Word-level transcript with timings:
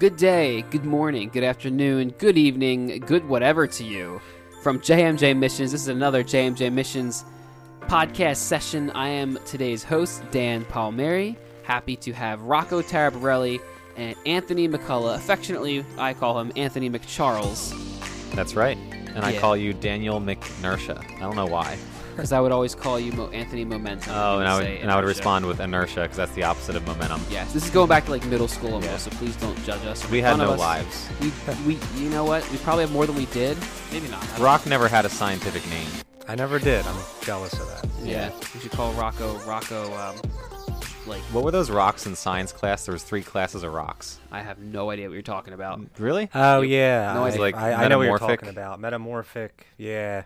good 0.00 0.16
day, 0.16 0.62
good 0.70 0.86
morning, 0.86 1.28
good 1.28 1.44
afternoon, 1.44 2.08
good 2.16 2.38
evening, 2.38 3.02
good 3.04 3.28
whatever 3.28 3.66
to 3.66 3.84
you. 3.84 4.18
From 4.62 4.80
JMJ 4.80 5.36
Missions, 5.36 5.72
this 5.72 5.82
is 5.82 5.88
another 5.88 6.24
JMJ 6.24 6.72
Missions 6.72 7.22
podcast 7.80 8.38
session. 8.38 8.90
I 8.92 9.08
am 9.08 9.38
today's 9.44 9.84
host, 9.84 10.22
Dan 10.30 10.64
Palmieri. 10.64 11.36
Happy 11.64 11.96
to 11.96 12.14
have 12.14 12.40
Rocco 12.40 12.80
Taraborelli 12.80 13.60
and 13.98 14.16
Anthony 14.24 14.66
McCullough. 14.70 15.16
Affectionately, 15.16 15.84
I 15.98 16.14
call 16.14 16.40
him 16.40 16.50
Anthony 16.56 16.88
McCharles 16.88 17.74
That's 18.34 18.54
right. 18.54 18.78
And 19.14 19.22
I 19.22 19.38
call 19.38 19.54
you 19.54 19.74
Daniel 19.74 20.18
McNersha. 20.18 20.98
I 21.16 21.20
don't 21.20 21.36
know 21.36 21.44
why. 21.44 21.76
Because 22.10 22.32
I 22.32 22.40
would 22.40 22.52
always 22.52 22.74
call 22.74 22.98
you 23.00 23.12
Mo- 23.12 23.30
Anthony 23.30 23.64
Momentum. 23.64 24.12
Oh, 24.14 24.38
and 24.38 24.48
I 24.48 24.58
would, 24.58 24.66
and 24.66 24.90
I 24.90 24.96
would 24.96 25.04
respond 25.04 25.46
with 25.46 25.60
inertia 25.60 26.02
because 26.02 26.16
that's 26.16 26.32
the 26.32 26.42
opposite 26.44 26.76
of 26.76 26.86
momentum. 26.86 27.20
Yes, 27.30 27.52
this 27.52 27.64
is 27.64 27.70
going 27.70 27.88
back 27.88 28.04
to 28.06 28.10
like 28.10 28.24
middle 28.26 28.48
school 28.48 28.74
almost, 28.74 28.86
Yeah. 28.90 28.96
so 28.98 29.10
please 29.12 29.36
don't 29.36 29.56
judge 29.64 29.84
us. 29.86 30.04
We 30.10 30.18
make 30.18 30.24
had 30.24 30.38
no 30.38 30.50
us. 30.52 30.58
lives. 30.58 31.08
We, 31.20 31.32
we, 31.66 31.78
you 31.96 32.10
know 32.10 32.24
what? 32.24 32.48
We 32.50 32.58
probably 32.58 32.84
have 32.84 32.92
more 32.92 33.06
than 33.06 33.16
we 33.16 33.26
did. 33.26 33.56
Maybe 33.92 34.08
not. 34.08 34.22
I 34.22 34.26
don't 34.26 34.40
Rock 34.40 34.66
never 34.66 34.88
had 34.88 35.04
a 35.04 35.08
scientific 35.10 35.68
name. 35.70 35.88
I 36.28 36.34
never 36.36 36.58
did. 36.58 36.86
I'm 36.86 36.96
jealous 37.22 37.52
of 37.54 37.66
that. 37.68 37.88
Yeah, 38.06 38.30
we 38.54 38.60
should 38.60 38.70
call 38.72 38.92
Rocco 38.92 39.36
Rocco. 39.46 39.92
Um, 39.96 40.16
like 41.06 41.22
What 41.32 41.42
were 41.44 41.50
those 41.50 41.70
rocks 41.70 42.06
in 42.06 42.14
science 42.14 42.52
class? 42.52 42.84
There 42.84 42.92
was 42.92 43.02
three 43.02 43.22
classes 43.22 43.62
of 43.62 43.72
rocks. 43.72 44.18
I 44.30 44.42
have 44.42 44.58
no 44.58 44.90
idea 44.90 45.08
what 45.08 45.14
you're 45.14 45.22
talking 45.22 45.54
about. 45.54 45.80
Really? 45.98 46.28
Oh 46.34 46.60
yeah, 46.60 47.14
No 47.14 47.24
I, 47.24 47.28
idea. 47.28 47.40
Like 47.40 47.56
I, 47.56 47.72
I 47.84 47.88
know 47.88 47.98
what 47.98 48.04
you're 48.06 48.18
talking 48.18 48.48
about. 48.50 48.78
Metamorphic. 48.80 49.66
Yeah. 49.76 50.24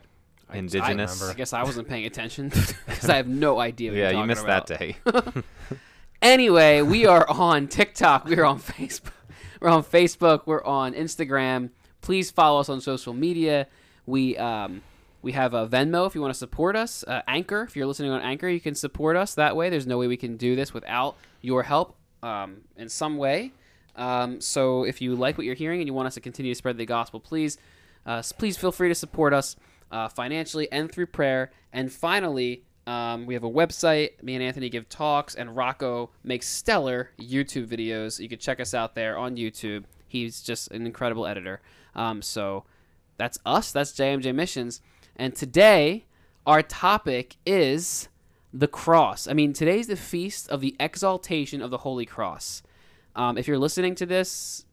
I- 0.50 0.58
Indigenous. 0.58 1.22
I, 1.22 1.30
I 1.30 1.34
guess 1.34 1.52
I 1.52 1.62
wasn't 1.62 1.88
paying 1.88 2.06
attention 2.06 2.48
because 2.86 3.08
I 3.08 3.16
have 3.16 3.28
no 3.28 3.60
idea. 3.60 3.90
What 3.90 3.98
yeah, 3.98 4.10
you're 4.10 4.20
you 4.20 4.26
missed 4.26 4.44
about. 4.44 4.66
that 4.68 4.78
day. 4.78 4.96
Anyway, 6.24 6.80
we 6.80 7.04
are 7.04 7.28
on 7.28 7.68
TikTok. 7.68 8.24
We're 8.24 8.46
on 8.46 8.58
Facebook. 8.58 9.12
We're 9.60 9.68
on 9.68 9.84
Facebook. 9.84 10.46
We're 10.46 10.64
on 10.64 10.94
Instagram. 10.94 11.68
Please 12.00 12.30
follow 12.30 12.60
us 12.60 12.70
on 12.70 12.80
social 12.80 13.12
media. 13.12 13.66
We 14.06 14.34
um, 14.38 14.80
we 15.20 15.32
have 15.32 15.52
a 15.52 15.68
Venmo 15.68 16.06
if 16.06 16.14
you 16.14 16.22
want 16.22 16.32
to 16.32 16.38
support 16.38 16.76
us. 16.76 17.04
Uh, 17.06 17.20
Anchor, 17.28 17.64
if 17.64 17.76
you're 17.76 17.84
listening 17.84 18.10
on 18.10 18.22
Anchor, 18.22 18.48
you 18.48 18.58
can 18.58 18.74
support 18.74 19.16
us 19.16 19.34
that 19.34 19.54
way. 19.54 19.68
There's 19.68 19.86
no 19.86 19.98
way 19.98 20.06
we 20.06 20.16
can 20.16 20.38
do 20.38 20.56
this 20.56 20.72
without 20.72 21.16
your 21.42 21.62
help 21.62 21.94
um, 22.22 22.62
in 22.78 22.88
some 22.88 23.18
way. 23.18 23.52
Um, 23.94 24.40
so 24.40 24.84
if 24.84 25.02
you 25.02 25.14
like 25.16 25.36
what 25.36 25.44
you're 25.44 25.54
hearing 25.54 25.82
and 25.82 25.86
you 25.86 25.92
want 25.92 26.06
us 26.06 26.14
to 26.14 26.22
continue 26.22 26.52
to 26.52 26.56
spread 26.56 26.78
the 26.78 26.86
gospel, 26.86 27.20
please 27.20 27.58
uh, 28.06 28.22
please 28.38 28.56
feel 28.56 28.72
free 28.72 28.88
to 28.88 28.94
support 28.94 29.34
us 29.34 29.56
uh, 29.94 30.08
financially 30.08 30.70
and 30.72 30.90
through 30.90 31.06
prayer. 31.06 31.52
And 31.72 31.90
finally, 31.90 32.64
um, 32.86 33.26
we 33.26 33.34
have 33.34 33.44
a 33.44 33.50
website. 33.50 34.20
Me 34.22 34.34
and 34.34 34.42
Anthony 34.42 34.68
give 34.68 34.88
talks, 34.88 35.36
and 35.36 35.56
Rocco 35.56 36.10
makes 36.24 36.48
stellar 36.48 37.10
YouTube 37.18 37.68
videos. 37.68 38.18
You 38.18 38.28
can 38.28 38.40
check 38.40 38.58
us 38.58 38.74
out 38.74 38.96
there 38.96 39.16
on 39.16 39.36
YouTube. 39.36 39.84
He's 40.08 40.42
just 40.42 40.70
an 40.72 40.84
incredible 40.84 41.26
editor. 41.26 41.62
Um, 41.94 42.22
so 42.22 42.64
that's 43.16 43.38
us. 43.46 43.70
That's 43.70 43.92
JMJ 43.92 44.34
Missions. 44.34 44.80
And 45.14 45.34
today, 45.34 46.06
our 46.44 46.60
topic 46.60 47.36
is 47.46 48.08
the 48.52 48.68
cross. 48.68 49.28
I 49.28 49.32
mean, 49.32 49.52
today's 49.52 49.86
the 49.86 49.96
feast 49.96 50.48
of 50.48 50.60
the 50.60 50.74
exaltation 50.80 51.62
of 51.62 51.70
the 51.70 51.78
Holy 51.78 52.04
Cross. 52.04 52.64
Um, 53.14 53.38
if 53.38 53.46
you're 53.46 53.58
listening 53.58 53.94
to 53.96 54.06
this, 54.06 54.64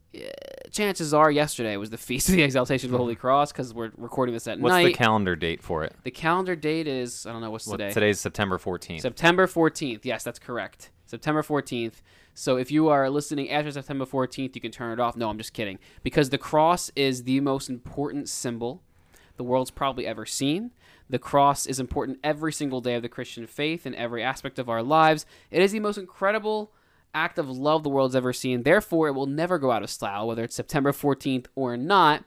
chances 0.72 1.14
are 1.14 1.32
yesterday 1.32 1.78
was 1.78 1.90
the 1.90 1.98
feast 1.98 2.30
of 2.30 2.36
the 2.36 2.42
exaltation 2.44 2.88
of 2.88 2.92
the 2.92 2.98
Holy 2.98 3.16
Cross 3.16 3.52
because 3.52 3.74
we're 3.74 3.92
recording 3.98 4.34
this 4.34 4.48
at 4.48 4.60
What's 4.60 4.72
night. 4.72 4.84
What's 4.84 4.98
the 4.98 5.04
calendar 5.04 5.36
date 5.36 5.62
for 5.62 5.84
it? 5.84 5.96
The 6.04 6.12
calendar 6.12 6.56
date 6.56 6.88
is 6.88 7.26
I 7.26 7.32
don't 7.32 7.42
know 7.42 7.52
what's 7.52 7.68
What- 7.68 7.78
today. 7.78 7.92
Today's 7.92 8.20
September 8.20 8.58
14th. 8.58 9.02
September 9.02 9.48
14th. 9.48 10.06
Yes, 10.06 10.24
that's 10.24 10.40
correct. 10.40 10.92
September 11.06 11.42
14th. 11.44 12.02
So 12.34 12.58
if 12.58 12.72
you 12.72 12.88
are 12.88 13.10
listening 13.10 13.50
after 13.50 13.72
September 13.72 14.06
14th, 14.06 14.56
you 14.56 14.62
can 14.62 14.72
turn 14.72 14.94
it 14.94 15.02
off. 15.02 15.18
No, 15.18 15.30
I'm 15.30 15.38
just 15.38 15.54
kidding. 15.54 15.80
Because 16.04 16.30
the 16.30 16.38
cross 16.38 16.90
is 16.96 17.24
the 17.24 17.40
most 17.42 17.70
important 17.70 18.30
symbol 18.30 18.82
the 19.38 19.44
world's 19.44 19.72
probably 19.72 20.06
ever 20.06 20.26
seen. 20.26 20.72
The 21.10 21.18
cross 21.18 21.66
is 21.66 21.80
important 21.80 22.20
every 22.24 22.54
single 22.54 22.80
day 22.80 22.94
of 22.94 23.02
the 23.02 23.10
Christian 23.10 23.48
faith 23.48 23.88
in 23.88 23.96
every 23.96 24.22
aspect 24.24 24.60
of 24.60 24.70
our 24.70 24.84
lives. 24.84 25.26
It 25.50 25.62
is 25.64 25.72
the 25.72 25.80
most 25.80 25.98
incredible 25.98 26.72
act 27.14 27.38
of 27.38 27.50
love 27.50 27.84
the 27.84 27.90
world's 27.90 28.16
ever 28.16 28.34
seen. 28.34 28.64
Therefore, 28.64 29.08
it 29.08 29.14
will 29.14 29.26
never 29.26 29.58
go 29.58 29.72
out 29.72 29.84
of 29.84 29.90
style, 29.90 30.28
whether 30.28 30.44
it's 30.44 30.56
September 30.56 30.92
14th 30.92 31.48
or 31.56 31.78
not. 31.78 32.24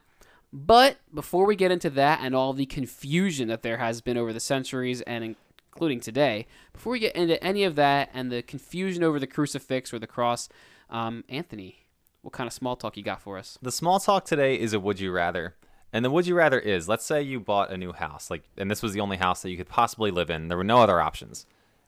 But 0.53 0.97
before 1.13 1.45
we 1.45 1.55
get 1.55 1.71
into 1.71 1.89
that 1.91 2.19
and 2.21 2.33
all 2.33 2.53
the 2.53 2.65
confusion 2.65 3.47
that 3.49 3.61
there 3.61 3.77
has 3.77 4.01
been 4.01 4.17
over 4.17 4.31
the 4.31 4.39
centuries 4.39 5.01
and 5.01 5.35
including 5.75 5.99
today, 5.99 6.47
before 6.71 6.93
we 6.93 6.99
get 6.99 7.15
into 7.15 7.43
any 7.43 7.63
of 7.63 7.75
that 7.75 8.09
and 8.13 8.31
the 8.31 8.41
confusion 8.41 9.03
over 9.03 9.19
the 9.19 9.27
crucifix 9.27 9.93
or 9.93 9.99
the 9.99 10.07
cross, 10.07 10.47
um, 10.89 11.25
Anthony, 11.27 11.85
what 12.21 12.31
kind 12.31 12.47
of 12.47 12.53
small 12.53 12.75
talk 12.75 12.95
you 12.95 13.03
got 13.03 13.21
for 13.21 13.37
us? 13.37 13.57
The 13.61 13.71
small 13.71 13.99
talk 13.99 14.23
today 14.25 14.55
is 14.55 14.73
a 14.73 14.79
would 14.79 14.99
you 14.99 15.11
rather. 15.11 15.55
And 15.91 16.03
the 16.03 16.09
would 16.09 16.27
you 16.27 16.35
rather 16.35 16.59
is 16.59 16.89
let's 16.89 17.05
say 17.05 17.21
you 17.21 17.39
bought 17.39 17.71
a 17.71 17.77
new 17.77 17.93
house, 17.93 18.29
like 18.29 18.43
and 18.57 18.71
this 18.71 18.81
was 18.81 18.93
the 18.93 18.99
only 19.01 19.17
house 19.17 19.41
that 19.41 19.49
you 19.49 19.57
could 19.57 19.69
possibly 19.69 20.11
live 20.11 20.29
in. 20.29 20.47
There 20.47 20.57
were 20.57 20.63
no 20.63 20.79
other 20.79 20.99
options. 20.99 21.45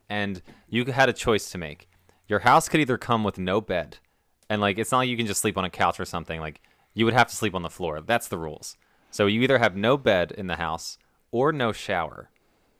And 0.10 0.42
you 0.70 0.86
had 0.86 1.10
a 1.10 1.14
choice 1.14 1.50
to 1.52 1.58
make. 1.58 1.90
Your 2.28 2.40
house 2.40 2.68
could 2.68 2.80
either 2.82 2.98
come 2.98 3.24
with 3.24 3.38
no 3.38 3.62
bed, 3.62 3.98
and 4.50 4.62
like 4.62 4.78
it's 4.78 4.92
not 4.92 5.00
like 5.00 5.10
you 5.10 5.18
can 5.18 5.28
just 5.28 5.42
sleep 5.42 5.58
on 5.58 5.66
a 5.66 5.70
couch 5.70 6.00
or 6.00 6.06
something. 6.06 6.40
Like 6.40 6.62
you 6.94 7.06
would 7.06 7.14
have 7.14 7.28
to 7.30 7.36
sleep 7.36 7.56
on 7.56 7.64
the 7.64 7.70
floor. 7.70 8.02
That's 8.02 8.28
the 8.28 8.38
rules. 8.38 8.78
So 9.12 9.26
you 9.28 9.42
either 9.42 9.60
have 9.60 9.76
no 9.76 9.98
bed 9.98 10.32
in 10.32 10.48
the 10.48 10.58
house 10.58 10.98
or 11.32 11.52
no 11.52 11.72
shower 11.72 12.30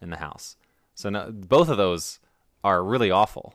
in 0.02 0.10
the 0.10 0.18
house. 0.18 0.56
So 0.96 1.10
no, 1.10 1.32
both 1.32 1.70
of 1.70 1.78
those 1.78 2.20
are 2.64 2.84
really 2.84 3.12
awful. 3.12 3.54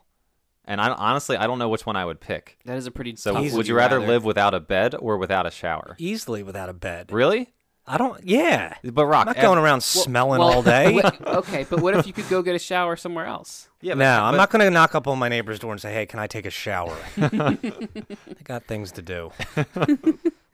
And 0.65 0.79
I 0.79 0.89
honestly 0.89 1.37
I 1.37 1.45
don't 1.45 1.59
know 1.59 1.69
which 1.69 1.85
one 1.85 1.95
I 1.95 2.05
would 2.05 2.19
pick. 2.21 2.57
That 2.65 2.77
is 2.77 2.87
a 2.87 2.91
pretty 2.91 3.15
So 3.15 3.33
tough 3.33 3.53
would 3.53 3.67
you 3.67 3.75
rather 3.75 3.99
live 3.99 4.23
without 4.23 4.53
a 4.53 4.59
bed 4.59 4.95
or 4.97 5.17
without 5.17 5.45
a 5.45 5.51
shower? 5.51 5.95
Easily 5.99 6.41
without 6.41 6.69
a 6.69 6.73
bed. 6.73 7.11
Really? 7.11 7.53
I 7.85 7.97
don't. 7.97 8.23
Yeah. 8.23 8.75
But 8.83 9.05
Rock, 9.05 9.27
I'm 9.27 9.33
not 9.35 9.41
going 9.41 9.59
around 9.59 9.81
smelling 9.81 10.39
all 10.41 10.63
day. 10.75 10.93
Wait, 10.95 11.05
okay, 11.27 11.65
but 11.69 11.81
what 11.81 11.95
if 11.97 12.07
you 12.07 12.13
could 12.13 12.29
go 12.29 12.41
get 12.41 12.55
a 12.55 12.59
shower 12.59 12.95
somewhere 12.95 13.25
else? 13.25 13.67
Yeah, 13.81 13.93
no, 13.95 13.99
but- 14.05 14.05
I'm 14.23 14.33
but- 14.33 14.37
not 14.37 14.49
going 14.51 14.63
to 14.65 14.71
knock 14.71 14.95
up 14.95 15.07
on 15.07 15.19
my 15.19 15.27
neighbor's 15.27 15.59
door 15.59 15.71
and 15.73 15.81
say, 15.81 15.93
"Hey, 15.93 16.05
can 16.05 16.19
I 16.19 16.27
take 16.27 16.45
a 16.45 16.49
shower?" 16.49 16.95
I 17.17 17.57
got 18.45 18.63
things 18.65 18.91
to 18.93 19.01
do. 19.01 19.31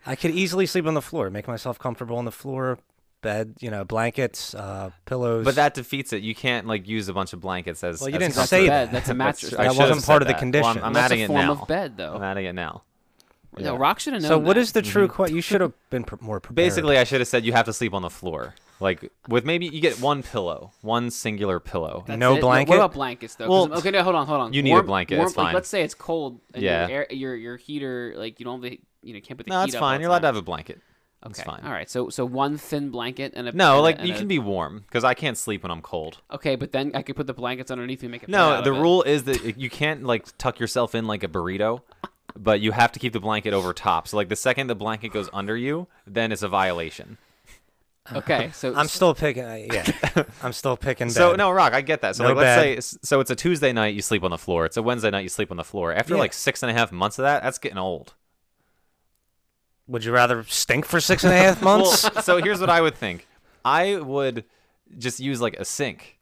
I 0.05 0.15
could 0.15 0.31
easily 0.31 0.65
sleep 0.65 0.87
on 0.87 0.93
the 0.95 1.01
floor, 1.01 1.29
make 1.29 1.47
myself 1.47 1.77
comfortable 1.77 2.17
on 2.17 2.25
the 2.25 2.31
floor, 2.31 2.79
bed, 3.21 3.55
you 3.59 3.69
know, 3.69 3.83
blankets, 3.83 4.55
uh, 4.55 4.89
pillows. 5.05 5.45
But 5.45 5.55
that 5.55 5.73
defeats 5.75 6.13
it. 6.13 6.23
You 6.23 6.33
can't 6.33 6.65
like 6.65 6.87
use 6.87 7.09
a 7.09 7.13
bunch 7.13 7.33
of 7.33 7.41
blankets 7.41 7.83
as. 7.83 7.99
Well, 8.01 8.09
you 8.09 8.15
as 8.15 8.19
didn't 8.21 8.33
comfort. 8.35 8.47
say 8.47 8.67
that. 8.67 8.91
That's 8.91 9.09
a 9.09 9.13
mattress. 9.13 9.51
That 9.51 9.67
wasn't 9.75 10.03
part 10.03 10.03
said 10.03 10.21
of 10.23 10.27
the 10.27 10.33
condition. 10.33 10.63
Well, 10.63 10.77
I'm, 10.79 10.83
I'm 10.85 10.93
That's 10.93 11.05
adding 11.11 11.21
a 11.21 11.23
it 11.25 11.27
form 11.27 11.45
now. 11.45 11.51
of 11.53 11.67
bed, 11.67 11.97
though. 11.97 12.15
I'm 12.15 12.23
adding 12.23 12.45
it 12.45 12.53
now. 12.53 12.83
No, 13.57 13.75
Rock 13.75 13.99
should 13.99 14.13
have 14.13 14.21
known. 14.21 14.29
so, 14.29 14.37
what 14.37 14.55
that. 14.55 14.59
is 14.61 14.71
the 14.71 14.81
true 14.81 15.07
mm-hmm. 15.07 15.15
question? 15.15 15.35
You 15.35 15.41
should 15.41 15.61
have 15.61 15.73
been 15.89 16.03
pr- 16.03 16.15
more 16.21 16.39
prepared. 16.39 16.55
Basically, 16.55 16.97
I 16.97 17.03
should 17.03 17.19
have 17.19 17.27
said 17.27 17.45
you 17.45 17.53
have 17.53 17.65
to 17.65 17.73
sleep 17.73 17.93
on 17.93 18.01
the 18.01 18.09
floor, 18.09 18.53
like 18.79 19.11
with 19.27 19.43
maybe 19.45 19.65
you 19.65 19.81
get 19.81 19.99
one 19.99 20.23
pillow, 20.23 20.71
one 20.81 21.09
singular 21.11 21.59
pillow. 21.59 22.03
That's 22.07 22.19
no 22.19 22.35
it? 22.35 22.41
blanket? 22.41 22.69
What 22.69 22.77
about 22.77 22.93
blankets 22.93 23.35
though? 23.35 23.49
Well, 23.49 23.73
okay, 23.79 23.91
no, 23.91 24.03
hold 24.03 24.15
on, 24.15 24.27
hold 24.27 24.41
on. 24.41 24.53
you 24.53 24.61
need 24.61 24.75
a 24.75 24.83
blanket, 24.83 25.17
Warm, 25.17 25.27
it's 25.27 25.37
like, 25.37 25.47
fine. 25.47 25.53
let's 25.55 25.69
say 25.69 25.81
it's 25.83 25.95
cold. 25.95 26.39
And 26.53 26.63
Yeah. 26.63 26.87
Your, 26.87 26.97
air, 26.97 27.07
your 27.09 27.35
your 27.35 27.57
heater, 27.57 28.13
like 28.15 28.39
you 28.39 28.45
don't, 28.45 28.63
have 28.63 28.71
the- 28.71 28.79
you 29.01 29.13
know, 29.13 29.19
can't 29.19 29.37
put 29.37 29.47
the 29.47 29.51
no, 29.51 29.61
heat 29.61 29.69
it's 29.69 29.75
up 29.75 29.79
fine. 29.81 29.99
You're 29.99 30.09
allowed 30.09 30.19
to 30.19 30.27
have 30.27 30.35
a 30.35 30.41
blanket. 30.41 30.81
It's 31.25 31.37
Okay, 31.37 31.49
fine. 31.49 31.61
all 31.65 31.71
right. 31.71 31.89
So 31.89 32.07
so 32.09 32.23
one 32.25 32.57
thin 32.57 32.91
blanket 32.91 33.33
and 33.35 33.47
a 33.47 33.51
No, 33.51 33.73
and 33.75 33.83
like 33.83 33.99
and 33.99 34.07
you 34.07 34.13
a- 34.13 34.17
can 34.17 34.27
be 34.29 34.39
warm 34.39 34.83
because 34.87 35.03
I 35.03 35.13
can't 35.13 35.37
sleep 35.37 35.63
when 35.63 35.71
I'm 35.71 35.81
cold. 35.81 36.19
Okay, 36.31 36.55
but 36.55 36.71
then 36.71 36.91
I 36.93 37.01
could 37.01 37.17
put 37.17 37.27
the 37.27 37.33
blankets 37.33 37.71
underneath 37.71 38.01
and 38.03 38.11
make 38.11 38.23
a 38.23 38.27
bed 38.27 38.31
No, 38.31 38.61
the 38.61 38.71
rule 38.71 39.03
is 39.03 39.25
that 39.25 39.57
you 39.59 39.69
can't 39.69 40.03
like 40.05 40.37
tuck 40.37 40.59
yourself 40.61 40.95
in 40.95 41.07
like 41.07 41.23
a 41.23 41.27
burrito, 41.27 41.81
but 42.37 42.59
you 42.61 42.71
have 42.71 42.91
to 42.93 42.99
keep 42.99 43.13
the 43.13 43.19
blanket 43.19 43.53
over 43.53 43.73
top. 43.73 44.07
So 44.07 44.17
like 44.17 44.29
the 44.29 44.35
second 44.35 44.67
the 44.67 44.75
blanket 44.75 45.13
goes 45.13 45.29
under 45.33 45.55
you, 45.57 45.87
then 46.07 46.31
it's 46.31 46.41
a 46.43 46.47
violation. 46.47 47.17
Okay, 48.11 48.49
so 48.53 48.73
I'm 48.75 48.87
still 48.87 49.13
picking. 49.13 49.43
Uh, 49.43 49.67
yeah, 49.71 50.23
I'm 50.43 50.51
still 50.53 50.75
picking. 50.75 51.09
So 51.11 51.31
bed. 51.31 51.37
no, 51.37 51.51
Rock, 51.51 51.73
I 51.73 51.81
get 51.81 52.01
that. 52.01 52.15
So 52.15 52.23
No 52.23 52.29
like, 52.29 52.37
let's 52.37 52.61
bed. 52.63 52.83
say, 52.83 52.97
so 53.03 53.19
it's 53.19 53.29
a 53.29 53.35
Tuesday 53.35 53.71
night 53.71 53.93
you 53.93 54.01
sleep 54.01 54.23
on 54.23 54.31
the 54.31 54.37
floor. 54.37 54.65
It's 54.65 54.77
a 54.77 54.81
Wednesday 54.81 55.11
night 55.11 55.21
you 55.21 55.29
sleep 55.29 55.51
on 55.51 55.57
the 55.57 55.63
floor. 55.63 55.93
After 55.93 56.15
Yeah. 56.15 56.19
like 56.21 56.33
six 56.33 56.63
and 56.63 56.71
a 56.71 56.73
half 56.73 56.91
months 56.91 57.19
of 57.19 57.23
that, 57.23 57.43
that's 57.43 57.59
getting 57.59 57.77
old. 57.77 58.15
Would 59.87 60.05
you 60.05 60.11
rather 60.11 60.43
stink 60.43 60.85
for 60.85 60.99
six 60.99 61.23
and 61.23 61.33
a 61.33 61.37
half 61.37 61.61
months? 61.63 62.03
Well, 62.03 62.21
so 62.23 62.37
here's 62.37 62.59
what 62.59 62.69
I 62.69 62.81
would 62.81 62.95
think. 62.95 63.27
I 63.65 63.97
would 63.97 64.45
just 64.97 65.19
use 65.19 65.41
like 65.41 65.55
a 65.59 65.65
sink, 65.65 66.18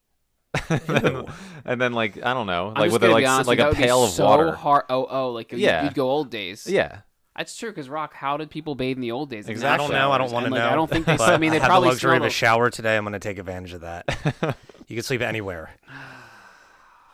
and, 0.69 0.79
then, 0.88 1.25
and 1.65 1.81
then, 1.81 1.94
like 1.94 2.23
I 2.23 2.33
don't 2.33 2.47
know, 2.47 2.69
I'm 2.75 2.81
like 2.81 2.91
with 2.91 3.03
a, 3.03 3.09
like 3.09 3.27
honest 3.27 3.47
like 3.47 3.59
a 3.59 3.63
that 3.63 3.67
would 3.69 3.77
be 3.77 3.83
pail 3.83 4.03
of 4.03 4.09
so 4.11 4.25
water. 4.25 4.51
Hard, 4.53 4.85
oh 4.89 5.05
oh, 5.09 5.31
like 5.31 5.51
you- 5.51 5.57
Yeah. 5.59 5.83
you'd 5.83 5.94
go 5.94 6.09
old 6.09 6.29
days. 6.31 6.65
Yeah, 6.67 7.01
That's 7.35 7.55
true, 7.55 7.69
because 7.69 7.89
Rock, 7.89 8.13
how 8.13 8.38
did 8.38 8.49
people 8.49 8.73
bathe 8.73 8.97
in 8.97 9.01
the 9.01 9.11
old 9.11 9.29
days? 9.29 9.45
They 9.45 9.51
Exactly. 9.51 9.85
I 9.85 9.88
don't 9.88 9.95
know. 9.95 10.11
I 10.11 10.17
don't 10.17 10.31
want 10.31 10.44
to 10.44 10.47
and, 10.47 10.53
like, 10.53 10.63
know. 10.63 10.69
I 10.69 10.75
don't 10.75 10.89
think 10.89 11.05
they. 11.05 11.17
but 11.17 11.29
I 11.33 11.38
mean, 11.38 11.51
they 11.51 11.57
I 11.57 11.61
have 11.61 11.69
probably 11.69 11.89
the 11.89 11.94
luxury 11.94 12.17
of 12.17 12.23
a 12.23 12.29
shower 12.29 12.69
today. 12.69 12.95
I'm 12.97 13.03
going 13.03 13.13
to 13.13 13.19
take 13.19 13.38
advantage 13.38 13.73
of 13.73 13.81
that. 13.81 14.05
you 14.88 14.95
can 14.95 15.03
sleep 15.03 15.21
anywhere. 15.21 15.71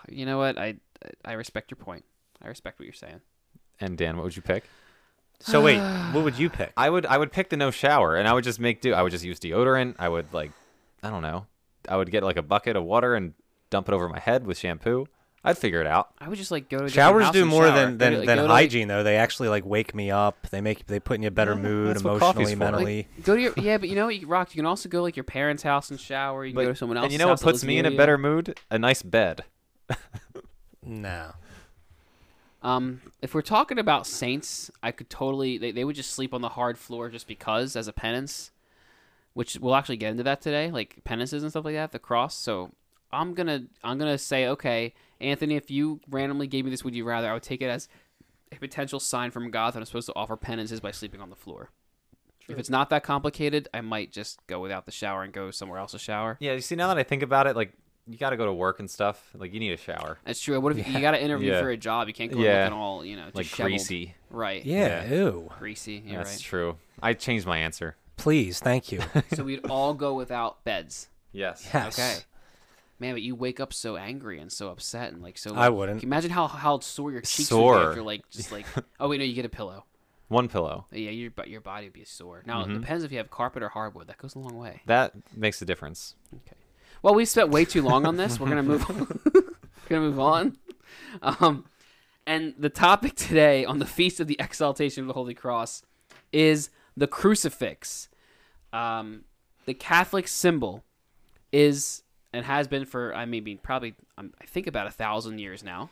You 0.10 0.26
know 0.26 0.38
what? 0.38 0.58
I 0.60 0.76
I 1.24 1.34
respect 1.34 1.72
your 1.72 1.78
point. 1.78 2.04
I 2.42 2.48
respect 2.48 2.78
what 2.80 2.86
you're 2.86 2.94
saying. 2.94 3.22
and 3.80 3.98
Dan, 3.98 4.18
what 4.18 4.24
would 4.26 4.36
you 4.36 4.42
pick? 4.42 4.66
So 5.40 5.62
wait, 5.62 5.80
what 6.14 6.24
would 6.24 6.38
you 6.38 6.50
pick? 6.50 6.74
I 6.78 6.90
would 6.90 7.06
I 7.06 7.18
would 7.18 7.32
pick 7.32 7.50
the 7.50 7.58
no 7.58 7.72
shower, 7.72 8.16
and 8.18 8.28
I 8.28 8.34
would 8.34 8.44
just 8.44 8.60
make 8.60 8.82
do. 8.82 8.94
I 8.94 9.02
would 9.02 9.12
just 9.12 9.24
use 9.24 9.40
deodorant. 9.40 9.96
I 10.00 10.10
would 10.10 10.34
like, 10.34 10.52
I 11.02 11.10
don't 11.10 11.22
know. 11.22 11.46
I 11.90 11.98
would 11.98 12.12
get 12.12 12.24
like 12.24 12.38
a 12.38 12.42
bucket 12.42 12.76
of 12.76 12.84
water 12.84 13.16
and 13.16 13.34
dump 13.70 13.88
it 13.90 13.94
over 13.94 14.08
my 14.10 14.20
head 14.20 14.46
with 14.46 14.58
shampoo. 14.58 15.08
I'd 15.46 15.58
figure 15.58 15.82
it 15.82 15.88
out. 15.88 16.12
I 16.22 16.30
would 16.30 16.38
just 16.38 16.52
like 16.52 16.70
go 16.70 16.78
to 16.78 16.86
a 16.86 16.88
different 16.88 16.94
Showers 16.94 17.24
house 17.26 17.34
do 17.34 17.42
and 17.42 17.50
more 17.50 17.64
shower. 17.68 17.76
than 17.76 17.98
Go 17.98 17.98
than, 17.98 18.12
to- 18.14 18.18
like, 18.20 18.28
than 18.28 18.38
go 18.38 18.44
to, 18.44 18.48
like- 18.54 18.62
hygiene 18.64 18.88
though. 18.88 19.04
They 19.04 19.18
actually 19.18 19.50
like 19.50 19.66
wake 19.66 19.94
me 19.94 20.10
up. 20.10 20.48
They 20.52 20.62
make 20.62 20.86
they 20.88 21.02
put 21.02 21.18
in 21.18 21.26
a 21.26 21.32
better 21.32 21.52
Yeah, 21.54 21.62
mood 21.62 21.88
that's 21.96 22.04
what 22.06 22.20
coffee's 22.20 22.52
emotionally, 22.52 22.56
for. 22.56 22.64
Like, 22.64 22.72
mentally. 22.86 23.24
Go 23.24 23.36
to 23.36 23.42
your 23.42 23.54
yeah, 23.58 23.78
but 23.78 23.90
you 23.90 23.96
know 23.96 24.06
what, 24.06 24.16
you 24.16 24.26
rock. 24.28 24.54
You 24.56 24.60
can 24.60 24.66
also 24.66 24.88
go 24.88 25.02
like 25.02 25.18
your 25.18 25.26
parents' 25.26 25.64
house 25.64 25.92
and 25.92 26.00
shower. 26.00 26.46
You 26.46 26.52
can 26.54 26.56
But- 26.56 26.64
go 26.64 26.70
to 26.70 26.76
someone 26.78 26.96
else's. 26.98 27.06
House. 27.06 27.06
And 27.08 27.12
you 27.14 27.18
know 27.20 27.26
what 27.26 27.32
house 27.32 27.40
that 27.42 27.46
puts 27.46 27.56
lives 27.56 27.66
me 27.66 27.78
in 27.78 27.84
near 27.84 27.90
a 27.90 27.92
you. 27.92 27.98
better 27.98 28.18
mood? 28.18 28.58
A 28.72 28.80
nice 28.80 29.02
bed. 29.02 29.44
no. 30.82 31.32
Um, 32.62 33.02
if 33.22 33.34
we're 33.34 33.42
talking 33.42 33.78
about 33.78 34.08
saints, 34.08 34.72
I 34.82 34.92
could 34.92 35.10
totally 35.10 35.58
they, 35.58 35.72
they 35.72 35.84
would 35.84 35.98
just 35.98 36.12
sleep 36.12 36.34
on 36.34 36.40
the 36.42 36.50
hard 36.50 36.78
floor 36.78 37.10
just 37.10 37.28
because 37.28 37.76
as 37.76 37.90
a 37.90 37.94
penance, 37.94 38.52
which 39.34 39.58
we'll 39.60 39.76
actually 39.76 39.98
get 39.98 40.12
into 40.12 40.24
that 40.24 40.42
today, 40.42 40.72
like 40.72 41.00
penances 41.04 41.44
and 41.44 41.52
stuff 41.52 41.66
like 41.66 41.76
that, 41.76 41.92
the 41.92 42.00
cross. 42.00 42.36
So 42.36 42.72
I'm 43.12 43.34
gonna 43.34 43.64
I'm 43.84 43.98
gonna 43.98 44.18
say 44.18 44.48
okay, 44.48 44.94
Anthony, 45.22 45.56
if 45.56 45.70
you 45.72 46.00
randomly 46.10 46.48
gave 46.48 46.66
me 46.66 46.72
this, 46.72 46.84
would 46.84 46.96
you 46.96 47.06
rather? 47.06 47.30
I 47.30 47.34
would 47.34 47.44
take 47.44 47.62
it 47.62 47.68
as 47.70 47.88
a 48.52 48.56
potential 48.56 49.00
sign 49.00 49.32
from 49.32 49.50
God 49.52 49.74
that 49.74 49.80
I'm 49.80 49.86
supposed 49.86 50.08
to 50.08 50.16
offer 50.16 50.36
penances 50.36 50.80
by 50.80 50.92
sleeping 50.92 51.22
on 51.22 51.30
the 51.30 51.36
floor. 51.36 51.72
If 52.50 52.60
it's 52.60 52.70
not 52.70 52.90
that 52.90 53.04
complicated, 53.04 53.70
I 53.74 53.80
might 53.82 54.12
just 54.12 54.46
go 54.48 54.60
without 54.60 54.86
the 54.86 54.92
shower 54.92 55.24
and 55.24 55.32
go 55.32 55.50
somewhere 55.50 55.80
else 55.80 55.92
to 55.94 56.00
shower. 56.00 56.36
Yeah, 56.42 56.54
you 56.54 56.60
see, 56.62 56.76
now 56.76 56.90
that 56.90 56.98
I 56.98 57.04
think 57.04 57.24
about 57.24 57.48
it, 57.48 57.56
like 57.56 57.72
you 58.06 58.18
got 58.18 58.32
to 58.32 58.38
go 58.38 58.46
to 58.46 58.52
work 58.54 58.80
and 58.82 58.92
stuff. 58.92 59.30
Like 59.34 59.54
you 59.54 59.62
need 59.62 59.72
a 59.72 59.78
shower, 59.78 60.18
That's 60.26 60.42
true. 60.42 60.60
What 60.60 60.78
if 60.78 60.86
you 60.88 61.00
got 61.00 61.12
to 61.12 61.24
interview 61.24 61.52
Yeah. 61.54 61.62
for 61.62 61.70
a 61.70 61.78
job? 61.78 62.10
You 62.10 62.14
can't 62.14 62.32
go 62.34 62.40
Yeah. 62.40 62.64
looking 62.66 62.78
all 62.78 63.06
you 63.06 63.16
know, 63.16 63.28
like 63.34 63.46
disheveled. 63.46 63.70
greasy. 63.72 64.16
Right. 64.30 64.66
Yeah. 64.66 65.06
Ew. 65.10 65.50
Greasy. 65.58 66.04
You're 66.06 66.18
That's 66.18 66.32
right. 66.36 66.42
true. 66.42 66.78
I 67.02 67.14
changed 67.14 67.46
my 67.46 67.60
answer. 67.60 67.96
Please, 68.18 68.60
thank 68.60 68.92
you. 68.92 69.02
so 69.34 69.44
we'd 69.44 69.66
all 69.70 69.94
go 69.94 70.14
without 70.14 70.64
beds. 70.64 71.10
Yes. 71.32 71.68
Yes. 71.74 71.98
Okay. 72.00 72.20
Man, 73.00 73.16
but 73.16 73.22
you 73.22 73.36
wake 73.36 73.60
up 73.60 73.74
so 73.74 73.98
angry 73.98 74.40
and 74.40 74.52
so 74.52 74.70
upset 74.70 75.12
and 75.14 75.22
like 75.22 75.38
so. 75.38 75.56
I 75.56 75.70
wouldn't. 75.70 76.00
Can 76.00 76.08
you 76.08 76.10
imagine 76.12 76.32
how 76.32 76.48
how 76.48 76.80
sore 76.80 77.12
your 77.12 77.22
cheeks 77.22 77.40
would 77.52 77.58
Sore. 77.58 77.80
be 77.80 77.86
after 77.88 78.04
like 78.04 78.30
just 78.30 78.52
like. 78.52 78.66
oh 79.00 79.10
wait, 79.10 79.18
no, 79.18 79.26
you 79.26 79.34
get 79.34 79.46
a 79.46 79.50
pillow. 79.50 79.86
One 80.30 80.48
pillow. 80.48 80.86
Yeah, 80.92 81.10
your 81.10 81.32
but 81.32 81.50
your 81.50 81.60
body 81.62 81.88
would 81.88 81.94
be 81.94 82.06
sore. 82.06 82.44
Now 82.46 82.64
Mm-hmm. 82.64 82.76
it 82.76 82.80
depends 82.82 83.04
if 83.04 83.12
you 83.12 83.18
have 83.18 83.30
carpet 83.30 83.62
or 83.64 83.70
hardwood. 83.70 84.08
That 84.08 84.18
goes 84.20 84.36
a 84.36 84.40
long 84.40 84.58
way. 84.58 84.82
That 84.86 85.14
makes 85.36 85.62
a 85.62 85.66
difference. 85.66 86.16
Okay. 86.34 86.56
Well, 87.02 87.14
we 87.16 87.26
spent 87.26 87.50
way 87.50 87.66
too 87.66 87.82
long 87.82 88.06
on 88.06 88.16
this. 88.16 88.40
We're 88.40 88.48
gonna 88.50 88.64
move. 88.64 88.90
On. 88.90 89.20
We're 89.34 89.42
gonna 89.90 90.02
move 90.02 90.20
on. 90.20 90.58
Um, 91.22 91.66
and 92.26 92.54
the 92.58 92.70
topic 92.70 93.16
today 93.16 93.66
on 93.66 93.80
the 93.80 93.86
feast 93.86 94.20
of 94.22 94.28
the 94.28 94.38
exaltation 94.40 95.02
of 95.04 95.08
the 95.08 95.14
Holy 95.14 95.34
Cross 95.34 95.84
is 96.32 96.70
the 96.96 97.08
crucifix. 97.08 98.10
Um, 98.72 99.24
the 99.66 99.74
Catholic 99.74 100.28
symbol 100.28 100.84
is 101.52 102.04
and 102.32 102.46
has 102.46 102.68
been 102.68 102.86
for 102.86 103.14
I 103.14 103.26
mean 103.26 103.60
probably 103.62 103.94
um, 104.18 104.34
I 104.42 104.46
think 104.46 104.68
about 104.68 104.88
a 104.88 104.92
thousand 104.92 105.40
years 105.40 105.64
now 105.64 105.90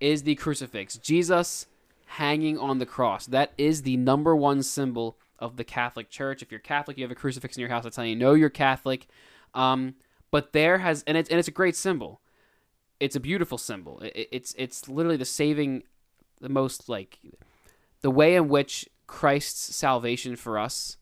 is 0.00 0.24
the 0.24 0.34
crucifix. 0.34 0.96
Jesus 0.98 1.66
hanging 2.06 2.58
on 2.58 2.78
the 2.78 2.86
cross. 2.86 3.26
That 3.26 3.52
is 3.58 3.82
the 3.82 3.96
number 3.96 4.34
one 4.36 4.62
symbol 4.62 5.16
of 5.38 5.56
the 5.56 5.64
Catholic 5.64 6.08
Church. 6.10 6.42
If 6.42 6.50
you're 6.50 6.60
Catholic, 6.60 6.96
you 6.98 7.04
have 7.04 7.10
a 7.10 7.14
crucifix 7.16 7.56
in 7.56 7.60
your 7.60 7.70
house. 7.70 7.84
That's 7.84 7.96
how 7.96 8.02
you 8.02 8.16
know 8.16 8.34
you're 8.34 8.50
Catholic. 8.50 9.06
Um, 9.54 9.94
but 10.30 10.52
there 10.52 10.78
has 10.78 11.02
and 11.06 11.16
it's 11.16 11.30
and 11.30 11.38
it's 11.38 11.48
a 11.48 11.52
great 11.52 11.76
symbol. 11.76 12.20
It's 12.98 13.16
a 13.16 13.20
beautiful 13.20 13.58
symbol. 13.58 14.00
It- 14.00 14.28
it's 14.32 14.54
it's 14.58 14.88
literally 14.88 15.16
the 15.16 15.24
saving, 15.24 15.84
the 16.40 16.48
most 16.48 16.88
like, 16.88 17.18
the 18.02 18.10
way 18.10 18.34
in 18.36 18.48
which 18.48 18.88
Christ's 19.06 19.74
salvation 19.74 20.36
for 20.36 20.58
us 20.58 20.96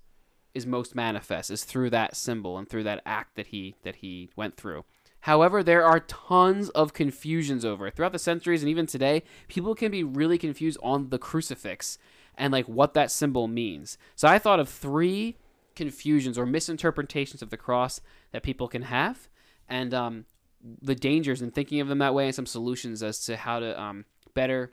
is 0.54 0.66
most 0.66 0.94
manifest 0.94 1.50
is 1.50 1.64
through 1.64 1.90
that 1.90 2.16
symbol 2.16 2.56
and 2.56 2.68
through 2.68 2.84
that 2.84 3.02
act 3.04 3.34
that 3.34 3.48
he 3.48 3.74
that 3.82 3.96
he 3.96 4.30
went 4.36 4.56
through. 4.56 4.84
However, 5.20 5.62
there 5.62 5.84
are 5.84 6.00
tons 6.00 6.68
of 6.70 6.92
confusions 6.92 7.64
over 7.64 7.86
it 7.86 7.96
throughout 7.96 8.12
the 8.12 8.18
centuries 8.18 8.62
and 8.62 8.68
even 8.68 8.86
today. 8.86 9.22
People 9.48 9.74
can 9.74 9.90
be 9.90 10.04
really 10.04 10.36
confused 10.36 10.78
on 10.82 11.08
the 11.08 11.18
crucifix 11.18 11.98
and 12.36 12.52
like 12.52 12.66
what 12.66 12.94
that 12.94 13.10
symbol 13.10 13.48
means. 13.48 13.96
So 14.16 14.28
I 14.28 14.38
thought 14.38 14.60
of 14.60 14.68
three 14.68 15.36
confusions 15.74 16.38
or 16.38 16.46
misinterpretations 16.46 17.42
of 17.42 17.50
the 17.50 17.56
cross 17.56 18.00
that 18.32 18.42
people 18.42 18.68
can 18.68 18.82
have, 18.82 19.28
and 19.68 19.94
um, 19.94 20.24
the 20.82 20.94
dangers 20.94 21.42
in 21.42 21.50
thinking 21.50 21.80
of 21.80 21.88
them 21.88 21.98
that 21.98 22.14
way, 22.14 22.26
and 22.26 22.34
some 22.34 22.46
solutions 22.46 23.02
as 23.02 23.24
to 23.24 23.36
how 23.36 23.60
to 23.60 23.80
um, 23.80 24.04
better 24.34 24.72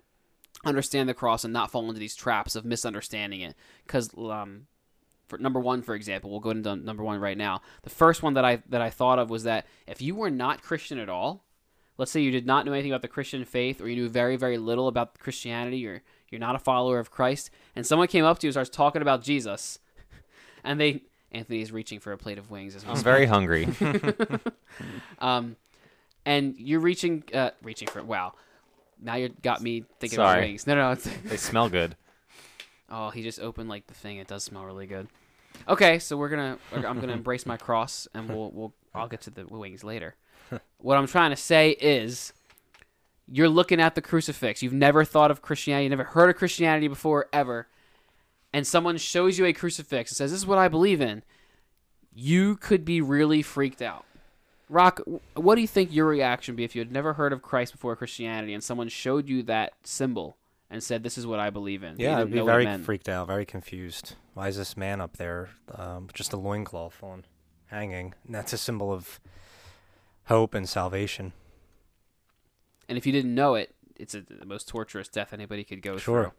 understand 0.65 1.09
the 1.09 1.13
cross 1.13 1.43
and 1.43 1.53
not 1.53 1.71
fall 1.71 1.87
into 1.87 1.99
these 1.99 2.15
traps 2.15 2.55
of 2.55 2.65
misunderstanding 2.65 3.41
it. 3.41 3.55
Because 3.85 4.09
um, 4.17 4.67
for 5.31 5.37
number 5.37 5.59
one, 5.59 5.81
for 5.81 5.95
example, 5.95 6.29
we'll 6.29 6.39
go 6.39 6.51
into 6.51 6.75
number 6.75 7.03
one 7.03 7.19
right 7.19 7.37
now. 7.37 7.61
The 7.83 7.89
first 7.89 8.21
one 8.21 8.33
that 8.35 8.45
I 8.45 8.61
that 8.69 8.81
I 8.81 8.89
thought 8.89 9.17
of 9.17 9.29
was 9.29 9.43
that 9.43 9.65
if 9.87 10.01
you 10.01 10.13
were 10.13 10.29
not 10.29 10.61
Christian 10.61 10.99
at 10.99 11.09
all, 11.09 11.45
let's 11.97 12.11
say 12.11 12.21
you 12.21 12.31
did 12.31 12.45
not 12.45 12.65
know 12.65 12.73
anything 12.73 12.91
about 12.91 13.01
the 13.01 13.07
Christian 13.07 13.45
faith, 13.45 13.81
or 13.81 13.87
you 13.87 13.95
knew 13.95 14.09
very 14.09 14.35
very 14.35 14.57
little 14.57 14.87
about 14.87 15.17
Christianity, 15.19 15.87
or 15.87 16.03
you're 16.29 16.39
not 16.39 16.55
a 16.55 16.59
follower 16.59 16.99
of 16.99 17.11
Christ, 17.11 17.49
and 17.75 17.85
someone 17.87 18.09
came 18.09 18.25
up 18.25 18.39
to 18.39 18.47
you 18.47 18.49
and 18.49 18.53
starts 18.53 18.69
talking 18.69 19.01
about 19.01 19.23
Jesus, 19.23 19.79
and 20.63 20.79
they 20.79 21.03
Anthony 21.31 21.61
is 21.61 21.71
reaching 21.71 21.99
for 21.99 22.11
a 22.11 22.17
plate 22.17 22.37
of 22.37 22.51
wings 22.51 22.75
as 22.75 22.85
we 22.85 22.91
I'm 22.91 22.97
very 22.97 23.25
hungry. 23.25 23.69
um, 25.19 25.55
and 26.25 26.55
you're 26.57 26.81
reaching 26.81 27.23
uh 27.33 27.51
reaching 27.63 27.87
for 27.87 28.03
wow. 28.03 28.33
Now 29.01 29.15
you 29.15 29.29
got 29.41 29.61
me 29.61 29.83
thinking 29.99 30.19
about 30.19 30.33
Sorry. 30.33 30.47
wings. 30.47 30.67
No, 30.67 30.75
no, 30.75 30.91
it's, 30.91 31.09
they 31.25 31.37
smell 31.37 31.69
good. 31.69 31.95
Oh, 32.93 33.09
he 33.09 33.23
just 33.23 33.39
opened 33.39 33.69
like 33.69 33.87
the 33.87 33.93
thing. 33.93 34.17
It 34.17 34.27
does 34.27 34.43
smell 34.43 34.65
really 34.65 34.85
good. 34.85 35.07
Okay, 35.65 35.97
so 35.97 36.17
we're 36.17 36.27
gonna. 36.27 36.57
I'm 36.73 36.99
gonna 36.99 37.13
embrace 37.13 37.45
my 37.45 37.55
cross, 37.55 38.05
and 38.13 38.27
we'll 38.27 38.51
we'll. 38.51 38.73
I'll 38.93 39.07
get 39.07 39.21
to 39.21 39.29
the 39.29 39.45
wings 39.47 39.81
later. 39.81 40.15
what 40.77 40.97
I'm 40.97 41.07
trying 41.07 41.29
to 41.29 41.37
say 41.37 41.69
is, 41.69 42.33
you're 43.29 43.47
looking 43.47 43.79
at 43.79 43.95
the 43.95 44.01
crucifix. 44.01 44.61
You've 44.61 44.73
never 44.73 45.05
thought 45.05 45.31
of 45.31 45.41
Christianity. 45.41 45.85
You've 45.85 45.91
never 45.91 46.03
heard 46.03 46.29
of 46.29 46.35
Christianity 46.35 46.89
before, 46.89 47.27
ever. 47.31 47.69
And 48.51 48.67
someone 48.67 48.97
shows 48.97 49.37
you 49.39 49.45
a 49.45 49.53
crucifix 49.53 50.11
and 50.11 50.17
says, 50.17 50.31
"This 50.31 50.41
is 50.41 50.45
what 50.45 50.57
I 50.57 50.67
believe 50.67 50.99
in." 50.99 51.23
You 52.13 52.57
could 52.57 52.83
be 52.83 52.99
really 52.99 53.41
freaked 53.41 53.81
out. 53.81 54.03
Rock, 54.71 55.01
what 55.35 55.55
do 55.55 55.61
you 55.61 55.67
think 55.67 55.93
your 55.93 56.05
reaction 56.07 56.53
would 56.53 56.57
be 56.57 56.63
if 56.63 56.75
you 56.75 56.79
had 56.81 56.91
never 56.91 57.13
heard 57.13 57.33
of 57.33 57.41
Christ 57.41 57.73
before 57.73 57.95
Christianity 57.95 58.53
and 58.53 58.63
someone 58.63 58.87
showed 58.87 59.27
you 59.27 59.43
that 59.43 59.73
symbol 59.83 60.37
and 60.69 60.81
said, 60.81 61.03
"This 61.03 61.17
is 61.17 61.27
what 61.27 61.39
I 61.39 61.49
believe 61.49 61.83
in"? 61.83 61.97
Yeah, 61.99 62.19
I'd 62.19 62.31
be 62.31 62.37
know 62.37 62.45
what 62.45 62.61
it 62.61 62.65
very 62.65 62.77
freaked 62.79 63.09
out, 63.09 63.27
very 63.27 63.45
confused. 63.45 64.15
Why 64.33 64.47
is 64.47 64.55
this 64.55 64.77
man 64.77 65.01
up 65.01 65.17
there, 65.17 65.49
um, 65.75 66.07
just 66.13 66.31
a 66.31 66.37
loincloth 66.37 67.03
on, 67.03 67.25
hanging? 67.67 68.13
And 68.25 68.33
that's 68.33 68.53
a 68.53 68.57
symbol 68.57 68.93
of 68.93 69.19
hope 70.25 70.53
and 70.53 70.67
salvation. 70.69 71.33
and 72.87 72.97
if 72.97 73.05
you 73.05 73.11
didn't 73.11 73.35
know 73.35 73.55
it, 73.55 73.75
it's 73.97 74.13
a, 74.15 74.21
the 74.21 74.45
most 74.45 74.67
torturous 74.69 75.07
death 75.09 75.33
anybody 75.33 75.63
could 75.65 75.81
go 75.81 75.97
Sure. 75.97 76.23
through. 76.23 76.31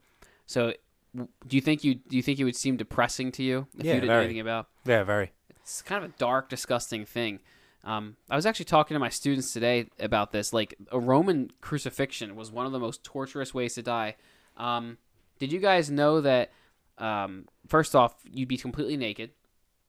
So, 0.47 0.73
w- 1.15 1.29
do 1.47 1.57
you 1.57 1.61
think 1.61 1.85
you 1.85 1.95
do 1.97 2.17
you 2.17 2.23
think 2.23 2.39
it 2.39 2.45
would 2.45 2.57
seem 2.57 2.77
depressing 2.79 3.31
to 3.33 3.43
you 3.43 3.67
if 3.79 3.85
Yeah, 3.85 3.95
you 3.95 4.01
didn't 4.01 4.15
know 4.15 4.21
anything 4.21 4.41
about? 4.41 4.69
Yeah, 4.87 5.03
very. 5.05 5.33
It's 5.61 5.83
kind 5.83 6.03
of 6.03 6.11
a 6.11 6.15
dark, 6.17 6.49
disgusting 6.49 7.05
thing. 7.05 7.41
Um, 7.85 8.17
I 8.31 8.37
was 8.37 8.47
actually 8.47 8.67
talking 8.67 8.95
to 8.95 8.99
my 8.99 9.09
students 9.09 9.53
today 9.53 9.89
about 9.99 10.33
this. 10.33 10.53
Like 10.53 10.75
a 10.91 11.01
Roman 11.01 11.51
crucifixion 11.61 12.37
was 12.37 12.51
one 12.51 12.67
of 12.67 12.73
the 12.73 12.79
most 12.79 13.03
torturous 13.03 13.53
ways 13.53 13.75
to 13.75 13.83
die. 13.83 14.17
Um, 14.57 14.99
did 15.39 15.53
you 15.53 15.59
guys 15.59 15.91
know 15.91 16.21
that? 16.21 16.53
Um, 16.99 17.47
first 17.67 17.97
off, 17.97 18.15
you'd 18.31 18.49
be 18.49 18.57
completely 18.57 18.97
naked 18.97 19.31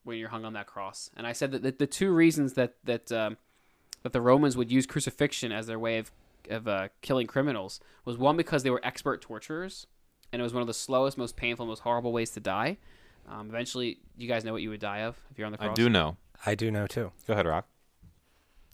when 0.03 0.17
you're 0.17 0.29
hung 0.29 0.45
on 0.45 0.53
that 0.53 0.67
cross. 0.67 1.09
And 1.15 1.27
I 1.27 1.33
said 1.33 1.51
that 1.51 1.61
the, 1.61 1.71
the 1.71 1.87
two 1.87 2.11
reasons 2.11 2.53
that 2.53 2.75
that 2.83 3.11
um, 3.11 3.37
that 4.01 4.13
the 4.13 4.21
Romans 4.21 4.57
would 4.57 4.71
use 4.71 4.85
crucifixion 4.85 5.51
as 5.51 5.67
their 5.67 5.79
way 5.79 5.97
of 5.99 6.11
of 6.49 6.67
uh, 6.67 6.87
killing 7.01 7.27
criminals 7.27 7.79
was 8.05 8.17
one 8.17 8.35
because 8.35 8.63
they 8.63 8.69
were 8.69 8.81
expert 8.83 9.21
torturers, 9.21 9.87
and 10.31 10.41
it 10.41 10.43
was 10.43 10.53
one 10.53 10.61
of 10.61 10.67
the 10.67 10.73
slowest, 10.73 11.17
most 11.17 11.35
painful, 11.35 11.65
most 11.65 11.81
horrible 11.81 12.11
ways 12.11 12.31
to 12.31 12.39
die. 12.39 12.77
Um, 13.29 13.49
eventually, 13.49 13.99
you 14.17 14.27
guys 14.27 14.43
know 14.43 14.51
what 14.51 14.61
you 14.61 14.69
would 14.69 14.81
die 14.81 14.99
of 14.99 15.17
if 15.31 15.37
you're 15.37 15.45
on 15.45 15.51
the 15.51 15.57
cross. 15.57 15.71
I 15.71 15.73
do 15.73 15.89
know. 15.89 16.17
I 16.45 16.55
do 16.55 16.71
know 16.71 16.87
too. 16.87 17.11
Go 17.25 17.33
ahead, 17.33 17.45
Rock. 17.45 17.67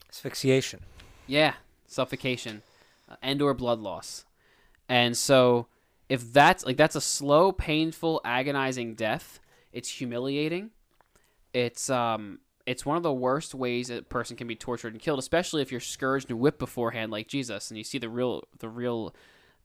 Asphyxiation. 0.09 0.81
Yeah, 1.27 1.53
suffocation 1.87 2.61
uh, 3.07 3.15
and 3.21 3.41
or 3.41 3.53
blood 3.53 3.79
loss. 3.79 4.25
And 4.87 5.15
so 5.15 5.67
if 6.09 6.33
that's 6.33 6.65
like 6.65 6.77
that's 6.77 6.95
a 6.95 7.01
slow, 7.01 7.51
painful, 7.51 8.21
agonizing 8.25 8.95
death, 8.95 9.39
it's 9.71 9.89
humiliating. 9.89 10.71
It's 11.53 11.89
um 11.89 12.39
it's 12.65 12.85
one 12.85 12.97
of 12.97 13.03
the 13.03 13.13
worst 13.13 13.55
ways 13.55 13.89
a 13.89 14.01
person 14.01 14.35
can 14.35 14.47
be 14.47 14.55
tortured 14.55 14.93
and 14.93 15.01
killed, 15.01 15.19
especially 15.19 15.61
if 15.61 15.71
you're 15.71 15.79
scourged 15.79 16.29
and 16.29 16.39
whipped 16.39 16.59
beforehand 16.59 17.11
like 17.11 17.27
Jesus 17.27 17.69
and 17.69 17.77
you 17.77 17.83
see 17.83 17.99
the 17.99 18.09
real 18.09 18.43
the 18.57 18.69
real 18.69 19.15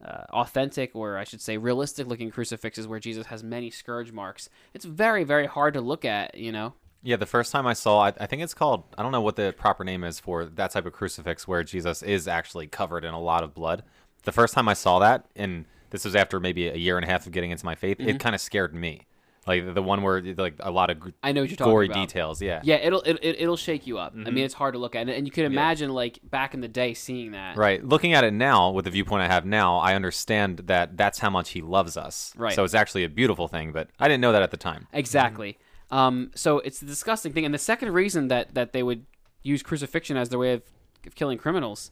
uh, 0.05 0.25
authentic 0.31 0.95
or 0.95 1.17
I 1.17 1.25
should 1.25 1.41
say 1.41 1.57
realistic 1.57 2.07
looking 2.07 2.31
crucifixes 2.31 2.87
where 2.87 3.01
Jesus 3.01 3.27
has 3.27 3.43
many 3.43 3.71
scourge 3.71 4.13
marks. 4.13 4.51
It's 4.75 4.85
very 4.85 5.25
very 5.25 5.47
hard 5.47 5.75
to 5.75 5.81
look 5.81 6.05
at, 6.05 6.37
you 6.37 6.53
know. 6.53 6.75
Yeah, 7.05 7.17
the 7.17 7.27
first 7.27 7.53
time 7.53 7.67
I 7.67 7.75
saw, 7.75 8.01
I, 8.07 8.09
I 8.19 8.27
think 8.27 8.43
it's 8.43 8.55
called. 8.55 8.83
I 8.99 9.03
don't 9.03 9.13
know 9.13 9.21
what 9.21 9.37
the 9.37 9.55
proper 9.57 9.85
name 9.85 10.03
is 10.03 10.19
for 10.19 10.47
that 10.47 10.71
type 10.73 10.87
of 10.87 10.93
crucifix 10.95 11.47
where 11.47 11.63
Jesus 11.63 12.03
is 12.03 12.27
actually 12.27 12.67
covered 12.67 13.05
in 13.05 13.15
a 13.15 13.21
lot 13.21 13.45
of 13.45 13.55
blood. 13.55 13.83
The 14.25 14.33
first 14.33 14.55
time 14.55 14.69
I 14.69 14.75
saw 14.75 14.99
that, 15.01 15.27
and 15.37 15.67
this 15.91 16.05
was 16.05 16.17
after 16.17 16.41
maybe 16.41 16.67
a 16.69 16.77
year 16.77 16.97
and 16.97 17.05
a 17.05 17.09
half 17.09 17.27
of 17.27 17.33
getting 17.33 17.51
into 17.51 17.65
my 17.67 17.75
faith, 17.75 18.01
it 18.01 18.19
kind 18.19 18.35
of 18.35 18.41
scared 18.41 18.75
me. 18.75 19.03
like 19.47 19.75
the 19.75 19.83
one 19.83 20.01
where 20.03 20.23
like 20.23 20.55
a 20.61 20.71
lot 20.71 20.89
of 20.89 20.97
I 21.23 21.33
know 21.33 21.43
what 21.43 21.51
you're 21.51 21.57
talking 21.59 21.71
gory 21.71 21.87
about. 21.87 21.97
details. 22.09 22.41
Yeah. 22.41 22.63
Yeah, 22.65 22.77
it'll 22.77 23.03
it, 23.03 23.19
it, 23.23 23.37
it'll 23.43 23.59
shake 23.59 23.87
you 23.87 23.99
up. 23.99 24.15
I 24.15 24.17
Mm-hmm. 24.21 24.35
mean, 24.35 24.45
it's 24.47 24.55
hard 24.55 24.73
to 24.73 24.79
look 24.81 24.95
at, 24.97 25.07
and 25.07 25.27
you 25.27 25.31
can 25.31 25.45
imagine 25.45 25.91
like 25.91 26.19
back 26.25 26.55
in 26.55 26.63
the 26.63 26.69
day 26.69 26.95
seeing 26.95 27.33
that. 27.33 27.59
Right. 27.59 27.85
Looking 27.85 28.15
at 28.15 28.25
it 28.25 28.33
now, 28.33 28.71
with 28.71 28.87
the 28.87 28.91
viewpoint 28.91 29.23
I 29.23 29.27
have 29.29 29.45
now, 29.45 29.77
I 29.77 29.95
understand 29.95 30.61
that 30.69 30.97
that's 30.97 31.19
how 31.19 31.29
much 31.29 31.51
he 31.51 31.61
loves 31.61 31.99
us. 31.99 32.33
Right. 32.39 32.55
So 32.55 32.65
it's 32.65 32.73
actually 32.73 33.05
a 33.05 33.11
beautiful 33.11 33.47
thing, 33.47 33.73
but 33.73 33.91
I 34.01 34.09
didn't 34.09 34.23
know 34.23 34.33
that 34.33 34.41
at 34.43 34.51
the 34.51 34.57
time. 34.57 34.87
Exactly. 34.95 35.59
Um, 35.91 36.31
so 36.35 36.59
it's 36.61 36.83
a 36.83 36.87
disgusting 36.87 37.33
thing, 37.33 37.45
and 37.45 37.55
the 37.55 37.59
second 37.59 37.93
reason 37.93 38.29
that 38.29 38.55
that 38.55 38.73
they 38.73 38.83
would 38.83 39.07
use 39.43 39.63
crucifixion 39.63 40.17
as 40.17 40.29
their 40.31 40.39
way 40.39 40.55
of, 40.55 40.63
of 41.07 41.15
killing 41.15 41.39
criminals 41.39 41.91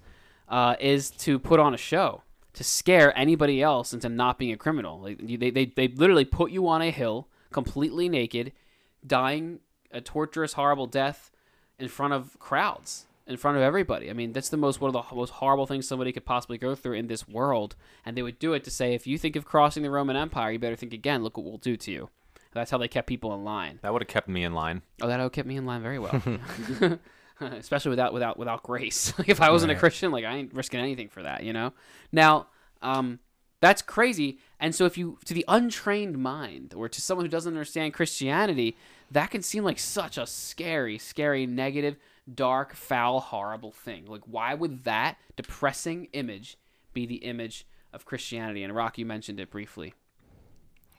uh, 0.49 0.75
is 0.81 1.11
to 1.11 1.39
put 1.39 1.61
on 1.61 1.75
a 1.75 1.79
show 1.79 2.23
to 2.55 2.65
scare 2.65 3.17
anybody 3.17 3.63
else 3.63 3.93
into 3.93 4.09
not 4.09 4.39
being 4.39 4.53
a 4.53 4.57
criminal. 4.57 5.01
Like, 5.01 5.19
they, 5.19 5.51
they 5.51 5.67
they 5.67 5.89
literally 5.89 6.25
put 6.25 6.51
you 6.51 6.69
on 6.69 6.83
a 6.83 6.91
hill, 6.91 7.29
completely 7.51 8.09
naked, 8.09 8.53
dying 9.07 9.61
a 9.91 10.01
torturous, 10.01 10.55
horrible 10.55 10.87
death 10.87 11.31
in 11.79 11.89
front 11.89 12.15
of 12.15 12.39
crowds, 12.39 13.07
in 13.27 13.37
front 13.37 13.57
of 13.57 13.63
everybody. 13.63 14.11
I 14.11 14.13
mean, 14.15 14.33
that's 14.33 14.49
the 14.49 14.57
most 14.57 14.81
one 14.81 14.95
of 14.95 15.09
the 15.09 15.15
most 15.15 15.31
horrible 15.35 15.67
things 15.67 15.87
somebody 15.87 16.13
could 16.13 16.25
possibly 16.25 16.59
go 16.59 16.75
through 16.75 16.95
in 16.95 17.07
this 17.09 17.29
world. 17.29 17.77
And 18.05 18.17
they 18.17 18.23
would 18.23 18.39
do 18.39 18.55
it 18.55 18.65
to 18.65 18.71
say, 18.71 18.95
if 18.95 19.07
you 19.07 19.19
think 19.19 19.37
of 19.37 19.45
crossing 19.45 19.83
the 19.83 19.91
Roman 19.91 20.17
Empire, 20.17 20.53
you 20.53 20.59
better 20.59 20.77
think 20.77 20.93
again. 20.93 21.23
Look 21.23 21.37
what 21.37 21.47
we'll 21.47 21.59
do 21.59 21.77
to 21.77 21.91
you. 21.91 22.09
That's 22.53 22.71
how 22.71 22.79
they 22.79 22.89
kept 22.89 23.09
people 23.09 23.35
in 23.35 23.45
line. 23.45 23.79
That 23.83 23.93
would 23.93 24.03
have 24.03 24.09
kept 24.09 24.29
me 24.29 24.45
in 24.45 24.53
line. 24.53 24.83
Oh, 25.01 25.09
that 25.09 25.17
would 25.17 25.23
have 25.23 25.33
kept 25.33 25.49
me 25.49 25.57
in 25.57 25.67
line 25.67 25.83
very 25.83 25.99
well. 25.99 26.21
Especially 27.41 27.91
without 27.91 28.13
without 28.13 28.39
without 28.39 28.63
grace. 28.63 29.15
Like 29.19 29.29
if 29.29 29.41
I 29.41 29.51
wasn't 29.51 29.73
a 29.73 29.77
Christian, 29.77 30.13
like 30.13 30.25
I 30.25 30.37
ain't 30.37 30.55
risking 30.55 30.81
anything 30.81 31.09
for 31.09 31.23
that, 31.23 31.43
you 31.43 31.53
know. 31.53 31.73
Now, 32.13 32.49
um, 32.83 33.19
that's 33.61 33.83
crazy. 33.83 34.39
And 34.61 34.75
so, 34.75 34.85
if 34.85 34.99
you 34.99 35.19
to 35.25 35.35
the 35.35 35.45
untrained 35.49 36.19
mind, 36.19 36.75
or 36.75 36.89
to 36.89 37.01
someone 37.01 37.25
who 37.25 37.31
doesn't 37.31 37.53
understand 37.53 37.95
Christianity, 37.95 38.77
that 39.11 39.31
can 39.31 39.43
seem 39.43 39.65
like 39.65 39.79
such 39.79 40.19
a 40.19 40.27
scary, 40.27 40.99
scary, 40.99 41.47
negative, 41.47 41.97
dark, 42.33 42.75
foul, 42.75 43.21
horrible 43.21 43.73
thing. 43.73 44.07
Like, 44.07 44.23
why 44.27 44.55
would 44.55 44.85
that 44.85 45.17
depressing 45.37 46.09
image 46.13 46.59
be 46.93 47.07
the 47.07 47.17
image 47.17 47.67
of 47.93 48.05
Christianity? 48.05 48.63
And 48.63 48.75
Rock, 48.75 48.99
you 48.99 49.07
mentioned 49.07 49.41
it 49.41 49.51
briefly. 49.51 49.95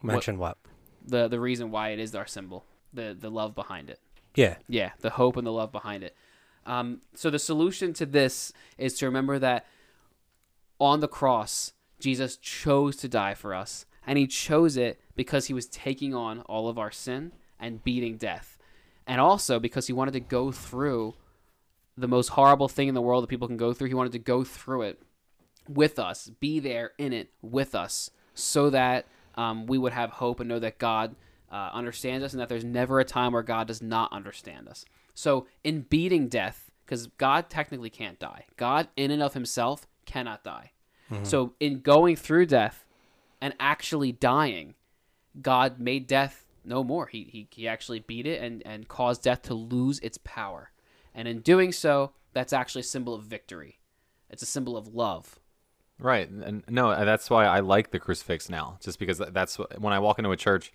Mention 0.01 0.37
what? 0.37 0.57
The 1.05 1.27
the 1.27 1.39
reason 1.39 1.71
why 1.71 1.89
it 1.89 1.99
is 1.99 2.15
our 2.15 2.27
symbol, 2.27 2.65
the 2.93 3.15
the 3.19 3.29
love 3.29 3.55
behind 3.55 3.89
it. 3.89 3.99
Yeah. 4.35 4.55
Yeah, 4.67 4.91
the 5.01 5.11
hope 5.11 5.37
and 5.37 5.45
the 5.45 5.51
love 5.51 5.71
behind 5.71 6.03
it. 6.03 6.15
Um, 6.65 7.01
so 7.13 7.29
the 7.29 7.39
solution 7.39 7.93
to 7.93 8.05
this 8.05 8.53
is 8.77 8.97
to 8.99 9.05
remember 9.05 9.37
that 9.39 9.65
on 10.79 11.01
the 11.01 11.07
cross, 11.07 11.73
Jesus 11.99 12.37
chose 12.37 12.95
to 12.97 13.07
die 13.07 13.33
for 13.33 13.53
us, 13.53 13.85
and 14.07 14.17
he 14.17 14.27
chose 14.27 14.77
it 14.77 14.99
because 15.15 15.47
he 15.47 15.53
was 15.53 15.67
taking 15.67 16.13
on 16.13 16.41
all 16.41 16.67
of 16.67 16.77
our 16.77 16.91
sin 16.91 17.31
and 17.59 17.83
beating 17.83 18.17
death, 18.17 18.57
and 19.05 19.19
also 19.21 19.59
because 19.59 19.87
he 19.87 19.93
wanted 19.93 20.13
to 20.13 20.19
go 20.19 20.51
through 20.51 21.15
the 21.97 22.07
most 22.07 22.29
horrible 22.29 22.67
thing 22.67 22.87
in 22.87 22.95
the 22.95 23.01
world 23.01 23.23
that 23.23 23.29
people 23.29 23.47
can 23.47 23.57
go 23.57 23.73
through. 23.73 23.87
He 23.87 23.93
wanted 23.93 24.13
to 24.13 24.19
go 24.19 24.43
through 24.43 24.83
it 24.83 25.01
with 25.67 25.99
us, 25.99 26.31
be 26.39 26.59
there 26.59 26.91
in 26.97 27.13
it 27.13 27.29
with 27.41 27.75
us, 27.75 28.09
so 28.33 28.69
that 28.69 29.05
um, 29.35 29.65
we 29.65 29.77
would 29.77 29.93
have 29.93 30.11
hope 30.11 30.39
and 30.39 30.49
know 30.49 30.59
that 30.59 30.77
God 30.77 31.15
uh, 31.51 31.69
understands 31.73 32.23
us 32.23 32.33
and 32.33 32.41
that 32.41 32.49
there's 32.49 32.63
never 32.63 32.99
a 32.99 33.05
time 33.05 33.33
where 33.33 33.43
God 33.43 33.67
does 33.67 33.81
not 33.81 34.11
understand 34.11 34.67
us. 34.67 34.85
So, 35.13 35.47
in 35.63 35.81
beating 35.81 36.27
death, 36.27 36.71
because 36.85 37.07
God 37.07 37.49
technically 37.49 37.89
can't 37.89 38.19
die, 38.19 38.45
God 38.57 38.87
in 38.95 39.11
and 39.11 39.21
of 39.21 39.33
himself 39.33 39.87
cannot 40.05 40.43
die. 40.43 40.71
So, 41.23 41.53
in 41.59 41.81
going 41.81 42.15
through 42.15 42.47
death 42.47 42.85
and 43.39 43.53
actually 43.59 44.11
dying, 44.11 44.73
God 45.39 45.79
made 45.79 46.07
death 46.07 46.45
no 46.65 46.83
more. 46.83 47.05
He, 47.07 47.23
he, 47.25 47.47
he 47.51 47.67
actually 47.67 47.99
beat 47.99 48.25
it 48.25 48.41
and, 48.41 48.63
and 48.65 48.87
caused 48.87 49.21
death 49.21 49.43
to 49.43 49.53
lose 49.53 49.99
its 49.99 50.17
power. 50.23 50.71
And 51.13 51.27
in 51.27 51.41
doing 51.41 51.71
so, 51.71 52.13
that's 52.33 52.53
actually 52.53 52.81
a 52.81 52.85
symbol 52.85 53.13
of 53.13 53.23
victory. 53.23 53.79
It's 54.29 54.41
a 54.41 54.47
symbol 54.47 54.75
of 54.75 54.95
love. 54.95 55.39
Right. 56.03 56.29
And 56.29 56.63
no, 56.69 56.89
uh, 56.89 57.05
that's 57.05 57.29
why 57.29 57.45
I 57.45 57.61
like 57.61 57.91
the 57.91 57.99
crucifix 57.99 58.49
now, 58.49 58.77
just 58.81 58.99
because 58.99 59.19
that's 59.31 59.55
when 59.77 59.93
I 59.93 59.99
walk 59.99 60.19
into 60.19 60.31
a 60.31 60.37
church, 60.37 60.73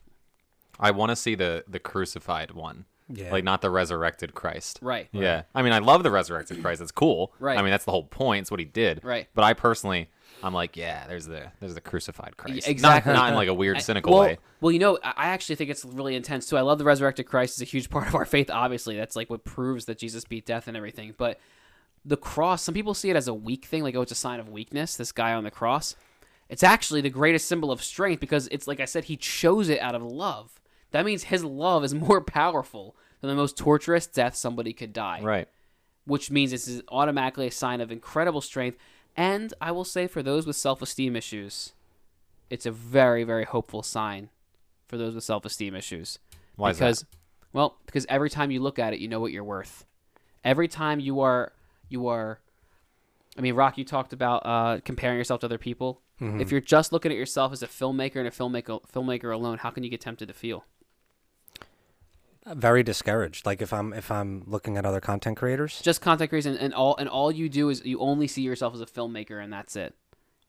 I 0.80 0.90
want 0.90 1.10
to 1.10 1.16
see 1.16 1.34
the 1.34 1.64
the 1.68 1.78
crucified 1.78 2.52
one. 2.52 2.86
Yeah. 3.10 3.30
Like 3.30 3.44
not 3.44 3.62
the 3.62 3.70
resurrected 3.70 4.34
Christ. 4.34 4.80
Right. 4.82 5.08
Yeah. 5.12 5.42
I 5.54 5.62
mean, 5.62 5.72
I 5.72 5.78
love 5.78 6.02
the 6.02 6.10
resurrected 6.10 6.60
Christ. 6.60 6.82
It's 6.82 6.90
cool. 6.90 7.32
Right. 7.38 7.58
I 7.58 7.62
mean, 7.62 7.70
that's 7.70 7.86
the 7.86 7.90
whole 7.90 8.04
point. 8.04 8.42
It's 8.42 8.50
what 8.50 8.60
he 8.60 8.66
did. 8.66 9.02
Right. 9.02 9.28
But 9.34 9.44
I 9.44 9.54
personally, 9.54 10.10
I'm 10.42 10.52
like, 10.52 10.76
yeah, 10.76 11.06
there's 11.06 11.26
the 11.26 11.50
there's 11.60 11.74
the 11.74 11.80
crucified 11.80 12.36
Christ. 12.36 12.68
Exactly. 12.68 13.12
Not, 13.12 13.30
in 13.30 13.34
like 13.34 13.48
a 13.48 13.54
weird, 13.54 13.78
I- 13.78 13.80
cynical 13.80 14.12
well, 14.12 14.22
way. 14.22 14.38
Well, 14.60 14.72
you 14.72 14.78
know, 14.78 14.98
I 15.02 15.12
I 15.16 15.26
actually 15.28 15.56
think 15.56 15.70
it's 15.70 15.84
really 15.84 16.16
intense 16.16 16.46
too. 16.46 16.56
I 16.56 16.62
love 16.62 16.78
the 16.78 16.84
resurrected 16.84 17.26
Christ 17.26 17.56
is 17.56 17.62
a 17.62 17.64
huge 17.64 17.90
part 17.90 18.08
of 18.08 18.14
our 18.14 18.24
faith. 18.24 18.50
Obviously, 18.50 18.96
that's 18.96 19.16
like 19.16 19.30
what 19.30 19.44
proves 19.44 19.86
that 19.86 19.98
Jesus 19.98 20.24
beat 20.24 20.46
death 20.46 20.68
and 20.68 20.76
everything. 20.76 21.14
But 21.16 21.38
the 22.04 22.16
cross, 22.16 22.62
some 22.62 22.74
people 22.74 22.94
see 22.94 23.10
it 23.10 23.16
as 23.16 23.28
a 23.28 23.34
weak 23.34 23.64
thing, 23.66 23.82
like 23.82 23.94
oh, 23.94 24.02
it's 24.02 24.12
a 24.12 24.16
sign 24.16 24.40
of 24.40 24.48
weakness. 24.48 24.96
This 24.96 25.12
guy 25.12 25.32
on 25.34 25.44
the 25.44 25.50
cross, 25.50 25.96
it's 26.48 26.62
actually 26.62 27.00
the 27.00 27.10
greatest 27.10 27.46
symbol 27.48 27.70
of 27.70 27.82
strength 27.82 28.20
because 28.20 28.48
it's 28.48 28.66
like 28.66 28.80
I 28.80 28.84
said, 28.86 29.04
he 29.04 29.16
chose 29.16 29.68
it 29.68 29.80
out 29.80 29.94
of 29.94 30.02
love. 30.02 30.60
That 30.90 31.04
means 31.04 31.24
his 31.24 31.44
love 31.44 31.84
is 31.84 31.94
more 32.08 32.20
powerful 32.20 32.96
than 33.20 33.28
the 33.28 33.36
most 33.36 33.56
torturous 33.56 34.06
death 34.06 34.34
somebody 34.36 34.72
could 34.72 34.92
die 34.92 35.20
Right. 35.22 35.48
which 36.06 36.30
means 36.30 36.52
this 36.52 36.68
is 36.68 36.82
automatically 36.88 37.48
a 37.48 37.50
sign 37.50 37.80
of 37.80 37.90
incredible 37.90 38.40
strength. 38.40 38.78
And 39.16 39.52
I 39.60 39.72
will 39.72 39.84
say, 39.84 40.06
for 40.06 40.22
those 40.22 40.46
with 40.46 40.54
self 40.56 40.80
esteem 40.80 41.16
issues, 41.16 41.72
it's 42.48 42.64
a 42.64 42.70
very, 42.70 43.24
very 43.24 43.44
hopeful 43.44 43.82
sign 43.82 44.30
for 44.86 44.96
those 44.96 45.14
with 45.14 45.24
self 45.24 45.44
esteem 45.44 45.74
issues. 45.74 46.18
Why 46.56 46.70
is 46.70 46.78
because, 46.78 47.00
that? 47.00 47.06
well, 47.52 47.76
because 47.86 48.06
every 48.08 48.30
time 48.30 48.50
you 48.52 48.60
look 48.60 48.78
at 48.78 48.92
it, 48.92 49.00
you 49.00 49.08
know 49.08 49.20
what 49.20 49.32
you're 49.32 49.44
worth. 49.44 49.84
Every 50.44 50.68
time 50.68 51.00
you 51.00 51.20
are, 51.20 51.52
you 51.88 52.08
are. 52.08 52.40
I 53.36 53.40
mean, 53.40 53.54
Rock, 53.54 53.78
you 53.78 53.84
talked 53.84 54.12
about 54.12 54.44
uh, 54.44 54.80
comparing 54.84 55.16
yourself 55.18 55.40
to 55.40 55.46
other 55.46 55.58
people. 55.58 56.00
If 56.20 56.50
you're 56.50 56.60
just 56.60 56.92
looking 56.92 57.12
at 57.12 57.16
yourself 57.16 57.52
as 57.52 57.62
a 57.62 57.68
filmmaker 57.68 58.16
and 58.16 58.26
a 58.26 58.32
filmmaker, 58.32 58.80
filmmaker 58.92 59.32
alone, 59.32 59.58
how 59.58 59.70
can 59.70 59.84
you 59.84 59.88
get 59.90 60.00
tempted 60.00 60.26
to 60.26 60.34
feel? 60.34 60.64
Very 62.46 62.82
discouraged. 62.82 63.44
Like 63.44 63.60
if 63.60 63.72
I'm 63.72 63.92
if 63.92 64.10
I'm 64.10 64.42
looking 64.46 64.76
at 64.78 64.86
other 64.86 65.00
content 65.00 65.36
creators. 65.36 65.80
Just 65.82 66.00
content 66.00 66.30
creators, 66.30 66.56
and 66.60 66.72
all 66.74 66.96
and 66.96 67.08
all 67.08 67.30
you 67.30 67.48
do 67.48 67.68
is 67.68 67.84
you 67.84 68.00
only 68.00 68.26
see 68.26 68.42
yourself 68.42 68.74
as 68.74 68.80
a 68.80 68.86
filmmaker, 68.86 69.42
and 69.42 69.52
that's 69.52 69.76
it. 69.76 69.94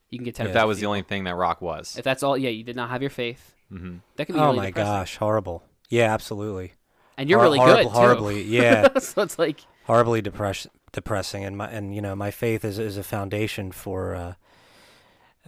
You 0.08 0.18
can 0.18 0.24
get 0.24 0.34
tempted. 0.34 0.50
If 0.50 0.54
that 0.54 0.62
to 0.62 0.66
was 0.66 0.80
the 0.80 0.86
only 0.86 1.02
thing 1.02 1.24
that 1.24 1.34
Rock 1.36 1.60
was. 1.60 1.96
If 1.98 2.04
that's 2.04 2.22
all, 2.22 2.38
yeah, 2.38 2.48
you 2.50 2.64
did 2.64 2.74
not 2.74 2.88
have 2.90 3.00
your 3.02 3.10
faith. 3.10 3.54
Mm-hmm. 3.70 3.96
That 4.16 4.24
can 4.26 4.34
be 4.34 4.40
Oh 4.40 4.46
really 4.46 4.56
my 4.56 4.66
depressing. 4.66 4.92
gosh, 4.92 5.16
horrible. 5.18 5.62
Yeah, 5.88 6.12
absolutely. 6.12 6.72
And 7.18 7.28
you're 7.28 7.38
Hor- 7.38 7.44
really 7.46 7.58
horrible, 7.58 7.76
good 7.76 7.88
too. 7.90 7.94
horribly, 7.94 8.42
yeah. 8.44 8.88
so 8.98 9.22
it's 9.22 9.38
like 9.38 9.60
horribly 9.84 10.22
depress- 10.22 10.66
depressing 10.92 11.44
and 11.44 11.56
my 11.56 11.68
and 11.68 11.94
you 11.94 12.00
know 12.02 12.14
my 12.16 12.30
faith 12.30 12.64
is 12.64 12.78
is 12.78 12.96
a 12.96 13.02
foundation 13.02 13.70
for 13.72 14.14
uh 14.14 14.34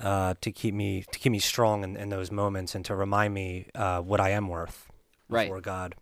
uh 0.00 0.34
to 0.40 0.50
keep 0.50 0.74
me 0.74 1.04
to 1.12 1.18
keep 1.18 1.32
me 1.32 1.38
strong 1.38 1.84
in, 1.84 1.96
in 1.96 2.08
those 2.08 2.30
moments 2.30 2.74
and 2.74 2.84
to 2.84 2.94
remind 2.94 3.34
me 3.34 3.66
uh 3.74 4.00
what 4.00 4.20
I 4.20 4.30
am 4.30 4.48
worth 4.48 4.88
Right. 5.28 5.46
before 5.46 5.60
God. 5.60 5.94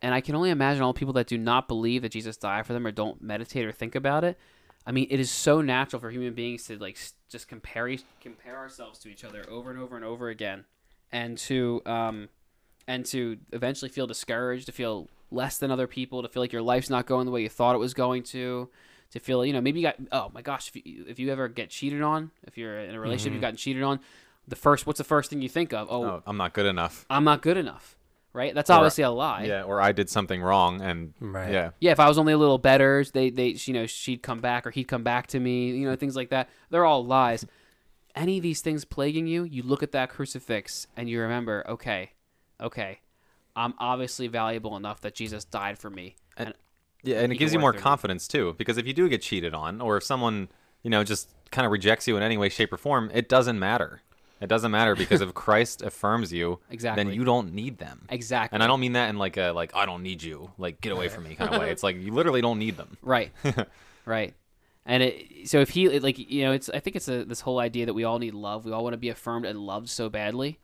and 0.00 0.14
I 0.14 0.20
can 0.20 0.34
only 0.34 0.50
imagine 0.50 0.82
all 0.82 0.94
people 0.94 1.12
that 1.14 1.26
do 1.26 1.36
not 1.36 1.68
believe 1.68 2.02
that 2.02 2.12
Jesus 2.12 2.36
died 2.36 2.66
for 2.66 2.72
them 2.72 2.86
or 2.86 2.90
don't 2.92 3.20
meditate 3.20 3.64
or 3.66 3.72
think 3.72 3.94
about 3.94 4.24
it. 4.24 4.38
I 4.86 4.92
mean, 4.92 5.08
it 5.10 5.20
is 5.20 5.30
so 5.30 5.60
natural 5.60 6.00
for 6.00 6.10
human 6.10 6.32
beings 6.32 6.64
to 6.66 6.78
like 6.78 6.96
just 7.28 7.48
compare 7.48 7.94
compare 8.22 8.56
ourselves 8.56 8.98
to 9.00 9.08
each 9.10 9.24
other 9.24 9.44
over 9.50 9.70
and 9.70 9.78
over 9.78 9.96
and 9.96 10.04
over 10.04 10.30
again, 10.30 10.64
and 11.12 11.36
to 11.38 11.82
um, 11.84 12.28
and 12.86 13.04
to 13.06 13.36
eventually 13.52 13.90
feel 13.90 14.06
discouraged, 14.06 14.64
to 14.66 14.72
feel 14.72 15.08
less 15.30 15.58
than 15.58 15.70
other 15.70 15.86
people, 15.86 16.22
to 16.22 16.28
feel 16.28 16.42
like 16.42 16.52
your 16.52 16.62
life's 16.62 16.90
not 16.90 17.06
going 17.06 17.26
the 17.26 17.32
way 17.32 17.42
you 17.42 17.48
thought 17.48 17.74
it 17.74 17.78
was 17.78 17.94
going 17.94 18.22
to, 18.24 18.68
to 19.10 19.18
feel 19.20 19.44
you 19.44 19.52
know 19.52 19.60
maybe 19.60 19.80
you 19.80 19.86
got 19.86 19.96
oh 20.12 20.30
my 20.34 20.42
gosh 20.42 20.68
if 20.68 20.76
you 20.86 21.04
if 21.08 21.18
you 21.18 21.30
ever 21.30 21.48
get 21.48 21.70
cheated 21.70 22.02
on, 22.02 22.30
if 22.46 22.58
you're 22.58 22.78
in 22.78 22.94
a 22.94 23.00
relationship 23.00 23.32
you've 23.32 23.36
mm-hmm. 23.36 23.42
gotten 23.42 23.56
cheated 23.56 23.82
on, 23.82 24.00
the 24.46 24.56
first 24.56 24.86
what's 24.86 24.98
the 24.98 25.04
first 25.04 25.30
thing 25.30 25.42
you 25.42 25.48
think 25.48 25.72
of? 25.72 25.88
Oh, 25.90 26.04
Oh, 26.04 26.22
I'm 26.26 26.36
not 26.36 26.52
good 26.52 26.66
enough. 26.66 27.06
I'm 27.08 27.24
not 27.24 27.42
good 27.42 27.56
enough, 27.56 27.96
right? 28.32 28.54
That's 28.54 28.70
Or- 28.70 28.74
obviously 28.74 29.04
a 29.04 29.10
lie. 29.10 29.44
Yeah, 29.44 29.62
or 29.62 29.80
I 29.80 29.92
did 29.92 30.08
something 30.10 30.42
wrong, 30.42 30.80
and 30.80 31.14
Right. 31.20 31.52
yeah, 31.52 31.70
yeah, 31.80 31.92
if 31.92 32.00
I 32.00 32.08
was 32.08 32.18
only 32.18 32.32
a 32.32 32.38
little 32.38 32.58
better, 32.58 33.04
they 33.12 33.30
they 33.30 33.56
you 33.64 33.72
know 33.72 33.86
she'd 33.86 34.22
come 34.22 34.40
back 34.40 34.66
or 34.66 34.70
he'd 34.70 34.88
come 34.88 35.02
back 35.02 35.26
to 35.28 35.40
me, 35.40 35.70
you 35.70 35.88
know 35.88 35.96
things 35.96 36.16
like 36.16 36.30
that. 36.30 36.48
They're 36.70 36.84
all 36.84 37.04
lies. 37.04 37.46
Any 38.14 38.38
of 38.38 38.42
these 38.42 38.60
things 38.62 38.84
plaguing 38.84 39.26
you, 39.26 39.44
you 39.44 39.62
look 39.62 39.82
at 39.82 39.92
that 39.92 40.10
crucifix 40.10 40.88
and 40.96 41.08
you 41.08 41.20
remember, 41.20 41.64
okay, 41.68 42.12
okay, 42.60 42.98
I'm 43.58 43.74
obviously 43.78 44.28
valuable 44.28 44.76
enough 44.76 45.00
that 45.02 45.14
Jesus 45.14 45.44
died 45.44 45.78
for 45.78 45.90
me. 45.90 46.16
And 46.36 46.54
yeah, 47.02 47.20
and 47.20 47.32
it 47.32 47.36
gives 47.36 47.52
you 47.52 47.58
more 47.58 47.72
confidence 47.72 48.28
too, 48.28 48.54
because 48.58 48.78
if 48.78 48.86
you 48.86 48.92
do 48.92 49.08
get 49.08 49.22
cheated 49.22 49.54
on, 49.54 49.80
or 49.80 49.96
if 49.96 50.04
someone 50.04 50.48
you 50.82 50.90
know 50.90 51.04
just 51.04 51.28
kind 51.50 51.64
of 51.66 51.72
rejects 51.72 52.06
you 52.08 52.16
in 52.16 52.22
any 52.22 52.36
way, 52.36 52.48
shape, 52.48 52.72
or 52.72 52.76
form, 52.76 53.10
it 53.12 53.28
doesn't 53.28 53.58
matter. 53.58 54.02
It 54.40 54.48
doesn't 54.48 54.70
matter 54.70 54.94
because 54.94 55.20
if 55.20 55.34
Christ 55.46 55.82
affirms 55.82 56.32
you, 56.32 56.60
Exactly. 56.70 57.02
then 57.02 57.12
you 57.12 57.24
don't 57.24 57.52
need 57.52 57.78
them. 57.78 58.06
exactly, 58.08 58.54
And 58.54 58.62
I 58.62 58.68
don't 58.68 58.78
mean 58.78 58.92
that 58.92 59.08
in 59.10 59.18
like 59.18 59.36
a 59.36 59.50
like 59.50 59.74
I 59.74 59.84
don't 59.86 60.02
need 60.04 60.22
you, 60.22 60.52
like 60.58 60.80
get 60.80 60.92
away 60.92 61.08
from 61.08 61.24
me 61.24 61.34
kind 61.34 61.52
of 61.52 61.60
way. 61.60 61.70
It's 61.70 61.82
like 61.82 61.96
you 61.96 62.12
literally 62.12 62.40
don't 62.40 62.58
need 62.60 62.76
them. 62.76 62.96
right, 63.02 63.32
right. 64.04 64.34
And 64.86 65.02
it, 65.02 65.48
so 65.48 65.60
if 65.60 65.70
he 65.70 65.86
it, 65.86 66.02
like 66.02 66.18
you 66.18 66.44
know 66.44 66.52
it's 66.52 66.68
I 66.70 66.78
think 66.80 66.96
it's 66.96 67.08
a, 67.08 67.24
this 67.24 67.40
whole 67.40 67.58
idea 67.58 67.86
that 67.86 67.94
we 67.94 68.04
all 68.04 68.18
need 68.18 68.34
love. 68.34 68.64
We 68.64 68.72
all 68.72 68.82
want 68.84 68.94
to 68.94 68.98
be 68.98 69.08
affirmed 69.10 69.44
and 69.44 69.58
loved 69.58 69.88
so 69.88 70.08
badly. 70.08 70.58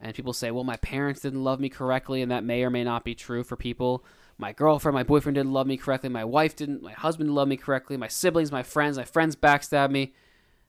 And 0.00 0.14
people 0.14 0.32
say, 0.32 0.50
well, 0.50 0.64
my 0.64 0.76
parents 0.76 1.20
didn't 1.20 1.44
love 1.44 1.60
me 1.60 1.68
correctly, 1.68 2.22
and 2.22 2.30
that 2.30 2.44
may 2.44 2.62
or 2.62 2.70
may 2.70 2.84
not 2.84 3.04
be 3.04 3.14
true 3.14 3.44
for 3.44 3.56
people. 3.56 4.04
My 4.38 4.52
girlfriend, 4.52 4.94
my 4.94 5.02
boyfriend 5.02 5.34
didn't 5.34 5.52
love 5.52 5.66
me 5.66 5.76
correctly. 5.76 6.08
My 6.08 6.24
wife 6.24 6.56
didn't. 6.56 6.82
My 6.82 6.92
husband 6.92 7.28
didn't 7.28 7.34
love 7.34 7.48
me 7.48 7.58
correctly. 7.58 7.98
My 7.98 8.08
siblings, 8.08 8.50
my 8.50 8.62
friends, 8.62 8.96
my 8.96 9.04
friends 9.04 9.36
backstabbed 9.36 9.90
me. 9.90 10.14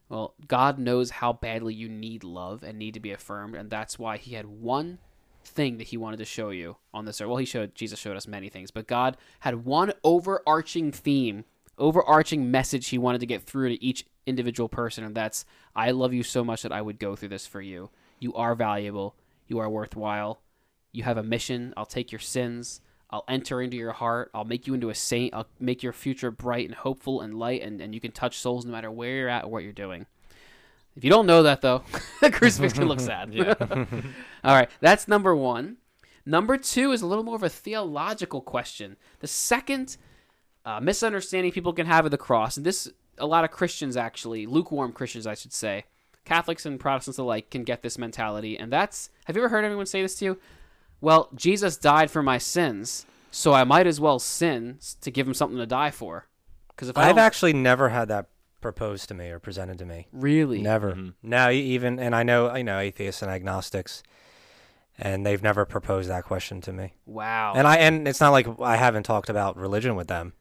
Well, 0.09 0.33
God 0.45 0.77
knows 0.77 1.09
how 1.09 1.31
badly 1.31 1.73
you 1.73 1.87
need 1.87 2.25
love 2.25 2.63
and 2.63 2.77
need 2.77 2.93
to 2.95 2.99
be 2.99 3.11
affirmed, 3.11 3.55
and 3.55 3.69
that's 3.69 3.97
why 3.97 4.17
He 4.17 4.35
had 4.35 4.45
one 4.45 4.99
thing 5.45 5.77
that 5.77 5.87
He 5.87 5.95
wanted 5.95 6.17
to 6.17 6.25
show 6.25 6.49
you 6.49 6.75
on 6.93 7.05
this 7.05 7.21
earth. 7.21 7.29
Well, 7.29 7.37
He 7.37 7.45
showed 7.45 7.73
Jesus 7.73 7.97
showed 7.97 8.17
us 8.17 8.27
many 8.27 8.49
things, 8.49 8.71
but 8.71 8.87
God 8.87 9.15
had 9.39 9.63
one 9.63 9.93
overarching 10.03 10.91
theme, 10.91 11.45
overarching 11.77 12.51
message 12.51 12.89
He 12.89 12.97
wanted 12.97 13.19
to 13.19 13.25
get 13.25 13.43
through 13.43 13.69
to 13.69 13.81
each 13.81 14.05
individual 14.25 14.67
person, 14.67 15.05
and 15.05 15.15
that's 15.15 15.45
I 15.73 15.91
love 15.91 16.13
you 16.13 16.23
so 16.23 16.43
much 16.43 16.63
that 16.63 16.73
I 16.73 16.81
would 16.81 16.99
go 16.99 17.15
through 17.15 17.29
this 17.29 17.47
for 17.47 17.61
you. 17.61 17.89
You 18.19 18.33
are 18.33 18.53
valuable. 18.53 19.15
You 19.51 19.59
are 19.59 19.69
worthwhile. 19.69 20.39
You 20.93 21.03
have 21.03 21.17
a 21.17 21.23
mission. 21.23 21.73
I'll 21.75 21.85
take 21.85 22.09
your 22.09 22.19
sins. 22.19 22.79
I'll 23.09 23.25
enter 23.27 23.61
into 23.61 23.75
your 23.75 23.91
heart. 23.91 24.31
I'll 24.33 24.45
make 24.45 24.65
you 24.65 24.73
into 24.73 24.89
a 24.89 24.95
saint. 24.95 25.33
I'll 25.33 25.49
make 25.59 25.83
your 25.83 25.91
future 25.91 26.31
bright 26.31 26.67
and 26.67 26.73
hopeful 26.73 27.19
and 27.19 27.37
light, 27.37 27.61
and, 27.61 27.81
and 27.81 27.93
you 27.93 27.99
can 27.99 28.13
touch 28.13 28.37
souls 28.37 28.63
no 28.63 28.71
matter 28.71 28.89
where 28.89 29.13
you're 29.13 29.27
at 29.27 29.43
or 29.43 29.51
what 29.51 29.63
you're 29.63 29.73
doing. 29.73 30.05
If 30.95 31.03
you 31.03 31.09
don't 31.09 31.25
know 31.25 31.43
that, 31.43 31.59
though, 31.59 31.83
the 32.21 32.31
crucifix 32.31 32.71
can 32.71 32.87
look 32.87 33.01
sad. 33.01 33.37
All 34.45 34.55
right, 34.55 34.69
that's 34.79 35.09
number 35.09 35.35
one. 35.35 35.75
Number 36.25 36.55
two 36.55 36.93
is 36.93 37.01
a 37.01 37.05
little 37.05 37.25
more 37.25 37.35
of 37.35 37.43
a 37.43 37.49
theological 37.49 38.39
question. 38.39 38.95
The 39.19 39.27
second 39.27 39.97
uh, 40.63 40.79
misunderstanding 40.79 41.51
people 41.51 41.73
can 41.73 41.87
have 41.87 42.05
of 42.05 42.11
the 42.11 42.17
cross, 42.17 42.55
and 42.55 42.65
this, 42.65 42.89
a 43.17 43.25
lot 43.25 43.43
of 43.43 43.51
Christians 43.51 43.97
actually, 43.97 44.45
lukewarm 44.45 44.93
Christians, 44.93 45.27
I 45.27 45.33
should 45.33 45.51
say, 45.51 45.83
Catholics 46.25 46.65
and 46.65 46.79
Protestants 46.79 47.17
alike, 47.17 47.49
can 47.49 47.63
get 47.63 47.81
this 47.81 47.97
mentality. 47.97 48.57
And 48.57 48.71
that's, 48.71 49.09
have 49.25 49.35
you 49.35 49.41
ever 49.41 49.49
heard 49.49 49.65
anyone 49.65 49.85
say 49.85 50.01
this 50.01 50.15
to 50.19 50.25
you? 50.25 50.39
well, 51.03 51.29
Jesus 51.33 51.77
died 51.77 52.11
for 52.11 52.21
my 52.21 52.37
sins, 52.37 53.07
so 53.31 53.53
I 53.53 53.63
might 53.63 53.87
as 53.87 53.99
well 53.99 54.19
sin 54.19 54.77
to 55.01 55.09
give 55.09 55.27
him 55.27 55.33
something 55.33 55.57
to 55.57 55.65
die 55.65 55.89
for. 55.89 56.27
Because 56.69 56.89
if 56.89 56.97
I 56.97 57.09
I've 57.09 57.17
actually 57.17 57.53
never 57.53 57.89
had 57.89 58.07
that 58.09 58.27
proposed 58.61 59.07
to 59.07 59.15
me 59.15 59.29
or 59.31 59.39
presented 59.39 59.79
to 59.79 59.85
me. 59.85 60.07
really 60.11 60.61
Never. 60.61 60.91
Mhm. 60.93 61.13
No, 61.23 61.49
e- 61.49 61.59
even 61.59 61.97
and 61.97 62.15
I 62.15 62.21
know 62.21 62.49
I 62.49 62.61
know 62.61 62.77
atheists 62.77 63.23
and 63.23 63.31
agnostics, 63.31 64.03
and 64.99 65.25
they've 65.25 65.41
never 65.41 65.65
proposed 65.65 66.07
that 66.11 66.23
question 66.25 66.61
to 66.61 66.71
me. 66.73 66.93
wow, 67.07 67.53
And 67.55 67.67
I 67.67 67.77
and 67.77 68.07
it's 68.07 68.21
not 68.21 68.29
like 68.29 68.45
I 68.59 68.75
haven't 68.75 69.01
talked 69.03 69.29
about 69.29 69.57
religion 69.57 69.95
with 69.95 70.07
them. 70.07 70.33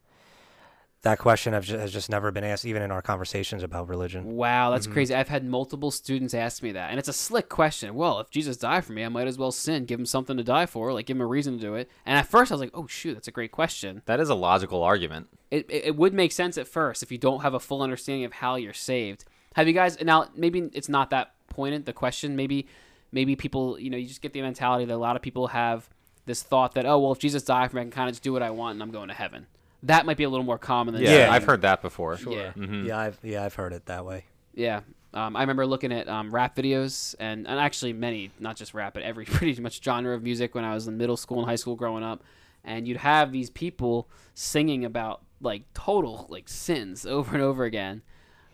That 1.03 1.19
question 1.19 1.55
have 1.55 1.65
ju- 1.65 1.79
has 1.79 1.93
just 1.93 2.11
never 2.11 2.31
been 2.31 2.45
asked, 2.45 2.67
even 2.67 2.83
in 2.83 2.91
our 2.91 3.01
conversations 3.01 3.63
about 3.63 3.89
religion. 3.89 4.37
wow, 4.37 4.71
that's 4.71 4.87
Mhm. 4.87 4.93
crazy. 4.93 5.15
I've 5.15 5.29
had 5.29 5.45
multiple 5.47 5.91
students 5.91 6.35
ask 6.35 6.63
me 6.63 6.73
that, 6.73 6.91
and 6.91 6.99
it's 6.99 7.09
a 7.09 7.13
slick 7.15 7.49
question. 7.49 7.95
Well, 7.95 8.21
if 8.21 8.29
Jesus 8.31 8.59
died 8.59 8.85
for 8.85 8.93
me, 8.93 9.03
I 9.05 9.09
might 9.09 9.27
as 9.27 9.39
well 9.39 9.51
sin, 9.51 9.87
give 9.87 9.99
him 9.99 10.05
something 10.05 10.37
to 10.37 10.45
die 10.45 10.67
for, 10.67 10.93
like 10.93 11.07
give 11.07 11.17
him 11.17 11.23
a 11.23 11.27
reason 11.27 11.55
to 11.57 11.61
do 11.61 11.75
it. 11.75 11.89
And 12.05 12.19
at 12.19 12.27
first, 12.27 12.53
I 12.53 12.55
was 12.55 12.61
like, 12.61 12.71
oh 12.75 12.87
shoot, 12.87 13.15
that's 13.15 13.29
a 13.29 13.33
great 13.33 13.51
question. 13.51 14.03
That 14.05 14.21
is 14.21 14.29
a 14.29 14.35
logical 14.35 14.83
argument. 14.83 15.29
It, 15.51 15.65
it, 15.71 15.85
it 15.87 15.97
would 15.97 16.13
make 16.13 16.33
sense 16.33 16.59
at 16.59 16.69
first 16.69 17.03
if 17.03 17.11
you 17.11 17.17
don't 17.19 17.41
have 17.41 17.55
a 17.55 17.61
full 17.61 17.81
understanding 17.81 18.25
of 18.27 18.35
how 18.35 18.57
you're 18.57 18.75
saved. 18.75 19.25
Have 19.55 19.67
you 19.67 19.73
guys 19.75 20.01
now? 20.03 20.27
Maybe 20.37 20.69
it's 20.75 20.89
not 20.91 21.09
that 21.11 21.33
pointed. 21.49 21.87
The 21.87 21.93
question, 21.95 22.37
maybe, 22.37 22.69
maybe 23.11 23.35
people, 23.37 23.81
you 23.81 23.89
know, 23.89 23.97
you 23.97 24.07
just 24.07 24.21
get 24.21 24.35
the 24.35 24.43
mentality 24.43 24.85
that 24.85 24.95
a 24.95 24.97
lot 24.99 25.17
of 25.17 25.23
people 25.23 25.49
have 25.49 25.89
this 26.27 26.43
thought 26.43 26.75
that, 26.75 26.85
oh, 26.85 26.99
well, 26.99 27.13
if 27.13 27.19
Jesus 27.19 27.43
died 27.43 27.71
for 27.71 27.77
me, 27.77 27.81
I 27.81 27.85
can 27.85 27.91
kind 27.91 28.09
of 28.11 28.15
just 28.15 28.23
do 28.23 28.33
what 28.35 28.43
I 28.43 28.51
want 28.51 28.75
and 28.75 28.83
I'm 28.83 28.91
going 28.93 29.09
to 29.09 29.15
heaven. 29.15 29.47
That 29.85 30.07
might 30.07 30.17
be 30.17 30.25
a 30.25 30.29
little 30.31 30.45
more 30.45 30.59
common 30.59 30.95
than 30.95 31.03
Yeah, 31.03 31.27
Yeah. 31.27 31.33
I've 31.33 31.45
heard 31.45 31.63
that 31.63 31.83
before. 31.83 32.19
Yeah. 32.27 32.53
Mhm. 32.53 32.87
Yeah, 32.87 32.99
I've 32.99 33.19
yeah 33.23 33.45
I've 33.45 33.55
heard 33.55 33.73
it 33.73 33.87
that 33.87 34.05
way. 34.05 34.25
Yeah. 34.55 34.81
Um, 35.13 35.35
I 35.35 35.41
remember 35.41 35.67
looking 35.67 35.93
at 35.93 36.09
um, 36.09 36.31
rap 36.33 36.55
videos 36.55 37.17
and, 37.19 37.49
and 37.49 37.59
actually 37.59 37.93
many, 37.93 38.31
not 38.39 38.55
just 38.57 38.75
rap, 38.75 38.95
but 38.95 39.03
every 39.03 39.25
pretty 39.37 39.61
much 39.61 39.83
genre 39.83 40.15
of 40.15 40.23
music 40.23 40.55
when 40.55 40.65
I 40.65 40.73
was 40.75 40.87
in 40.87 40.97
middle 40.97 41.17
school 41.17 41.39
and 41.41 41.49
high 41.49 41.57
school 41.57 41.75
growing 41.75 42.05
up. 42.05 42.23
And 42.63 42.87
you'd 42.87 42.99
have 42.99 43.33
these 43.33 43.51
people 43.51 44.09
singing 44.35 44.85
about 44.85 45.23
like 45.41 45.63
total 45.75 46.27
like 46.29 46.49
sins 46.49 47.07
over 47.17 47.35
and 47.35 47.43
over 47.43 47.65
again 47.65 48.03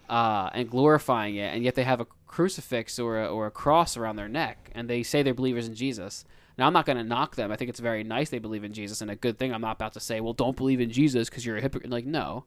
uh, 0.09 0.49
and 0.54 0.71
glorifying 0.71 1.35
it. 1.37 1.54
And 1.54 1.62
yet 1.64 1.75
they 1.75 1.85
have 1.85 2.00
a 2.00 2.06
crucifix 2.26 2.99
or 2.99 3.21
a, 3.23 3.26
or 3.26 3.47
a 3.47 3.50
cross 3.50 3.97
around 3.97 4.16
their 4.16 4.28
neck 4.28 4.71
and 4.75 4.88
they 4.88 5.02
say 5.02 5.23
they're 5.23 5.35
believers 5.35 5.66
in 5.68 5.75
Jesus. 5.75 6.25
Now, 6.58 6.66
I'm 6.66 6.72
not 6.72 6.86
going 6.86 6.96
to 6.96 7.04
knock 7.04 7.36
them. 7.36 7.52
I 7.52 7.56
think 7.56 7.68
it's 7.68 7.80
very 7.80 8.02
nice 8.02 8.31
they 8.31 8.38
believe 8.38 8.64
in 8.64 8.72
Jesus 8.72 9.00
and 9.02 9.11
a 9.11 9.16
good 9.16 9.38
thing. 9.38 9.52
I'm 9.52 9.61
not 9.61 9.76
about 9.76 9.92
to 9.94 10.00
say, 10.00 10.20
well, 10.20 10.33
don't 10.33 10.57
believe 10.57 10.81
in 10.81 10.90
Jesus 10.90 11.28
because 11.28 11.44
you're 11.44 11.59
a 11.59 11.61
hypocrite. 11.61 11.90
Like, 11.90 12.07
no. 12.07 12.44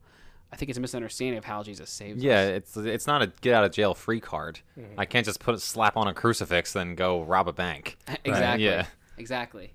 I 0.51 0.55
think 0.55 0.69
it's 0.69 0.79
a 0.79 0.81
misunderstanding 0.81 1.37
of 1.37 1.45
how 1.45 1.61
Jesus 1.61 1.91
saves 1.91 2.23
Yeah, 2.23 2.41
us. 2.41 2.49
it's 2.49 2.77
it's 2.77 3.05
not 3.05 3.21
a 3.21 3.27
get 3.41 3.53
out 3.53 3.65
of 3.65 3.71
jail 3.71 3.93
free 3.93 4.19
card. 4.19 4.61
Mm-hmm. 4.79 4.99
I 4.99 5.05
can't 5.05 5.23
just 5.23 5.39
put 5.39 5.53
a 5.53 5.59
slap 5.59 5.95
on 5.95 6.07
a 6.07 6.13
crucifix 6.13 6.73
then 6.73 6.95
go 6.95 7.21
rob 7.21 7.47
a 7.47 7.53
bank. 7.53 7.97
Exactly. 8.25 8.65
Yeah. 8.65 8.85
Exactly. 9.19 9.73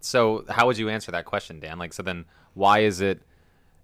So 0.00 0.44
how 0.48 0.66
would 0.66 0.78
you 0.78 0.88
answer 0.88 1.10
that 1.12 1.24
question, 1.24 1.58
Dan? 1.60 1.78
Like, 1.78 1.92
so 1.92 2.02
then 2.02 2.24
why 2.54 2.80
is 2.80 3.00
it 3.00 3.22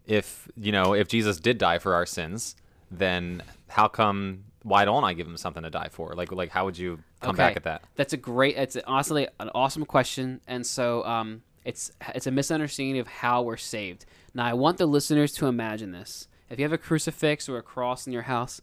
if 0.06 0.48
you 0.56 0.70
know 0.70 0.94
if 0.94 1.08
Jesus 1.08 1.40
did 1.40 1.58
die 1.58 1.78
for 1.78 1.94
our 1.94 2.06
sins, 2.06 2.54
then 2.90 3.42
how 3.68 3.88
come 3.88 4.44
why 4.62 4.84
don't 4.84 5.04
I 5.04 5.12
give 5.12 5.26
him 5.26 5.37
something 5.37 5.62
to 5.62 5.70
die 5.70 5.88
for? 5.90 6.14
Like, 6.14 6.30
like 6.32 6.50
how 6.50 6.64
would 6.66 6.78
you 6.78 7.00
come 7.26 7.34
Okay. 7.34 7.42
back 7.48 7.56
at 7.56 7.64
that? 7.64 7.82
That's 7.96 8.12
a 8.12 8.16
great. 8.16 8.56
It's 8.56 8.76
honestly 8.86 9.28
an 9.40 9.50
awesome 9.54 9.84
question, 9.84 10.40
and 10.46 10.66
so 10.66 11.04
um, 11.04 11.42
it's 11.64 11.90
it's 12.14 12.26
a 12.26 12.30
misunderstanding 12.30 12.98
of 12.98 13.06
how 13.06 13.42
we're 13.42 13.56
saved. 13.56 14.06
Now, 14.34 14.46
I 14.46 14.54
want 14.54 14.78
the 14.78 14.86
listeners 14.86 15.32
to 15.34 15.46
imagine 15.46 15.92
this. 15.92 16.28
If 16.50 16.58
you 16.58 16.64
have 16.64 16.72
a 16.72 16.78
crucifix 16.78 17.48
or 17.48 17.58
a 17.58 17.62
cross 17.62 18.06
in 18.06 18.12
your 18.12 18.22
house, 18.22 18.60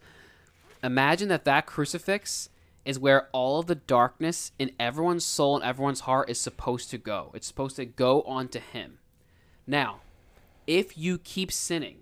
imagine 0.84 1.30
that 1.30 1.45
that 1.45 1.65
crucifix 1.65 2.49
is 2.86 2.99
where 2.99 3.30
all 3.32 3.60
of 3.60 3.67
the 3.67 3.76
darkness 3.76 4.52
in 4.60 4.71
everyone's 4.80 5.26
soul 5.26 5.56
and 5.56 5.63
everyone's 5.63 6.02
heart 6.02 6.30
is 6.30 6.39
supposed 6.39 6.89
to 6.91 6.97
go. 6.97 7.32
It's 7.34 7.47
supposed 7.47 7.76
to 7.78 7.86
go 7.86 8.21
onto 8.23 8.60
Him. 8.60 8.99
Now, 9.65 10.02
if 10.67 10.97
you 10.97 11.17
keep 11.17 11.52
sinning, 11.52 11.99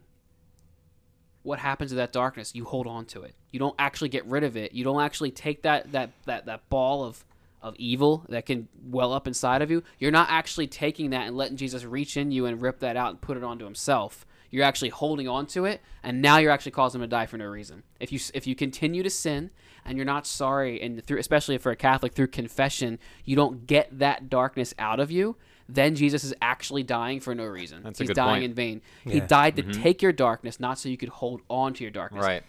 what 1.44 1.60
happens 1.60 1.92
to 1.92 1.96
that 1.96 2.12
darkness? 2.12 2.54
You 2.54 2.66
hold 2.66 2.88
on 2.88 3.06
to 3.08 3.24
it. 3.24 3.36
You 3.52 3.60
don't 3.60 3.76
actually 3.80 4.10
get 4.10 4.26
rid 4.26 4.44
of 4.44 4.56
it. 4.56 4.74
You 4.74 4.84
don't 4.84 5.02
actually 5.02 5.32
take 5.32 5.64
that 5.64 5.92
that 5.92 6.12
that, 6.26 6.46
that 6.46 6.70
ball 6.70 7.04
of 7.04 7.24
of 7.62 7.76
evil 7.78 8.26
that 8.30 8.46
can 8.46 8.68
well 8.84 9.14
up 9.14 9.28
inside 9.28 9.62
of 9.62 9.70
you. 9.70 9.84
You're 10.00 10.12
not 10.12 10.30
actually 10.30 10.68
taking 10.68 11.12
that 11.12 11.28
and 11.28 11.38
letting 11.38 11.58
Jesus 11.58 11.84
reach 11.84 12.18
in 12.18 12.32
you 12.32 12.46
and 12.46 12.62
rip 12.62 12.80
that 12.80 12.98
out 12.98 13.12
and 13.12 13.22
put 13.22 13.38
it 13.38 13.44
onto 13.44 13.66
himself. 13.66 14.26
You're 14.50 14.66
actually 14.66 14.90
holding 14.90 15.30
on 15.30 15.46
to 15.48 15.64
it, 15.66 15.80
and 16.04 16.22
now 16.22 16.38
you're 16.38 16.52
actually 16.52 16.74
causing 16.74 17.00
him 17.00 17.08
to 17.08 17.10
die 17.10 17.26
for 17.26 17.38
no 17.38 17.46
reason. 17.46 17.84
If 18.00 18.12
you 18.12 18.20
if 18.34 18.46
you 18.48 18.56
continue 18.56 19.02
to 19.04 19.10
sin 19.10 19.52
and 19.86 19.98
you're 19.98 20.06
not 20.06 20.28
sorry, 20.28 20.82
and 20.82 21.04
through 21.04 21.20
especially 21.20 21.58
for 21.58 21.72
a 21.72 21.76
Catholic 21.76 22.14
through 22.14 22.28
confession, 22.28 23.00
you 23.24 23.36
don't 23.36 23.66
get 23.66 24.00
that 24.00 24.30
darkness 24.30 24.74
out 24.78 25.00
of 25.00 25.10
you. 25.10 25.38
Then 25.74 25.96
Jesus 25.96 26.24
is 26.24 26.34
actually 26.42 26.84
dying 26.84 27.20
for 27.20 27.34
no 27.34 27.46
reason. 27.46 27.84
That's 27.84 28.00
a 28.00 28.04
He's 28.04 28.10
good 28.10 28.16
dying 28.16 28.42
point. 28.42 28.44
in 28.44 28.54
vain. 28.54 28.82
He 29.06 29.20
died 29.22 29.56
to 29.56 29.64
take 29.64 30.02
your 30.02 30.12
darkness, 30.12 30.60
not 30.60 30.78
so 30.78 30.90
you 30.90 30.98
could 30.98 31.10
hold 31.10 31.42
on 31.50 31.74
to 31.76 31.84
your 31.84 31.92
darkness. 31.92 32.26
Right. 32.26 32.44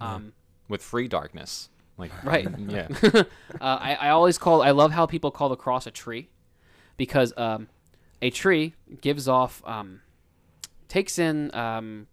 Um, 0.00 0.32
With 0.68 0.82
free 0.82 1.06
darkness. 1.06 1.68
Like 1.96 2.10
Right. 2.24 2.48
Yeah. 2.66 2.88
uh, 3.12 3.24
I, 3.60 3.94
I 3.94 4.08
always 4.10 4.38
call 4.38 4.62
I 4.62 4.72
love 4.72 4.90
how 4.90 5.06
people 5.06 5.30
call 5.30 5.48
the 5.48 5.56
cross 5.56 5.86
a 5.86 5.92
tree 5.92 6.28
because 6.96 7.32
um, 7.36 7.68
a 8.20 8.30
tree 8.30 8.74
gives 9.00 9.28
off 9.28 9.62
um, 9.64 10.00
takes 10.88 11.18
in 11.20 11.54
um, 11.54 12.08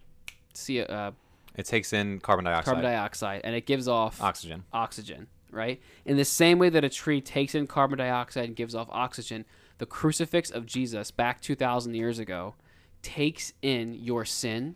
see 0.54 0.82
uh, 0.84 1.12
It 1.56 1.66
takes 1.66 1.94
in 1.94 2.20
carbon 2.20 2.46
dioxide, 2.46 2.66
carbon 2.66 2.84
dioxide 2.84 3.42
and 3.44 3.56
it 3.56 3.66
gives 3.66 3.88
off 3.88 4.22
oxygen. 4.22 4.64
oxygen 4.72 5.28
right 5.52 5.82
in 6.06 6.16
the 6.16 6.26
same 6.26 6.60
way 6.60 6.70
that 6.70 6.84
a 6.84 6.90
tree 6.90 7.20
takes 7.20 7.56
in 7.56 7.66
carbon 7.66 7.98
dioxide 7.98 8.46
and 8.46 8.56
gives 8.56 8.76
off 8.76 8.88
oxygen 8.92 9.44
the 9.82 9.88
crucifix 9.88 10.52
of 10.52 10.68
jesus 10.68 11.10
back 11.10 11.42
2000 11.42 11.96
years 11.96 12.20
ago 12.20 12.54
takes 13.02 13.52
in 13.64 13.96
your 13.96 14.24
sin. 14.24 14.76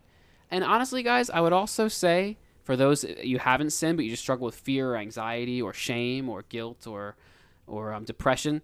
And 0.50 0.64
honestly 0.64 1.04
guys 1.04 1.30
i 1.30 1.40
would 1.40 1.54
also 1.54 1.88
say 1.88 2.40
for 2.64 2.76
those 2.76 3.06
you 3.24 3.38
haven't 3.38 3.70
sinned 3.70 4.00
but 4.00 4.06
you 4.06 4.10
just 4.10 4.24
struggle 4.24 4.48
with 4.48 4.56
fear 4.56 4.94
or 4.94 4.98
anxiety 4.98 5.62
or 5.62 5.74
shame 5.74 6.28
or 6.28 6.42
guilt 6.50 6.88
or 6.88 7.16
or 7.68 7.94
um, 7.94 8.04
depression 8.04 8.64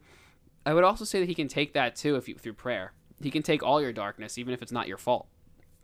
i 0.66 0.74
would 0.74 0.84
also 0.84 1.06
say 1.06 1.20
that 1.20 1.30
he 1.30 1.36
can 1.36 1.48
take 1.48 1.74
that 1.74 1.96
too 1.96 2.16
if 2.16 2.28
you 2.28 2.34
through 2.34 2.54
prayer. 2.54 2.94
He 3.22 3.30
can 3.30 3.44
take 3.44 3.62
all 3.62 3.80
your 3.80 3.94
darkness 3.94 4.40
even 4.40 4.52
if 4.52 4.64
it's 4.64 4.72
not 4.72 4.88
your 4.88 4.98
fault. 4.98 5.28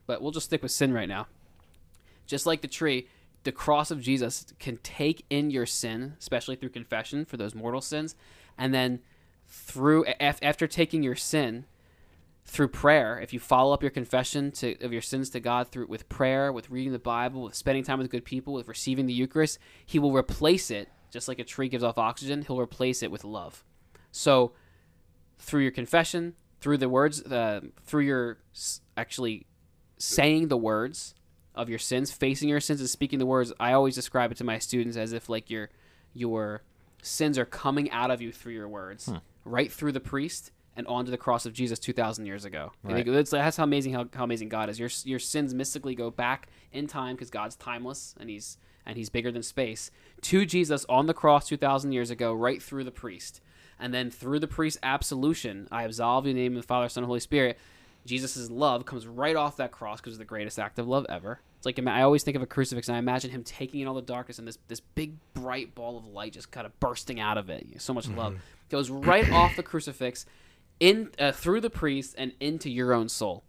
But 0.08 0.24
we'll 0.24 0.32
just 0.32 0.48
stick 0.48 0.64
with 0.64 0.72
sin 0.72 0.92
right 0.92 1.08
now. 1.08 1.28
Just 2.26 2.48
like 2.48 2.62
the 2.62 2.68
tree, 2.68 3.08
the 3.44 3.52
cross 3.52 3.92
of 3.92 4.02
Jesus 4.02 4.48
can 4.58 4.78
take 4.78 5.24
in 5.30 5.52
your 5.52 5.68
sin, 5.68 6.16
especially 6.18 6.56
through 6.56 6.70
confession 6.70 7.26
for 7.26 7.38
those 7.38 7.54
mortal 7.54 7.80
sins, 7.80 8.16
and 8.58 8.74
then 8.74 9.02
through 9.48 10.06
af- 10.20 10.40
after 10.42 10.68
taking 10.68 11.04
your 11.04 11.16
sin 11.16 11.66
through 12.46 12.70
prayer, 12.70 13.20
if 13.20 13.34
you 13.34 13.40
follow 13.40 13.74
up 13.74 13.82
your 13.82 13.90
confession 13.92 14.52
to, 14.52 14.78
of 14.84 14.94
your 14.94 15.02
sins 15.02 15.30
to 15.32 15.40
God 15.40 15.68
through 15.70 15.88
with 15.88 16.08
prayer, 16.08 16.52
with 16.52 16.70
reading 16.70 16.94
the 16.94 17.00
Bible, 17.00 17.44
with 17.44 17.56
spending 17.56 17.84
time 17.84 18.00
with 18.00 18.10
good 18.10 18.26
people, 18.26 18.54
with 18.54 18.68
receiving 18.68 19.06
the 19.06 19.14
Eucharist, 19.14 19.60
He 19.86 20.00
will 20.00 20.14
replace 20.14 20.72
it 20.72 20.90
just 21.12 21.28
like 21.28 21.40
a 21.40 21.44
tree 21.44 21.70
gives 21.70 21.84
off 21.84 21.98
oxygen. 21.98 22.42
He'll 22.42 22.60
replace 22.60 23.02
it 23.04 23.12
with 23.12 23.24
love. 23.24 23.64
So 24.12 24.54
through 25.40 25.62
your 25.62 25.72
confession, 25.72 26.36
through 26.60 26.78
the 26.78 26.90
words, 26.90 27.22
uh, 27.24 27.62
through 27.84 28.04
your 28.04 28.38
actually 28.96 29.46
saying 29.98 30.48
the 30.48 30.58
words 30.58 31.16
of 31.56 31.70
your 31.70 31.80
sins, 31.80 32.12
facing 32.12 32.50
your 32.50 32.60
sins 32.60 32.80
and 32.80 32.90
speaking 32.90 33.20
the 33.20 33.26
words. 33.26 33.52
I 33.60 33.74
always 33.74 33.96
describe 33.96 34.32
it 34.32 34.38
to 34.38 34.44
my 34.44 34.60
students 34.60 34.98
as 34.98 35.14
if 35.14 35.30
like 35.30 35.50
you're 35.50 35.70
you're 36.14 36.62
sins 37.02 37.38
are 37.38 37.46
coming 37.46 37.90
out 37.92 38.12
of 38.12 38.22
you 38.22 38.32
through 38.32 38.54
your 38.54 38.68
words, 38.68 39.12
right 39.48 39.72
through 39.72 39.94
the 39.94 40.00
priest 40.00 40.52
and 40.76 40.86
onto 40.88 41.10
the 41.10 41.18
cross 41.18 41.46
of 41.46 41.54
Jesus 41.54 41.80
2,000 41.80 42.26
years 42.26 42.46
ago. 42.46 42.72
Right. 42.84 43.06
That's, 43.06 43.32
that's 43.32 43.58
how 43.58 43.64
amazing 43.64 43.94
how, 43.94 44.08
how 44.14 44.24
amazing 44.24 44.50
God 44.50 44.70
is. 44.70 44.80
Your 44.80 44.90
your 45.04 45.20
sins 45.20 45.54
mystically 45.54 45.96
go 45.96 46.12
back 46.12 46.50
in 46.72 46.88
time 46.88 47.16
because 47.16 47.32
God's 47.32 47.56
timeless 47.56 48.14
and 48.20 48.30
he's 48.30 48.58
and 48.86 48.96
he's 48.96 49.10
bigger 49.10 49.32
than 49.32 49.44
space 49.44 49.92
to 50.22 50.46
Jesus 50.46 50.86
on 50.88 51.08
the 51.08 51.14
cross 51.14 51.48
2,000 51.48 51.92
years 51.92 52.10
ago, 52.10 52.32
right 52.32 52.62
through 52.62 52.86
the 52.86 52.92
priest, 52.92 53.42
and 53.80 53.94
then 53.94 54.10
through 54.10 54.40
the 54.40 54.48
priest's 54.48 54.80
absolution, 54.82 55.68
I 55.72 55.84
absolve 55.84 56.26
you 56.26 56.32
in 56.32 56.36
the 56.38 56.44
name 56.44 56.56
of 56.56 56.62
the 56.62 56.68
Father, 56.68 56.88
Son, 56.88 57.04
and 57.04 57.08
Holy 57.08 57.20
Spirit. 57.20 57.58
Jesus' 58.06 58.50
love 58.50 58.86
comes 58.86 59.06
right 59.06 59.36
off 59.36 59.58
that 59.58 59.72
cross 59.72 60.00
because 60.00 60.14
it's 60.14 60.20
the 60.20 60.26
greatest 60.26 60.58
act 60.58 60.80
of 60.80 60.88
love 60.88 61.06
ever. 61.10 61.42
It's 61.58 61.66
like 61.66 61.78
I 61.86 62.04
always 62.04 62.24
think 62.24 62.38
of 62.38 62.42
a 62.42 62.48
crucifix 62.48 62.88
and 62.88 62.96
I 62.96 63.00
imagine 63.00 63.32
him 63.32 63.44
taking 63.44 63.82
in 63.82 63.88
all 63.88 63.96
the 63.96 64.02
darkness 64.02 64.40
and 64.40 64.48
this 64.48 64.58
this 64.68 64.80
big 64.80 65.16
bright 65.34 65.76
ball 65.76 65.98
of 65.98 66.08
light 66.08 66.34
just 66.34 66.52
kind 66.52 66.66
of 66.66 66.80
bursting 66.80 67.20
out 67.20 67.38
of 67.38 67.50
it. 67.50 67.66
So 67.82 67.94
much 67.94 68.08
love 68.08 68.34
mm-hmm. 68.34 68.42
Goes 68.70 68.90
right 68.90 69.30
off 69.32 69.56
the 69.56 69.64
crucifix, 69.64 70.26
in 70.80 71.10
uh, 71.20 71.32
through 71.32 71.62
the 71.62 71.70
priest 71.70 72.16
and 72.18 72.34
into 72.40 72.70
your 72.70 72.94
own 72.94 73.10
soul. 73.10 73.44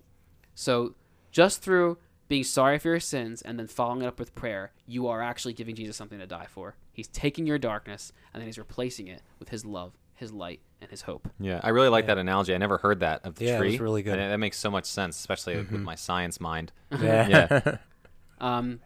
So 0.55 0.95
just 1.31 1.63
through 1.63 1.99
being 2.29 2.45
sorry 2.45 2.79
for 2.79 2.89
your 2.89 3.01
sins 3.01 3.43
and 3.43 3.59
then 3.59 3.67
following 3.67 4.03
it 4.03 4.07
up 4.07 4.19
with 4.19 4.35
prayer, 4.35 4.73
you 4.87 5.07
are 5.09 5.23
actually 5.23 5.53
giving 5.55 5.75
Jesus 5.75 5.97
something 5.97 6.19
to 6.19 6.27
die 6.27 6.47
for. 6.49 6.75
He's 6.93 7.09
taking 7.09 7.47
your 7.47 7.59
darkness 7.59 8.13
and 8.33 8.41
then 8.41 8.47
he's 8.49 8.59
replacing 8.59 9.09
it 9.09 9.23
with 9.39 9.49
his 9.51 9.65
love, 9.65 9.93
his 10.15 10.33
light, 10.33 10.61
and 10.81 10.91
his 10.91 11.03
hope. 11.03 11.29
Yeah, 11.39 11.61
I 11.63 11.71
really 11.71 11.89
like 11.89 12.07
that 12.07 12.19
analogy. 12.19 12.55
I 12.55 12.59
never 12.59 12.79
heard 12.79 13.01
that 13.01 13.25
of 13.25 13.37
the 13.37 13.47
Yeah, 13.47 13.55
it 13.57 13.59
tree. 13.59 13.71
was 13.73 13.81
really 13.81 14.03
good. 14.03 14.13
Mm-hmm. 14.15 14.21
And 14.21 14.33
that 14.33 14.39
makes 14.39 14.59
so 14.59 14.71
much 14.71 14.85
sense, 14.87 15.19
especially 15.19 15.57
with 15.57 15.71
my 15.71 15.95
science 15.95 16.41
mind. 16.41 16.73
Yeah. 16.91 17.29
Yeah. 17.65 17.77
Um, 18.41 18.79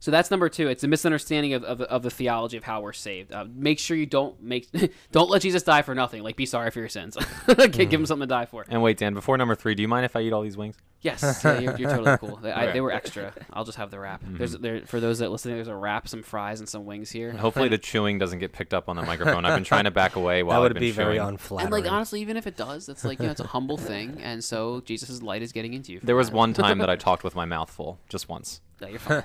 so 0.00 0.10
that's 0.10 0.30
number 0.30 0.48
two. 0.48 0.68
It's 0.68 0.84
a 0.84 0.88
misunderstanding 0.88 1.54
of, 1.54 1.64
of, 1.64 1.80
of 1.82 2.02
the 2.02 2.10
theology 2.10 2.56
of 2.56 2.64
how 2.64 2.80
we're 2.80 2.92
saved. 2.92 3.32
Uh, 3.32 3.46
make 3.54 3.78
sure 3.78 3.96
you 3.96 4.06
don't 4.06 4.40
make 4.42 4.68
don't 5.12 5.30
let 5.30 5.42
Jesus 5.42 5.62
die 5.62 5.82
for 5.82 5.94
nothing. 5.94 6.22
Like 6.22 6.36
be 6.36 6.46
sorry 6.46 6.70
for 6.70 6.78
your 6.80 6.88
sins. 6.88 7.16
Give 7.46 7.56
Mm-hmm. 7.56 7.90
him 7.90 8.06
something 8.06 8.28
to 8.28 8.34
die 8.34 8.46
for. 8.46 8.64
and 8.68 8.82
wait, 8.82 8.96
Dan, 8.98 9.14
before 9.14 9.36
number 9.36 9.54
three, 9.54 9.74
do 9.74 9.82
you 9.82 9.88
mind 9.88 10.04
if 10.04 10.14
I 10.16 10.20
eat 10.20 10.32
all 10.32 10.42
these 10.42 10.56
wings? 10.56 10.76
Yes, 11.00 11.40
yeah, 11.44 11.60
you're, 11.60 11.76
you're 11.76 11.90
totally 11.90 12.16
cool. 12.18 12.36
They, 12.42 12.50
I, 12.50 12.64
Okay. 12.64 12.72
they 12.72 12.80
were 12.80 12.90
extra. 12.90 13.32
I'll 13.52 13.64
just 13.64 13.78
have 13.78 13.90
the 13.92 14.00
wrap. 14.00 14.20
There's 14.24 14.54
Mm-hmm. 14.54 14.62
there 14.62 14.80
for 14.86 14.98
those 14.98 15.20
that 15.20 15.30
listening. 15.30 15.54
There's 15.54 15.68
a 15.68 15.74
wrap, 15.76 16.08
some 16.08 16.22
fries, 16.24 16.58
and 16.58 16.68
some 16.68 16.86
wings 16.86 17.10
here. 17.10 17.30
Hopefully 17.32 17.68
the 17.68 17.78
chewing 17.78 18.18
doesn't 18.18 18.40
get 18.40 18.52
picked 18.52 18.74
up 18.74 18.88
on 18.88 18.96
the 18.96 19.02
microphone. 19.02 19.44
I've 19.44 19.54
been 19.54 19.62
trying 19.64 19.84
to 19.84 19.90
back 19.92 20.16
away 20.16 20.42
while 20.42 20.60
that 20.60 20.66
I've 20.66 20.70
would 20.70 20.74
been 20.74 20.80
be 20.80 20.90
very 20.90 21.18
unflattering. 21.18 21.72
And 21.72 21.84
like 21.84 21.90
honestly, 21.92 22.20
even 22.20 22.36
if 22.36 22.46
it 22.48 22.56
does, 22.56 22.88
it's 22.88 23.04
like 23.04 23.20
you 23.20 23.26
know, 23.26 23.30
it's 23.32 23.40
a 23.40 23.46
humble 23.46 23.76
thing, 23.76 24.20
and 24.22 24.42
so 24.42 24.80
Jesus' 24.80 25.22
light 25.22 25.42
is 25.42 25.52
getting 25.52 25.72
into 25.74 25.92
you. 25.92 26.00
There 26.02 26.16
was 26.16 26.30
one 26.32 26.52
time 26.52 26.78
that 26.78 26.90
I 26.90 26.96
talked 26.96 27.22
with 27.24 27.36
my 27.36 27.44
mouth 27.44 27.70
full, 27.70 28.00
just 28.08 28.28
once. 28.28 28.60
No, 28.80 28.88
you're 28.88 28.98
fine. 28.98 29.24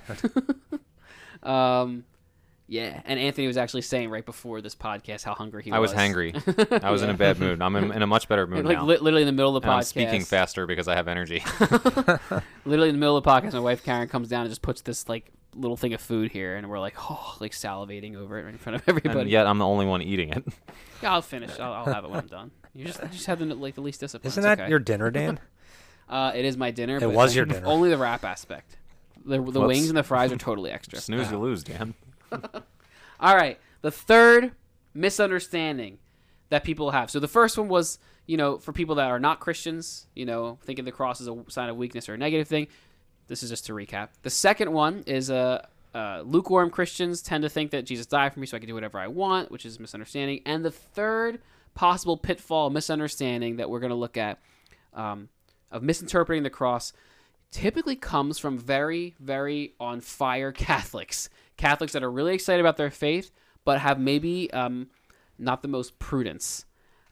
um, 1.44 2.04
yeah, 2.68 3.02
and 3.06 3.20
Anthony 3.20 3.46
was 3.48 3.58
actually 3.58 3.82
saying 3.82 4.10
right 4.10 4.26
before 4.26 4.62
this 4.62 4.74
podcast 4.74 5.24
how 5.24 5.34
hungry 5.36 5.64
he 5.64 5.72
I 5.72 5.80
was 5.80 5.92
I 5.94 5.96
was. 5.96 6.04
hangry. 6.16 6.82
I 6.84 6.92
was 6.92 7.02
in 7.04 7.10
a 7.10 7.14
bad 7.14 7.40
mood. 7.40 7.62
I'm 7.62 7.76
in, 7.76 7.92
in 7.92 8.02
a 8.02 8.08
much 8.08 8.28
better 8.30 8.48
mood 8.48 8.66
like 8.66 8.78
now. 8.78 8.86
li- 8.86 8.98
literally 8.98 9.22
in 9.24 9.28
the 9.28 9.32
middle 9.34 9.56
of 9.56 9.62
the 9.62 9.68
and 9.70 9.76
podcast. 9.76 9.80
I'm 9.80 9.84
speaking 9.84 10.22
faster 10.24 10.66
because 10.66 10.88
I 10.88 10.96
have 10.96 11.08
energy. 11.08 11.44
Literally 12.66 12.90
in 12.90 12.96
the 12.96 13.00
middle 13.00 13.18
of 13.18 13.24
the 13.24 13.30
podcast, 13.30 13.54
my 13.54 13.60
wife 13.60 13.84
Karen 13.84 14.08
comes 14.08 14.30
down 14.30 14.42
and 14.42 14.50
just 14.50 14.62
puts 14.62 14.82
this 14.82 15.08
like 15.10 15.32
little 15.56 15.78
thing 15.78 15.94
of 15.94 16.02
food 16.02 16.32
here, 16.32 16.56
and 16.56 16.70
we're 16.70 16.80
like, 16.80 16.96
oh, 17.12 17.36
like 17.40 17.52
salivating 17.52 18.16
over 18.16 18.40
it 18.40 18.44
right 18.46 18.54
in 18.54 18.58
front 18.58 18.78
of 18.78 18.84
everybody. 18.88 19.20
and 19.20 19.30
yet 19.30 19.46
I'm 19.46 19.58
the 19.60 19.68
only 19.68 19.86
one 19.86 20.02
eating 20.02 20.30
it. 20.30 20.44
Yeah, 21.04 21.14
I'll 21.14 21.22
finish. 21.22 21.60
I'll, 21.60 21.74
I'll 21.74 21.94
have 21.94 22.06
it 22.06 22.10
when 22.10 22.22
I'm 22.22 22.28
done. 22.28 22.52
You 22.74 22.86
just 22.86 23.04
you 23.04 23.10
just 23.10 23.26
have 23.28 23.40
the 23.40 23.46
like 23.54 23.76
the 23.76 23.82
least 23.82 24.00
discipline. 24.00 24.30
Isn't 24.30 24.42
It's 24.42 24.46
that 24.46 24.60
okay. 24.62 24.70
your 24.70 24.80
dinner, 24.80 25.12
Dan? 25.12 25.40
Uh, 26.10 26.32
it 26.34 26.46
is 26.46 26.58
my 26.58 26.72
dinner. 26.72 26.98
It 26.98 27.02
but 27.02 27.10
was 27.12 27.36
your 27.36 27.46
dinner. 27.46 27.66
Only 27.68 27.90
the 27.90 27.98
wrap 27.98 28.24
aspect. 28.24 28.78
The, 29.26 29.38
the 29.38 29.42
Whoops. 29.42 29.58
wings 29.60 29.90
and 29.90 29.98
the 29.98 30.04
fries 30.04 30.32
are 30.32 30.38
totally 30.38 30.72
extra. 30.72 31.00
Snooze, 31.00 31.32
you 31.32 31.38
lose, 31.38 31.64
Dan. 31.64 31.94
All 33.20 33.36
right. 33.36 33.60
The 33.82 33.92
third 33.92 34.52
misunderstanding 34.94 36.00
that 36.50 36.64
people 36.64 36.92
have. 36.92 37.10
So 37.10 37.20
the 37.20 37.28
first 37.28 37.58
one 37.58 37.68
was, 37.68 38.00
you 38.26 38.38
know, 38.38 38.58
for 38.58 38.74
people 38.74 38.96
that 38.96 39.10
are 39.10 39.20
not 39.20 39.40
Christians, 39.40 40.08
you 40.16 40.26
know, 40.26 40.60
thinking 40.64 40.86
the 40.86 40.92
cross 40.92 41.20
is 41.20 41.28
a 41.28 41.44
sign 41.50 41.70
of 41.70 41.78
weakness 41.78 42.08
or 42.08 42.14
a 42.14 42.18
negative 42.18 42.48
thing. 42.48 42.68
This 43.28 43.44
is 43.44 43.50
just 43.50 43.66
to 43.68 43.74
recap. 43.74 44.10
The 44.22 44.30
second 44.30 44.72
one 44.72 45.04
is 45.08 45.32
uh, 45.32 45.66
uh, 45.96 46.22
lukewarm 46.26 46.70
Christians 46.70 47.22
tend 47.22 47.44
to 47.44 47.50
think 47.50 47.72
that 47.72 47.86
Jesus 47.86 48.06
died 48.06 48.34
for 48.34 48.40
me 48.40 48.46
so 48.46 48.58
I 48.58 48.60
can 48.60 48.68
do 48.68 48.74
whatever 48.74 49.00
I 49.00 49.08
want, 49.08 49.52
which 49.52 49.66
is 49.66 49.80
misunderstanding. 49.80 50.42
And 50.46 50.64
the 50.64 50.72
third 50.72 51.40
possible 51.74 52.18
pitfall, 52.18 52.70
misunderstanding 52.70 53.58
that 53.58 53.70
we're 53.70 53.80
going 53.80 53.90
to 53.92 53.96
look 53.96 54.18
at 54.18 54.40
um, 54.94 55.30
of 55.72 55.82
misinterpreting 55.82 56.44
the 56.44 56.50
cross 56.50 56.94
typically 57.54 57.96
comes 57.96 58.40
from 58.40 58.58
very, 58.58 59.16
very 59.20 59.74
on 59.80 60.02
fire 60.02 60.52
Catholics. 60.68 61.30
Catholics 61.56 61.94
that 61.94 62.04
are 62.04 62.12
really 62.12 62.34
excited 62.34 62.60
about 62.60 62.78
their 62.78 62.92
faith, 62.92 63.32
but 63.64 63.80
have 63.80 64.00
maybe 64.00 64.52
um, 64.52 64.88
not 65.38 65.62
the 65.62 65.68
most 65.68 66.00
prudence. 66.00 66.66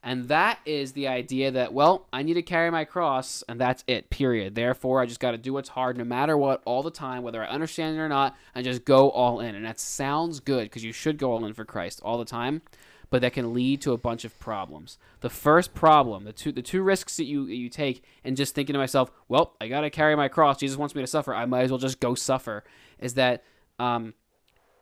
And 0.04 0.30
that 0.30 0.60
is 0.66 0.94
the 0.94 1.08
idea 1.08 1.52
that, 1.52 1.74
well, 1.74 2.08
I 2.12 2.24
need 2.24 2.34
to 2.34 2.42
carry 2.42 2.72
my 2.72 2.86
cross, 2.86 3.44
and 3.48 3.62
that's 3.62 3.84
it, 3.86 4.10
period. 4.10 4.56
Therefore, 4.56 5.00
I 5.00 5.06
just 5.06 5.20
got 5.20 5.32
to 5.32 5.38
do 5.38 5.54
what's 5.54 5.70
hard 5.70 5.96
no 5.96 6.04
matter 6.04 6.36
what, 6.36 6.64
all 6.66 6.82
the 6.82 6.90
time, 6.90 7.22
whether 7.22 7.44
I 7.44 7.48
understand 7.48 7.98
it 7.98 8.00
or 8.00 8.10
not, 8.10 8.36
and 8.56 8.66
just 8.66 8.84
go 8.84 9.12
all 9.12 9.40
in. 9.40 9.54
And 9.54 9.64
that 9.64 9.80
sounds 9.80 10.40
good 10.40 10.64
because 10.64 10.84
you 10.84 10.92
should 10.92 11.20
go 11.20 11.32
all 11.32 11.46
in 11.46 11.54
for 11.54 11.66
Christ 11.66 12.02
all 12.04 12.18
the 12.18 12.26
time, 12.26 12.64
but 13.12 13.22
that 13.22 13.34
can 13.34 13.54
lead 13.54 13.82
to 13.82 13.92
a 13.92 13.98
bunch 13.98 14.26
of 14.26 14.40
problems. 14.40 14.98
The 15.20 15.30
first 15.30 15.76
problem, 15.76 16.24
the 16.24 16.34
two, 16.34 16.52
the 16.52 16.64
two 16.64 16.82
risks 16.82 17.18
that 17.18 17.26
you 17.26 17.46
you 17.46 17.70
take, 17.70 18.04
and 18.24 18.36
just 18.36 18.56
thinking 18.56 18.74
to 18.74 18.80
myself, 18.80 19.12
well, 19.28 19.56
I 19.62 19.68
got 19.68 19.82
to 19.82 19.92
carry 19.92 20.16
my 20.16 20.28
cross. 20.30 20.58
Jesus 20.58 20.78
wants 20.78 20.96
me 20.96 21.02
to 21.04 21.08
suffer. 21.08 21.36
I 21.36 21.46
might 21.46 21.62
as 21.62 21.70
well 21.70 21.78
just 21.78 22.00
go 22.00 22.16
suffer. 22.16 22.64
Is 22.98 23.14
that 23.16 23.44
um, 23.78 24.16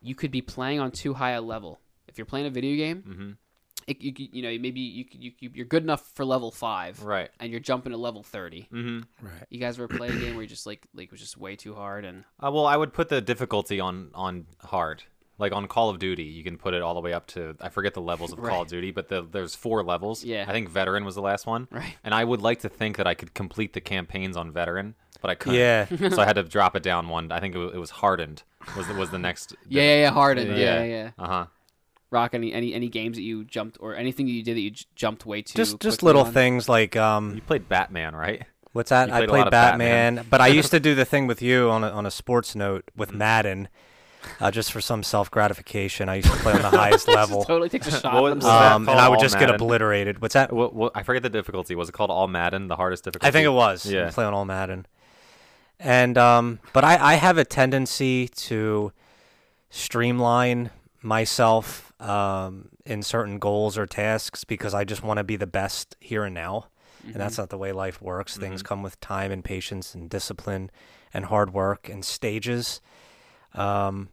you 0.02 0.16
could 0.16 0.32
be 0.32 0.42
playing 0.42 0.80
on 0.80 0.92
too 0.92 1.14
high 1.16 1.32
a 1.32 1.42
level. 1.42 1.82
If 2.08 2.18
you're 2.18 2.26
playing 2.26 2.46
a 2.46 2.50
video 2.50 2.76
game, 2.78 3.04
Mhm. 3.08 3.38
it, 3.88 4.02
you, 4.02 4.14
you 4.32 4.42
know 4.44 4.50
maybe 4.62 4.80
you, 4.80 5.06
you 5.12 5.32
you 5.40 5.50
you're 5.54 5.66
good 5.66 5.84
enough 5.84 6.06
for 6.14 6.24
level 6.26 6.52
five, 6.52 7.04
Right. 7.04 7.30
and 7.40 7.50
you're 7.52 7.60
jumping 7.60 7.92
to 7.92 7.98
level 7.98 8.24
thirty. 8.24 8.68
Mm-hmm. 8.72 9.26
Right. 9.26 9.46
You 9.50 9.60
guys 9.60 9.78
ever 9.80 9.88
play 9.88 10.10
a 10.10 10.12
game 10.16 10.36
where 10.36 10.44
you 10.44 10.48
just 10.50 10.66
like 10.68 10.86
like 10.94 11.06
it 11.06 11.12
was 11.12 11.20
just 11.22 11.38
way 11.38 11.56
too 11.56 11.74
hard 11.76 12.06
and 12.06 12.24
Uh, 12.44 12.52
well, 12.52 12.66
I 12.66 12.78
would 12.78 12.94
put 12.94 13.10
the 13.10 13.22
difficulty 13.22 13.80
on 13.80 14.12
on 14.14 14.46
hard. 14.62 15.04
Like 15.40 15.54
on 15.54 15.68
Call 15.68 15.90
of 15.90 15.98
Duty, 16.00 16.24
you 16.24 16.44
can 16.44 16.58
put 16.58 16.74
it 16.74 16.82
all 16.82 16.94
the 16.94 17.00
way 17.00 17.14
up 17.14 17.26
to 17.28 17.56
I 17.62 17.70
forget 17.70 17.94
the 17.94 18.02
levels 18.02 18.34
of 18.34 18.40
Call 18.44 18.62
of 18.64 18.68
Duty, 18.68 18.92
but 18.92 19.08
the, 19.08 19.22
there's 19.24 19.56
four 19.56 19.84
levels. 19.84 20.24
Yeah. 20.24 20.46
I 20.48 20.52
think 20.52 20.70
Veteran 20.70 21.06
was 21.06 21.16
the 21.16 21.22
last 21.22 21.48
one. 21.48 21.68
Right. 21.72 21.96
And 22.04 22.14
I 22.14 22.24
would 22.24 22.42
like 22.42 22.60
to 22.60 22.70
think 22.70 22.98
that 22.98 23.08
I 23.08 23.14
could 23.14 23.34
complete 23.34 23.74
the 23.74 23.82
campaigns 23.82 24.36
on 24.38 24.52
Veteran, 24.52 24.96
but 25.22 25.32
I 25.32 25.36
couldn't. 25.36 25.60
Yeah. 25.60 25.86
so 26.10 26.22
I 26.22 26.26
had 26.26 26.34
to 26.36 26.44
drop 26.44 26.76
it 26.76 26.84
down 26.84 27.08
one. 27.08 27.32
I 27.32 27.40
think 27.40 27.56
it 27.56 27.58
was, 27.58 27.74
it 27.74 27.78
was 27.80 27.90
Hardened. 27.90 28.44
Was 28.78 28.88
the, 28.88 28.94
was 28.94 29.10
the 29.10 29.18
next? 29.20 29.56
yeah 29.70 29.82
yeah 29.82 29.96
yeah 30.02 30.12
hardened 30.12 30.50
yeah 30.50 30.56
Yeah. 30.58 30.84
yeah. 30.84 31.04
yeah. 31.18 31.24
Uh 31.24 31.28
huh. 31.28 31.46
Rock 32.12 32.34
any 32.34 32.52
any 32.52 32.74
any 32.74 32.90
games 32.90 33.18
that 33.18 33.24
you 33.24 33.44
jumped 33.46 33.78
or 33.80 33.96
anything 33.96 34.26
that 34.26 34.32
you 34.32 34.44
did 34.44 34.58
that 34.58 34.62
you 34.62 34.72
j- 34.72 34.86
jumped 34.96 35.26
way 35.26 35.42
too 35.44 35.56
just 35.56 35.80
just 35.80 36.02
little 36.04 36.24
on? 36.24 36.34
things 36.34 36.68
like 36.68 36.96
um 36.98 37.36
You 37.36 37.42
played 37.42 37.70
Batman, 37.70 38.16
right? 38.16 38.44
what's 38.74 38.90
that? 38.90 39.10
You 39.10 39.14
I 39.14 39.18
played 39.20 39.30
a 39.30 39.32
played 39.32 39.40
lot 39.40 39.48
of 39.48 39.52
Batman, 39.52 40.16
Batman. 40.16 40.30
but 40.30 40.42
I 40.42 40.48
used 40.48 40.72
to 40.72 40.80
do 40.80 40.96
the 40.96 41.06
thing 41.06 41.28
with 41.28 41.42
you 41.42 41.70
on 41.70 41.84
a, 41.84 41.90
on 41.90 42.06
a 42.06 42.12
sports 42.12 42.56
note 42.56 42.86
Mm-hmm. 42.88 43.00
with 43.00 43.14
Madden, 43.14 43.68
uh, 44.40 44.52
just 44.52 44.72
for 44.72 44.82
some 44.82 45.04
self 45.04 45.30
gratification. 45.32 46.10
I 46.10 46.16
used 46.16 46.30
to 46.32 46.38
play 46.38 46.54
on 46.54 46.62
the 46.62 46.70
highest 46.70 47.08
level. 47.20 47.44
totally 47.44 47.70
takes 47.70 47.88
a 47.88 47.92
shot 47.92 48.14
What 48.14 48.18
at 48.18 48.22
was 48.24 48.32
himself. 48.44 48.60
that 48.62 48.72
Um, 48.74 48.90
and? 48.90 49.00
I 49.00 49.10
would 49.10 49.18
All 49.18 49.22
just 49.22 49.40
get 49.40 49.50
obliterated. 49.50 50.22
What's 50.22 50.34
that? 50.34 50.52
What, 50.54 50.74
what, 50.74 50.92
I 50.96 51.04
forget 51.04 51.24
the 51.24 51.30
difficulty. 51.30 51.76
Was 51.76 51.90
it 51.90 51.92
called 51.94 52.12
All 52.12 52.28
Madden? 52.28 52.68
The 52.68 52.76
hardest 52.76 53.04
difficulty. 53.04 53.28
I 53.28 53.32
think 53.32 53.46
it 53.46 53.50
was. 53.50 53.86
Yeah. 53.86 54.06
Yeah. 54.06 54.12
Play 54.12 54.26
on 54.26 54.34
all 54.34 54.46
Madden. 54.46 54.86
And 55.80 56.18
um, 56.18 56.60
but 56.74 56.84
I, 56.84 57.14
I 57.14 57.16
have 57.16 57.38
a 57.38 57.46
tendency 57.46 58.28
to 58.28 58.92
streamline 59.70 60.72
myself 61.02 61.94
um, 62.02 62.70
in 62.86 63.02
certain 63.02 63.40
goals 63.40 63.78
or 63.78 63.86
tasks 63.86 64.44
because 64.44 64.74
I 64.74 64.84
just 64.84 65.04
want 65.04 65.18
to 65.20 65.24
be 65.24 65.36
the 65.38 65.48
best 65.48 65.96
here 66.00 66.26
and 66.26 66.36
now. 66.36 66.68
And 67.06 67.16
that's 67.16 67.38
not 67.38 67.50
the 67.50 67.58
way 67.58 67.72
life 67.72 68.02
works. 68.02 68.36
Things 68.38 68.62
come 68.62 68.84
with 68.84 69.00
time 69.00 69.32
and 69.32 69.42
patience 69.44 69.96
and 69.96 70.10
discipline 70.10 70.70
and 71.14 71.26
hard 71.26 71.54
work 71.54 71.88
and 71.88 72.04
stages. 72.04 72.82
Um, 73.54 74.10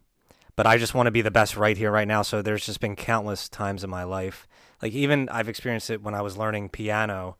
but 0.55 0.65
I 0.65 0.77
just 0.77 0.93
want 0.93 1.07
to 1.07 1.11
be 1.11 1.21
the 1.21 1.31
best 1.31 1.55
right 1.55 1.77
here, 1.77 1.91
right 1.91 2.07
now. 2.07 2.21
So 2.23 2.41
there's 2.41 2.65
just 2.65 2.79
been 2.79 2.95
countless 2.95 3.47
times 3.47 3.83
in 3.83 3.89
my 3.89 4.03
life. 4.03 4.47
Like 4.81 4.93
even 4.93 5.29
I've 5.29 5.49
experienced 5.49 5.89
it 5.89 6.01
when 6.01 6.15
I 6.15 6.21
was 6.21 6.37
learning 6.37 6.69
piano 6.69 7.37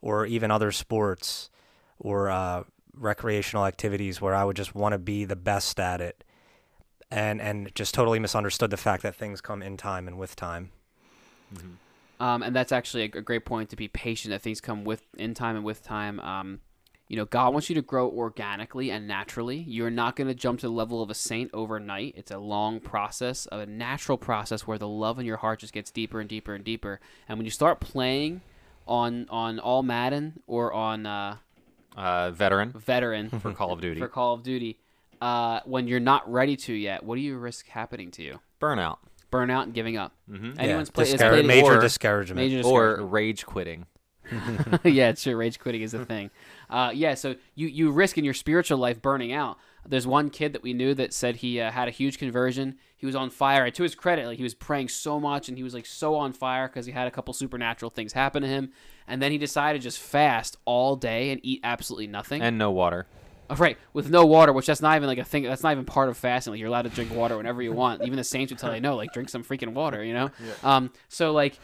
or 0.00 0.26
even 0.26 0.50
other 0.50 0.72
sports 0.72 1.50
or 1.98 2.30
uh, 2.30 2.64
recreational 2.94 3.66
activities 3.66 4.20
where 4.20 4.34
I 4.34 4.44
would 4.44 4.56
just 4.56 4.74
want 4.74 4.92
to 4.92 4.98
be 4.98 5.24
the 5.24 5.36
best 5.36 5.78
at 5.80 6.00
it 6.00 6.24
and 7.12 7.40
and 7.40 7.72
just 7.74 7.94
totally 7.94 8.18
misunderstood 8.18 8.70
the 8.70 8.76
fact 8.76 9.02
that 9.02 9.14
things 9.14 9.40
come 9.40 9.62
in 9.62 9.76
time 9.76 10.08
and 10.08 10.18
with 10.18 10.34
time. 10.34 10.70
Um, 12.18 12.42
and 12.42 12.54
that's 12.54 12.72
actually 12.72 13.02
a, 13.02 13.08
great 13.08 13.44
point 13.44 13.68
to 13.70 13.76
be 13.76 13.88
patient. 13.88 14.30
That 14.30 14.42
things 14.42 14.60
come 14.60 14.84
with 14.84 15.02
in 15.18 15.34
time 15.34 15.56
and 15.56 15.64
with 15.64 15.82
time. 15.82 16.20
Um, 16.20 16.60
you 17.12 17.18
know, 17.18 17.26
God 17.26 17.52
wants 17.52 17.68
you 17.68 17.74
to 17.74 17.82
grow 17.82 18.08
organically 18.08 18.90
and 18.90 19.06
naturally. 19.06 19.58
You're 19.68 19.90
not 19.90 20.16
going 20.16 20.28
to 20.28 20.34
jump 20.34 20.60
to 20.60 20.66
the 20.66 20.72
level 20.72 21.02
of 21.02 21.10
a 21.10 21.14
saint 21.14 21.50
overnight. 21.52 22.14
It's 22.16 22.30
a 22.30 22.38
long 22.38 22.80
process, 22.80 23.46
a 23.52 23.66
natural 23.66 24.16
process 24.16 24.66
where 24.66 24.78
the 24.78 24.88
love 24.88 25.18
in 25.18 25.26
your 25.26 25.36
heart 25.36 25.58
just 25.60 25.74
gets 25.74 25.90
deeper 25.90 26.20
and 26.20 26.28
deeper 26.28 26.54
and 26.54 26.64
deeper. 26.64 27.00
And 27.28 27.38
when 27.38 27.44
you 27.44 27.50
start 27.50 27.80
playing 27.80 28.40
on 28.88 29.26
on 29.28 29.58
all 29.58 29.82
Madden 29.82 30.40
or 30.46 30.72
on 30.72 31.04
uh, 31.04 31.36
Uh, 31.94 32.30
veteran 32.30 32.72
Veteran 32.72 33.28
for 33.42 33.52
Call 33.52 33.72
of 33.72 33.82
Duty. 33.82 34.00
for 34.00 34.08
Call 34.08 34.32
of 34.32 34.42
Duty, 34.42 34.78
uh, 35.20 35.60
when 35.66 35.86
you're 35.86 36.00
not 36.00 36.22
ready 36.32 36.56
to 36.56 36.72
yet, 36.72 37.04
what 37.04 37.16
do 37.16 37.20
you 37.20 37.36
risk 37.36 37.66
happening 37.68 38.10
to 38.12 38.22
you? 38.22 38.40
Burnout. 38.58 38.96
burnout 39.30 39.64
and 39.64 39.74
giving 39.74 39.96
up. 39.98 40.12
Mhm. 40.30 40.58
Anyone's 40.58 40.88
yeah, 40.88 40.92
play, 40.94 41.04
it's 41.04 41.12
discour- 41.14 41.30
played 41.30 41.46
major 41.46 41.76
or- 41.76 41.80
discouragement. 41.80 42.36
major 42.38 42.66
or 42.66 43.04
rage 43.04 43.44
quitting. 43.46 43.84
yeah, 44.84 45.08
it's 45.08 45.22
true. 45.22 45.36
Rage 45.36 45.58
quitting 45.58 45.82
is 45.82 45.94
a 45.94 46.04
thing. 46.04 46.30
Uh, 46.70 46.90
yeah, 46.94 47.14
so 47.14 47.34
you 47.54 47.66
you 47.68 47.90
risk 47.90 48.18
in 48.18 48.24
your 48.24 48.34
spiritual 48.34 48.78
life 48.78 49.00
burning 49.00 49.32
out. 49.32 49.58
There's 49.86 50.06
one 50.06 50.30
kid 50.30 50.52
that 50.52 50.62
we 50.62 50.72
knew 50.72 50.94
that 50.94 51.12
said 51.12 51.36
he 51.36 51.60
uh, 51.60 51.70
had 51.70 51.88
a 51.88 51.90
huge 51.90 52.18
conversion. 52.18 52.76
He 52.96 53.04
was 53.04 53.16
on 53.16 53.30
fire. 53.30 53.64
And 53.64 53.74
to 53.74 53.82
his 53.82 53.96
credit, 53.96 54.26
like 54.26 54.36
he 54.36 54.44
was 54.44 54.54
praying 54.54 54.88
so 54.88 55.18
much 55.18 55.48
and 55.48 55.58
he 55.58 55.64
was 55.64 55.74
like 55.74 55.86
so 55.86 56.14
on 56.14 56.32
fire 56.32 56.68
because 56.68 56.86
he 56.86 56.92
had 56.92 57.08
a 57.08 57.10
couple 57.10 57.34
supernatural 57.34 57.90
things 57.90 58.12
happen 58.12 58.42
to 58.42 58.48
him. 58.48 58.70
And 59.08 59.20
then 59.20 59.32
he 59.32 59.38
decided 59.38 59.80
to 59.80 59.82
just 59.82 59.98
fast 59.98 60.56
all 60.64 60.94
day 60.94 61.30
and 61.30 61.40
eat 61.42 61.60
absolutely 61.64 62.06
nothing. 62.06 62.42
And 62.42 62.58
no 62.58 62.70
water. 62.70 63.06
Oh, 63.50 63.56
right, 63.56 63.76
with 63.92 64.08
no 64.08 64.24
water, 64.24 64.52
which 64.52 64.66
that's 64.66 64.80
not 64.80 64.96
even 64.96 65.08
like 65.08 65.18
a 65.18 65.24
thing. 65.24 65.42
That's 65.42 65.62
not 65.62 65.72
even 65.72 65.84
part 65.84 66.08
of 66.08 66.16
fasting. 66.16 66.52
Like 66.52 66.60
you're 66.60 66.68
allowed 66.68 66.82
to 66.82 66.88
drink 66.88 67.12
water 67.12 67.36
whenever 67.36 67.60
you 67.60 67.72
want. 67.72 68.02
Even 68.02 68.16
the 68.16 68.24
saints 68.24 68.50
would 68.50 68.58
tell 68.58 68.74
you 68.74 68.80
no, 68.80 68.96
like 68.96 69.12
drink 69.12 69.28
some 69.28 69.44
freaking 69.44 69.74
water. 69.74 70.02
You 70.02 70.14
know. 70.14 70.30
Yeah. 70.42 70.76
Um. 70.76 70.90
So 71.08 71.32
like, 71.32 71.58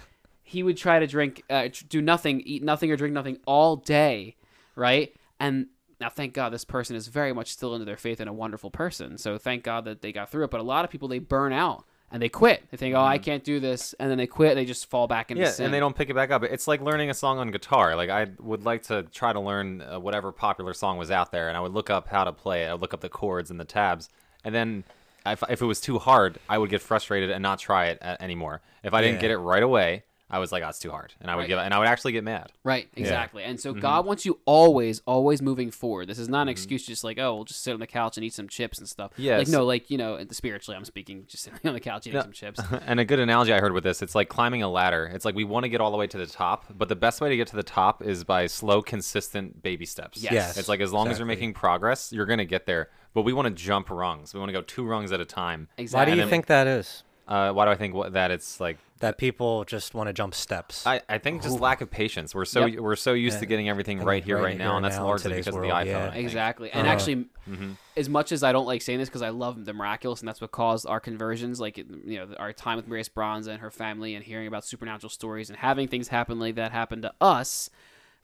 he 0.49 0.63
would 0.63 0.77
try 0.77 0.99
to 0.99 1.07
drink, 1.07 1.43
uh, 1.51 1.69
do 1.89 2.01
nothing, 2.01 2.41
eat 2.41 2.63
nothing, 2.63 2.91
or 2.91 2.97
drink 2.97 3.15
nothing 3.15 3.39
all 3.47 3.77
day, 3.77 4.35
right? 4.75 5.15
And 5.39 5.67
now, 6.01 6.09
thank 6.09 6.33
God, 6.33 6.51
this 6.51 6.65
person 6.65 6.97
is 6.97 7.09
very 7.09 7.33
much 7.33 7.53
still 7.53 7.75
into 7.75 7.85
their 7.85 7.97
faith 7.97 8.21
and 8.21 8.29
a 8.29 8.33
wonderful 8.33 8.71
person. 8.71 9.19
So 9.19 9.37
thank 9.37 9.63
God 9.65 9.85
that 9.85 10.01
they 10.01 10.13
got 10.13 10.31
through 10.31 10.45
it. 10.45 10.51
But 10.51 10.61
a 10.61 10.65
lot 10.65 10.85
of 10.85 10.91
people 10.91 11.09
they 11.09 11.19
burn 11.19 11.53
out 11.53 11.85
and 12.11 12.23
they 12.23 12.29
quit. 12.31 12.63
They 12.71 12.77
think, 12.79 12.95
oh, 12.95 13.01
I 13.03 13.19
can't 13.19 13.45
do 13.45 13.61
this, 13.61 13.95
and 14.01 14.11
then 14.11 14.17
they 14.17 14.27
quit. 14.27 14.55
They 14.55 14.65
just 14.65 14.89
fall 14.89 15.07
back 15.07 15.31
into 15.31 15.43
Yeah, 15.43 15.51
sin. 15.51 15.67
and 15.67 15.75
they 15.75 15.81
don't 15.81 15.95
pick 15.95 16.09
it 16.09 16.15
back 16.15 16.31
up. 16.31 16.43
It's 16.43 16.67
like 16.67 16.81
learning 16.81 17.11
a 17.11 17.15
song 17.15 17.39
on 17.39 17.51
guitar. 17.51 17.95
Like 17.97 18.09
I 18.09 18.29
would 18.41 18.65
like 18.65 18.85
to 18.85 19.03
try 19.13 19.33
to 19.35 19.41
learn 19.41 19.83
uh, 19.83 20.01
whatever 20.01 20.33
popular 20.33 20.73
song 20.73 20.97
was 20.97 21.11
out 21.11 21.31
there, 21.33 21.49
and 21.49 21.57
I 21.57 21.61
would 21.61 21.73
look 21.75 21.91
up 21.91 22.09
how 22.09 22.25
to 22.25 22.33
play 22.33 22.65
it. 22.65 22.69
I 22.69 22.73
would 22.73 22.81
look 22.81 22.95
up 22.95 23.01
the 23.03 23.11
chords 23.11 23.51
and 23.51 23.61
the 23.61 23.67
tabs, 23.67 24.09
and 24.45 24.55
then 24.55 24.85
if, 25.27 25.43
if 25.51 25.61
it 25.61 25.67
was 25.67 25.81
too 25.83 25.99
hard, 25.99 26.39
I 26.49 26.57
would 26.57 26.71
get 26.71 26.81
frustrated 26.81 27.31
and 27.31 27.43
not 27.43 27.59
try 27.59 27.89
it 27.89 27.99
uh, 28.01 28.17
anymore. 28.21 28.63
If 28.83 28.95
I 28.95 29.03
didn't 29.03 29.17
Yeah. 29.17 29.21
get 29.23 29.31
it 29.33 29.39
right 29.39 29.63
away, 29.63 30.05
I 30.31 30.38
was 30.38 30.53
like, 30.53 30.62
"Oh, 30.62 30.69
it's 30.69 30.79
too 30.79 30.91
hard," 30.91 31.14
and 31.21 31.31
I 31.31 31.35
would 31.37 31.43
Right. 31.43 31.49
give, 31.49 31.59
and 31.59 31.73
I 31.73 31.79
would 31.79 31.88
actually 31.88 32.12
get 32.12 32.23
mad. 32.25 32.53
Right, 32.64 32.88
exactly. 32.95 33.43
And 33.45 33.59
Mm-hmm. 33.59 33.77
so 33.77 33.81
God 33.81 34.05
wants 34.05 34.27
you 34.27 34.38
always, 34.45 35.01
always 35.07 35.41
moving 35.41 35.71
forward. 35.71 36.07
This 36.09 36.19
is 36.19 36.29
not 36.29 36.43
an 36.43 36.49
excuse 36.49 36.85
just 36.87 37.03
like, 37.05 37.19
oh, 37.19 37.35
we'll 37.35 37.45
just 37.45 37.62
sit 37.62 37.73
on 37.73 37.81
the 37.81 37.87
couch 37.87 38.17
and 38.19 38.25
eat 38.25 38.35
some 38.35 38.49
chips 38.49 38.79
and 38.79 38.88
stuff. 38.88 39.12
Yes. 39.17 39.38
Like, 39.38 39.49
no, 39.49 39.64
like, 39.64 39.91
you 39.91 39.97
know, 39.99 40.23
spiritually, 40.31 40.77
I'm 40.77 40.85
speaking, 40.85 41.25
just 41.29 41.45
sitting 41.45 41.59
on 41.64 41.73
the 41.75 41.81
couch 41.81 42.07
eating 42.07 42.17
Yeah. 42.19 42.23
some 42.23 42.33
chips. 42.33 42.61
and 42.87 43.01
a 43.01 43.05
good 43.05 43.21
analogy 43.21 43.53
I 43.55 43.59
heard 43.61 43.73
with 43.73 43.85
this, 43.85 44.03
it's 44.03 44.14
like 44.14 44.29
climbing 44.29 44.62
a 44.62 44.69
ladder. 44.69 45.11
It's 45.14 45.25
like 45.25 45.35
we 45.35 45.45
want 45.45 45.64
to 45.64 45.69
get 45.71 45.81
all 45.81 45.91
the 45.91 45.97
way 45.97 46.07
to 46.07 46.19
the 46.19 46.27
top, 46.27 46.67
but 46.77 46.88
the 46.88 46.97
best 46.97 47.21
way 47.21 47.29
to 47.31 47.37
get 47.37 47.47
to 47.49 47.57
the 47.57 47.62
top 47.62 48.03
is 48.03 48.25
by 48.25 48.47
slow, 48.49 48.83
consistent 48.83 49.62
baby 49.62 49.87
steps. 49.87 50.23
Yes. 50.23 50.33
Yes, 50.33 50.57
It's 50.59 50.69
like 50.69 50.81
as 50.81 50.93
long 50.93 51.09
as 51.09 51.19
you're 51.19 51.27
making 51.27 51.55
progress, 51.55 52.12
you're 52.12 52.27
gonna 52.27 52.45
get 52.45 52.67
there. 52.67 52.91
But 53.14 53.23
we 53.23 53.33
want 53.33 53.47
to 53.49 53.55
jump 53.55 53.88
rungs. 53.91 54.35
We 54.35 54.41
want 54.41 54.51
to 54.51 54.53
go 54.53 54.61
two 54.61 54.85
rungs 54.85 55.11
at 55.12 55.21
a 55.21 55.25
time. 55.25 55.69
Exactly. 55.79 55.99
Why 56.01 56.05
do 56.05 56.11
you 56.12 56.23
then- 56.23 56.29
think 56.31 56.47
that 56.47 56.67
is? 56.67 57.03
Uh, 57.29 57.53
why 57.53 57.67
do 57.67 57.71
I 57.71 57.77
think 57.77 57.95
wh- 57.95 58.09
that 58.11 58.31
it's 58.31 58.59
like? 58.59 58.79
That 59.01 59.17
people 59.17 59.64
just 59.64 59.95
want 59.95 60.09
to 60.09 60.12
jump 60.12 60.35
steps. 60.35 60.85
I, 60.85 61.03
I 61.09 61.19
think 61.19 61.43
just 61.43 61.61
lack 61.61 61.81
of 61.83 61.88
patience. 61.91 62.35
We're 62.35 62.45
so 62.45 62.67
Yep. 62.67 62.81
we're 62.81 62.97
so 62.97 63.12
used 63.12 63.37
Yeah. 63.37 63.41
to 63.41 63.47
getting 63.47 63.69
everything 63.69 64.01
right 64.01 64.25
here, 64.25 64.37
right 64.38 64.43
right 64.45 64.51
here 64.57 64.59
now, 64.67 64.75
and 64.77 64.85
that's 64.85 64.97
now 64.97 65.05
largely 65.05 65.31
today's 65.31 65.45
because 65.45 65.55
of 65.57 65.62
the 65.62 65.69
iPhone. 65.69 65.87
yeah. 65.87 66.14
Exactly. 66.14 66.71
And 66.73 66.81
Uh-huh. 66.87 66.93
actually, 66.95 67.27
Mhm. 67.49 67.77
as 67.97 68.09
much 68.09 68.33
as 68.33 68.43
I 68.43 68.51
don't 68.51 68.67
like 68.67 68.83
saying 68.83 68.99
this 68.99 69.09
because 69.09 69.23
I 69.23 69.29
love 69.29 69.67
the 69.67 69.73
miraculous 69.73 70.19
and 70.21 70.29
that's 70.29 70.41
what 70.41 70.51
caused 70.51 70.85
our 70.87 70.99
conversions, 70.99 71.61
like, 71.61 71.77
you 71.77 71.87
know, 72.19 72.29
our 72.38 72.53
time 72.53 72.77
with 72.77 72.88
Maria 72.88 73.05
Bronza 73.05 73.49
and 73.49 73.61
her 73.61 73.71
family 73.71 74.17
and 74.17 74.25
hearing 74.25 74.49
about 74.49 74.64
supernatural 74.64 75.11
stories 75.11 75.49
and 75.49 75.59
having 75.61 75.87
things 75.87 76.09
happen 76.09 76.41
like 76.41 76.57
that 76.57 76.73
happen 76.73 77.01
to 77.03 77.12
us, 77.21 77.71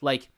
like, 0.01 0.29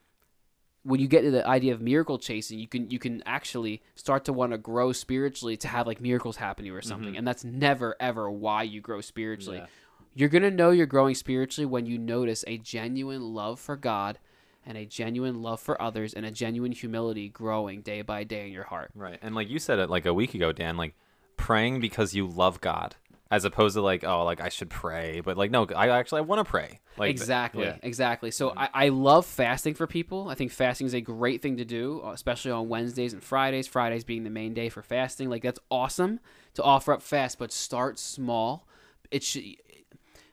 when 0.87 1.01
you 1.01 1.09
get 1.09 1.23
to 1.23 1.33
the 1.33 1.47
idea 1.47 1.75
of 1.75 1.81
miracle 1.81 2.17
chasing, 2.17 2.59
you 2.61 2.69
can 2.69 2.89
you 2.91 2.99
can 2.99 3.23
actually 3.27 3.83
start 3.97 4.25
to 4.27 4.33
want 4.33 4.53
to 4.53 4.59
grow 4.59 4.93
spiritually 4.93 5.57
to 5.57 5.69
have 5.69 5.87
like 5.87 6.01
miracles 6.01 6.37
happen 6.37 6.65
to 6.65 6.69
you 6.69 6.77
or 6.77 6.83
something, 6.83 7.11
mm-hmm. 7.11 7.19
and 7.19 7.27
that's 7.27 7.45
never 7.45 7.97
ever 7.99 8.31
why 8.31 8.63
you 8.63 8.81
grow 8.81 9.01
spiritually. 9.01 9.59
Yeah. 9.59 9.67
You're 10.15 10.29
gonna 10.29 10.51
know 10.51 10.71
you're 10.71 10.87
growing 10.87 11.17
spiritually 11.17 11.67
when 11.67 11.87
you 11.87 11.99
notice 11.99 12.45
a 12.47 12.57
genuine 12.59 13.35
love 13.35 13.59
for 13.59 13.77
God, 13.77 14.19
and 14.65 14.79
a 14.79 14.87
genuine 14.87 15.43
love 15.43 15.61
for 15.61 15.81
others, 15.83 16.15
and 16.15 16.25
a 16.25 16.31
genuine 16.31 16.73
humility 16.73 17.29
growing 17.29 17.81
day 17.81 18.03
by 18.03 18.23
day 18.23 18.47
in 18.47 18.53
your 18.53 18.65
heart. 18.65 18.93
Right, 18.95 19.19
and 19.21 19.35
like 19.35 19.51
you 19.51 19.59
said 19.59 19.81
it 19.81 19.91
like 19.91 20.07
a 20.07 20.15
week 20.15 20.35
ago, 20.35 20.53
Dan, 20.53 20.77
like 20.77 20.95
praying 21.37 21.81
because 21.81 22.15
you 22.15 22.29
love 22.29 22.61
God, 22.61 22.95
as 23.31 23.45
opposed 23.45 23.75
to 23.75 23.83
like 23.83 24.05
oh 24.05 24.25
like 24.25 24.41
I 24.41 24.49
should 24.49 24.71
pray, 24.71 25.21
but 25.21 25.37
like 25.37 25.51
no, 25.51 25.67
I 25.75 25.89
actually 25.89 26.19
I 26.19 26.23
want 26.23 26.45
to 26.45 26.51
pray. 26.51 26.81
Like 26.97 27.11
exactly, 27.11 27.65
yeah. 27.65 27.77
exactly. 27.83 28.31
So 28.31 28.53
I, 28.57 28.69
I 28.73 28.89
love 28.89 29.27
fasting 29.27 29.75
for 29.75 29.87
people. 29.87 30.29
I 30.29 30.35
think 30.35 30.53
fasting 30.53 30.87
is 30.87 30.95
a 30.95 31.01
great 31.01 31.43
thing 31.43 31.57
to 31.57 31.65
do, 31.65 32.03
uh, 32.05 32.13
especially 32.13 32.53
on 32.53 32.69
Wednesdays 32.69 33.13
and 33.13 33.23
Fridays. 33.23 33.67
Fridays 33.67 34.05
being 34.05 34.25
the 34.25 34.31
main 34.31 34.55
day 34.55 34.69
for 34.69 34.83
fasting. 34.83 35.29
Like 35.29 35.43
that's 35.43 35.61
awesome 35.71 36.21
to 36.55 36.63
offer 36.63 36.93
up 36.93 37.03
fast, 37.03 37.39
but 37.39 37.53
start 37.53 37.99
small. 37.99 38.67
It 39.11 39.23
should. 39.23 39.45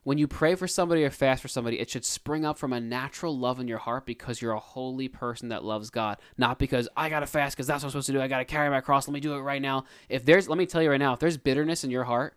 When 0.04 0.18
you 0.18 0.28
pray 0.28 0.56
for 0.56 0.68
somebody 0.68 1.06
or 1.06 1.10
fast 1.10 1.42
for 1.42 1.48
somebody, 1.48 1.80
it 1.80 1.90
should 1.90 2.04
spring 2.04 2.44
up 2.44 2.58
from 2.58 2.74
a 2.74 2.82
natural 2.82 3.38
love 3.38 3.62
in 3.62 3.70
your 3.70 3.78
heart 3.78 4.06
because 4.06 4.42
you're 4.42 4.52
a 4.52 4.60
holy 4.60 5.08
person 5.08 5.48
that 5.48 5.64
loves 5.64 5.90
God, 5.90 6.18
not 6.38 6.60
because 6.60 6.90
I 6.98 7.08
gotta 7.08 7.26
fast 7.26 7.56
because 7.56 7.68
that's 7.68 7.84
what 7.84 7.88
I'm 7.88 7.92
supposed 7.92 8.08
to 8.08 8.12
do. 8.12 8.22
I 8.22 8.28
gotta 8.28 8.44
carry 8.44 8.70
my 8.70 8.82
cross. 8.82 9.08
Let 9.08 9.14
me 9.14 9.22
do 9.22 9.34
it 9.34 9.40
right 9.40 9.62
now. 9.62 9.86
If 10.10 10.26
there's, 10.26 10.50
let 10.50 10.58
me 10.58 10.66
tell 10.66 10.82
you 10.84 10.92
right 10.92 11.00
now, 11.00 11.14
if 11.14 11.20
there's 11.20 11.38
bitterness 11.38 11.86
in 11.86 11.90
your 11.90 12.04
heart, 12.04 12.36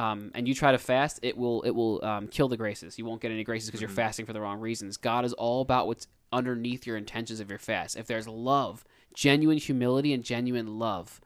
um, 0.00 0.30
and 0.34 0.48
you 0.48 0.54
try 0.54 0.72
to 0.72 0.78
fast, 0.78 1.20
it 1.22 1.36
will 1.36 1.60
it 1.62 1.72
will 1.72 2.02
um, 2.02 2.26
kill 2.28 2.48
the 2.48 2.56
graces. 2.56 2.96
You 2.96 3.04
won't 3.04 3.20
get 3.20 3.30
any 3.30 3.44
graces 3.44 3.68
because 3.68 3.82
you're 3.82 3.90
fasting 3.90 4.24
for 4.24 4.32
the 4.32 4.40
wrong 4.40 4.58
reasons. 4.58 4.96
God 4.96 5.26
is 5.26 5.34
all 5.34 5.60
about 5.60 5.86
what's 5.86 6.06
underneath 6.32 6.86
your 6.86 6.96
intentions 6.96 7.38
of 7.38 7.50
your 7.50 7.58
fast. 7.58 7.96
If 7.96 8.06
there's 8.06 8.26
love, 8.26 8.82
genuine 9.12 9.58
humility, 9.58 10.14
and 10.14 10.24
genuine 10.24 10.78
love, 10.78 11.20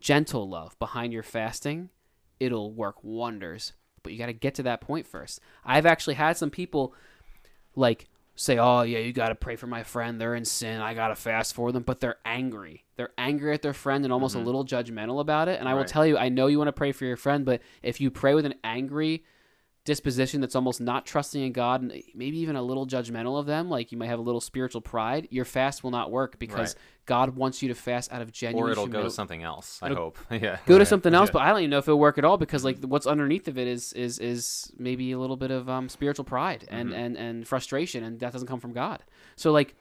gentle 0.00 0.48
love 0.48 0.78
behind 0.78 1.12
your 1.12 1.22
fasting, 1.22 1.90
it'll 2.38 2.72
work 2.72 2.96
wonders. 3.02 3.74
But 4.02 4.14
you 4.14 4.18
got 4.18 4.26
to 4.26 4.32
get 4.32 4.54
to 4.54 4.62
that 4.62 4.80
point 4.80 5.06
first. 5.06 5.40
I've 5.62 5.84
actually 5.84 6.14
had 6.14 6.38
some 6.38 6.48
people 6.48 6.94
like 7.76 8.08
say, 8.36 8.58
"Oh 8.58 8.82
yeah, 8.82 8.98
you 8.98 9.12
got 9.12 9.28
to 9.28 9.34
pray 9.34 9.56
for 9.56 9.66
my 9.66 9.82
friend. 9.82 10.20
They're 10.20 10.34
in 10.34 10.44
sin. 10.44 10.80
I 10.80 10.94
got 10.94 11.08
to 11.08 11.14
fast 11.14 11.54
for 11.54 11.72
them." 11.72 11.82
But 11.82 12.00
they're 12.00 12.18
angry. 12.24 12.84
They're 12.96 13.12
angry 13.18 13.54
at 13.54 13.62
their 13.62 13.72
friend 13.72 14.04
and 14.04 14.12
almost 14.12 14.34
a 14.34 14.38
mm-hmm. 14.38 14.46
little 14.46 14.64
judgmental 14.64 15.20
about 15.20 15.48
it. 15.48 15.58
And 15.58 15.68
I 15.68 15.74
will 15.74 15.84
tell 15.84 16.06
you, 16.06 16.18
I 16.18 16.28
know 16.28 16.46
you 16.48 16.58
want 16.58 16.68
to 16.68 16.72
pray 16.72 16.92
for 16.92 17.04
your 17.04 17.16
friend, 17.16 17.44
but 17.44 17.60
if 17.82 18.00
you 18.00 18.10
pray 18.10 18.34
with 18.34 18.44
an 18.44 18.54
angry 18.62 19.24
disposition 19.84 20.40
that's 20.42 20.54
almost 20.54 20.80
not 20.80 21.06
trusting 21.06 21.42
in 21.42 21.52
God 21.52 21.80
and 21.82 22.02
maybe 22.14 22.38
even 22.38 22.54
a 22.54 22.62
little 22.62 22.86
judgmental 22.86 23.38
of 23.38 23.46
them, 23.46 23.70
like 23.70 23.90
you 23.92 23.98
might 23.98 24.08
have 24.08 24.18
a 24.18 24.22
little 24.22 24.40
spiritual 24.40 24.80
pride, 24.82 25.26
your 25.30 25.44
fast 25.46 25.82
will 25.82 25.90
not 25.90 26.10
work 26.10 26.38
because 26.38 26.74
Right. 26.74 26.82
God 27.06 27.34
wants 27.34 27.62
you 27.62 27.68
to 27.68 27.74
fast 27.74 28.12
out 28.12 28.20
of 28.22 28.30
genuine 28.30 28.68
or 28.68 28.70
it'll 28.72 28.86
go 28.86 29.02
to 29.02 29.10
something 29.10 29.42
else. 29.42 29.78
I 29.82 29.86
It'll 29.86 29.96
hope. 29.96 30.18
yeah. 30.30 30.58
go 30.66 30.78
to 30.78 30.84
something 30.86 31.14
else 31.14 31.28
Yeah. 31.30 31.32
but 31.32 31.42
i 31.42 31.48
don't 31.48 31.58
even 31.60 31.70
know 31.70 31.78
if 31.78 31.88
it'll 31.88 31.98
work 31.98 32.18
at 32.18 32.24
all 32.24 32.36
because 32.36 32.62
like 32.64 32.78
what's 32.84 33.06
underneath 33.06 33.48
of 33.48 33.56
it 33.58 33.66
is 33.66 33.92
is 33.94 34.18
is 34.18 34.70
maybe 34.78 35.10
a 35.12 35.18
little 35.18 35.36
bit 35.36 35.50
of 35.50 35.68
um 35.68 35.88
spiritual 35.88 36.24
pride 36.24 36.66
and 36.68 36.90
Mhm. 36.90 36.94
and 36.96 37.16
and 37.16 37.48
frustration 37.48 38.04
and 38.04 38.20
that 38.20 38.32
doesn't 38.32 38.46
come 38.48 38.60
from 38.60 38.72
god 38.72 39.02
so 39.34 39.50
like 39.50 39.74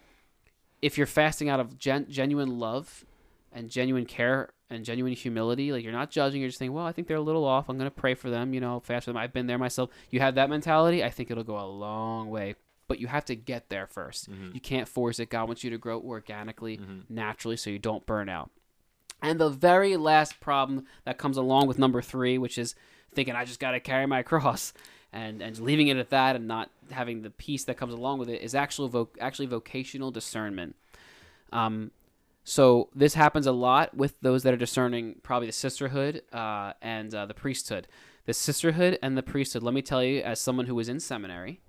if 0.82 0.98
you're 0.98 1.06
fasting 1.08 1.50
out 1.50 1.60
of 1.60 1.78
gen- 1.78 2.08
genuine 2.10 2.58
love 2.58 3.06
and 3.54 3.70
genuine 3.70 4.06
care 4.06 4.50
and 4.70 4.86
genuine 4.86 5.14
humility 5.14 5.72
like 5.72 5.84
you're 5.84 5.92
not 5.94 6.12
judging 6.12 6.42
you're 6.42 6.50
just 6.50 6.60
saying 6.60 6.72
well 6.74 6.86
i 6.86 6.92
think 6.92 7.08
they're 7.08 7.18
a 7.18 7.22
little 7.22 7.46
off 7.46 7.70
i'm 7.70 7.78
going 7.78 7.90
to 7.90 7.96
pray 7.96 8.14
for 8.14 8.30
them 8.30 8.54
you 8.54 8.60
know 8.62 8.80
fast 8.80 9.06
for 9.06 9.12
them 9.12 9.18
i've 9.18 9.34
been 9.34 9.48
there 9.48 9.58
myself 9.58 9.90
you 10.12 10.20
have 10.20 10.36
that 10.36 10.50
mentality 10.50 11.04
i 11.04 11.10
think 11.10 11.32
it'll 11.32 11.44
go 11.44 11.60
a 11.60 11.66
long 11.66 12.30
way 12.30 12.54
but 12.88 13.00
you 13.00 13.08
have 13.08 13.26
to 13.26 13.36
get 13.36 13.70
there 13.70 13.88
1st 13.88 14.30
Mhm. 14.30 14.54
you 14.54 14.60
can't 14.62 14.88
force 14.88 15.20
it 15.20 15.30
god 15.30 15.48
wants 15.48 15.64
you 15.64 15.70
to 15.72 15.78
grow 15.78 16.00
organically 16.00 16.78
Mhm. 16.78 17.04
naturally 17.10 17.58
so 17.58 17.70
you 17.72 17.80
don't 17.80 18.06
burn 18.06 18.30
out 18.30 18.52
and 19.22 19.40
the 19.40 19.50
very 19.50 19.98
last 19.98 20.40
problem 20.40 20.86
that 21.04 21.18
comes 21.18 21.36
along 21.36 21.68
with 21.68 21.78
number 21.78 22.02
three, 22.02 22.38
which 22.38 22.58
is 22.58 22.74
thinking 23.14 23.36
I 23.36 23.44
just 23.44 23.60
got 23.60 23.72
to 23.72 23.82
carry 23.82 24.06
my 24.06 24.24
cross, 24.32 24.72
and 25.12 25.42
and 25.42 25.60
leaving 25.60 25.90
it 25.90 25.98
at 25.98 26.10
that, 26.12 26.38
and 26.38 26.48
not 26.48 26.70
having 26.92 27.22
the 27.22 27.30
peace 27.30 27.66
that 27.66 27.76
comes 27.76 27.94
along 27.94 28.20
with 28.20 28.30
it, 28.30 28.42
is 28.42 28.56
actual 28.56 28.90
voc- 28.90 29.18
actually 29.20 29.48
vocational 29.48 30.10
discernment. 30.10 30.78
Um, 31.52 31.92
so 32.50 32.90
this 32.96 33.14
happens 33.14 33.46
a 33.46 33.52
lot 33.52 33.96
with 33.96 34.20
those 34.22 34.42
that 34.42 34.52
are 34.52 34.58
discerning 34.58 35.18
probably 35.22 35.46
the 35.46 35.54
sisterhood 35.54 36.24
uh, 36.34 36.74
and 36.82 37.14
uh, 37.14 37.28
the 37.28 37.36
priesthood. 37.36 37.88
The 38.26 38.34
sisterhood 38.34 38.98
and 39.04 39.16
the 39.16 39.22
priesthood. 39.22 39.62
Let 39.62 39.76
me 39.76 39.84
tell 39.84 40.04
you, 40.04 40.22
as 40.22 40.40
someone 40.40 40.66
who 40.66 40.74
was 40.74 40.90
in 40.90 41.00
seminary, 41.00 41.62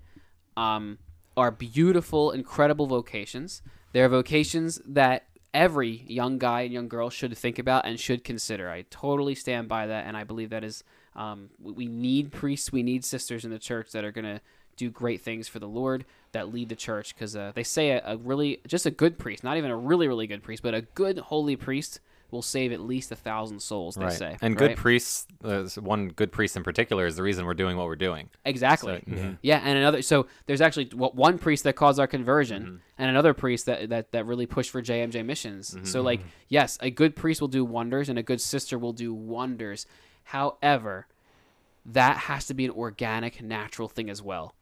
um, 0.56 0.96
are 1.36 1.50
beautiful, 1.50 2.30
incredible 2.30 2.86
vocations. 2.86 3.60
They're 3.92 4.08
vocations 4.08 4.80
that 4.86 5.26
every 5.52 6.06
young 6.08 6.38
guy 6.38 6.62
and 6.62 6.72
young 6.72 6.88
girl 6.88 7.10
should 7.10 7.36
think 7.36 7.58
about 7.58 7.84
and 7.84 8.00
should 8.00 8.24
consider. 8.24 8.70
I 8.70 8.86
totally 8.88 9.34
stand 9.34 9.68
by 9.68 9.86
that, 9.86 10.06
and 10.06 10.16
I 10.16 10.24
believe 10.24 10.48
that 10.48 10.64
is 10.64 10.82
um, 11.14 11.50
we 11.60 11.88
need 11.88 12.32
priests, 12.32 12.72
we 12.72 12.82
need 12.82 13.04
sisters 13.04 13.44
in 13.44 13.50
the 13.50 13.58
church 13.58 13.92
that 13.92 14.02
are 14.02 14.12
going 14.12 14.24
to 14.24 14.40
do 14.76 14.88
great 14.88 15.20
things 15.20 15.46
for 15.46 15.58
the 15.58 15.68
Lord 15.68 16.06
that 16.32 16.52
lead 16.52 16.68
the 16.68 16.76
church 16.76 17.14
because 17.14 17.36
uh, 17.36 17.52
they 17.54 17.62
say 17.62 17.90
a, 17.90 18.02
a 18.04 18.16
really 18.16 18.60
just 18.66 18.86
a 18.86 18.90
good 18.90 19.18
priest, 19.18 19.44
not 19.44 19.56
even 19.56 19.70
a 19.70 19.76
really 19.76 20.08
really 20.08 20.26
good 20.26 20.42
priest, 20.42 20.62
but 20.62 20.74
a 20.74 20.82
good 20.82 21.18
holy 21.18 21.56
priest 21.56 22.00
will 22.30 22.42
save 22.42 22.70
at 22.72 22.80
least 22.80 23.10
a 23.10 23.16
thousand 23.16 23.60
souls. 23.60 23.96
They 23.96 24.04
right. 24.04 24.12
say, 24.12 24.36
and 24.40 24.60
right? 24.60 24.68
good 24.68 24.76
priests. 24.76 25.26
Uh, 25.42 25.64
one 25.80 26.08
good 26.08 26.30
priest 26.30 26.56
in 26.56 26.62
particular 26.62 27.06
is 27.06 27.16
the 27.16 27.22
reason 27.22 27.44
we're 27.44 27.54
doing 27.54 27.76
what 27.76 27.86
we're 27.86 27.96
doing. 27.96 28.30
Exactly. 28.44 29.02
So, 29.04 29.12
mhm. 29.12 29.38
Yeah, 29.42 29.60
and 29.64 29.78
another. 29.78 30.02
So 30.02 30.26
there's 30.46 30.60
actually 30.60 30.86
one 30.94 31.38
priest 31.38 31.64
that 31.64 31.74
caused 31.76 31.98
our 31.98 32.06
conversion, 32.06 32.62
Mm-hmm. 32.62 32.76
and 32.98 33.10
another 33.10 33.34
priest 33.34 33.66
that, 33.66 33.88
that 33.88 34.12
that 34.12 34.26
really 34.26 34.46
pushed 34.46 34.70
for 34.70 34.82
JMJ 34.82 35.24
missions. 35.24 35.74
Mm-hmm. 35.74 35.84
So 35.84 36.02
like, 36.02 36.20
yes, 36.48 36.78
a 36.80 36.90
good 36.90 37.16
priest 37.16 37.40
will 37.40 37.48
do 37.48 37.64
wonders, 37.64 38.08
and 38.08 38.18
a 38.18 38.22
good 38.22 38.40
sister 38.40 38.78
will 38.78 38.92
do 38.92 39.12
wonders. 39.12 39.86
However, 40.24 41.06
that 41.86 42.16
has 42.16 42.46
to 42.46 42.54
be 42.54 42.64
an 42.64 42.70
organic, 42.70 43.42
natural 43.42 43.88
thing 43.88 44.10
as 44.10 44.22
well. 44.22 44.54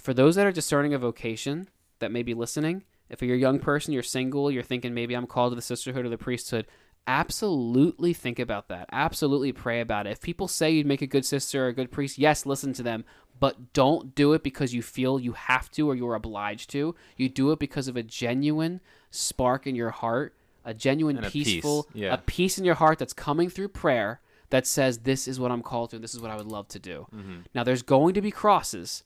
For 0.00 0.14
those 0.14 0.36
that 0.36 0.46
are 0.46 0.52
discerning 0.52 0.94
a 0.94 0.98
vocation 0.98 1.68
that 1.98 2.12
may 2.12 2.22
be 2.22 2.34
listening, 2.34 2.84
if 3.08 3.22
you're 3.22 3.36
a 3.36 3.38
young 3.38 3.58
person, 3.58 3.92
you're 3.92 4.02
single, 4.02 4.50
you're 4.50 4.62
thinking 4.62 4.94
maybe 4.94 5.14
I'm 5.14 5.26
called 5.26 5.52
to 5.52 5.56
the 5.56 5.62
sisterhood 5.62 6.04
or 6.04 6.08
the 6.08 6.18
priesthood, 6.18 6.66
absolutely 7.06 8.12
think 8.12 8.38
about 8.38 8.68
that. 8.68 8.88
Absolutely 8.92 9.52
pray 9.52 9.80
about 9.80 10.06
it. 10.06 10.10
If 10.10 10.20
people 10.20 10.46
say 10.46 10.70
you'd 10.70 10.86
make 10.86 11.02
a 11.02 11.06
good 11.06 11.24
sister 11.24 11.64
or 11.64 11.68
a 11.68 11.72
good 11.72 11.90
priest, 11.90 12.18
yes, 12.18 12.46
listen 12.46 12.72
to 12.74 12.82
them, 12.82 13.04
but 13.40 13.72
don't 13.72 14.14
do 14.14 14.34
it 14.34 14.42
because 14.42 14.74
you 14.74 14.82
feel 14.82 15.18
you 15.18 15.32
have 15.32 15.70
to 15.72 15.88
or 15.88 15.94
you're 15.94 16.14
obliged 16.14 16.70
to. 16.70 16.94
You 17.16 17.28
do 17.28 17.50
it 17.52 17.58
because 17.58 17.88
of 17.88 17.96
a 17.96 18.02
genuine 18.02 18.80
spark 19.10 19.66
in 19.66 19.74
your 19.74 19.90
heart, 19.90 20.36
a 20.64 20.74
genuine 20.74 21.16
And 21.16 21.26
a 21.26 21.30
peace, 21.30 21.46
peaceful, 21.46 21.88
yeah. 21.94 22.12
a 22.12 22.18
peace 22.18 22.58
in 22.58 22.64
your 22.64 22.74
heart 22.74 22.98
that's 22.98 23.14
coming 23.14 23.48
through 23.48 23.68
prayer 23.68 24.20
that 24.50 24.66
says 24.66 24.98
this 24.98 25.28
is 25.28 25.38
what 25.38 25.50
I'm 25.50 25.62
called 25.62 25.90
to 25.90 25.96
and 25.96 26.04
this 26.04 26.14
is 26.14 26.20
what 26.20 26.30
I 26.30 26.36
would 26.36 26.46
love 26.46 26.68
to 26.68 26.78
do. 26.78 27.06
Mm-hmm. 27.14 27.40
Now 27.54 27.64
there's 27.64 27.82
going 27.82 28.14
to 28.14 28.20
be 28.20 28.30
crosses, 28.30 29.02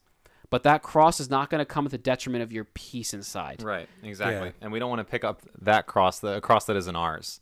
but 0.53 0.63
that 0.63 0.83
cross 0.85 1.19
is 1.19 1.29
not 1.29 1.51
going 1.51 1.59
to 1.59 1.65
come 1.65 1.85
at 1.85 1.91
the 1.91 1.99
detriment 1.99 2.45
of 2.45 2.53
your 2.53 2.65
peace 2.65 3.13
inside. 3.13 3.61
Right, 3.63 3.89
exactly. 4.05 4.49
Yeah. 4.49 4.53
And 4.61 4.73
we 4.73 4.79
don't 4.79 4.89
want 4.91 5.01
to 5.01 5.05
pick 5.11 5.25
up 5.25 5.43
that 5.63 5.87
cross, 5.89 6.21
the 6.21 6.41
cross 6.41 6.67
that 6.67 6.77
isn't 6.77 6.95
ours. 6.95 7.41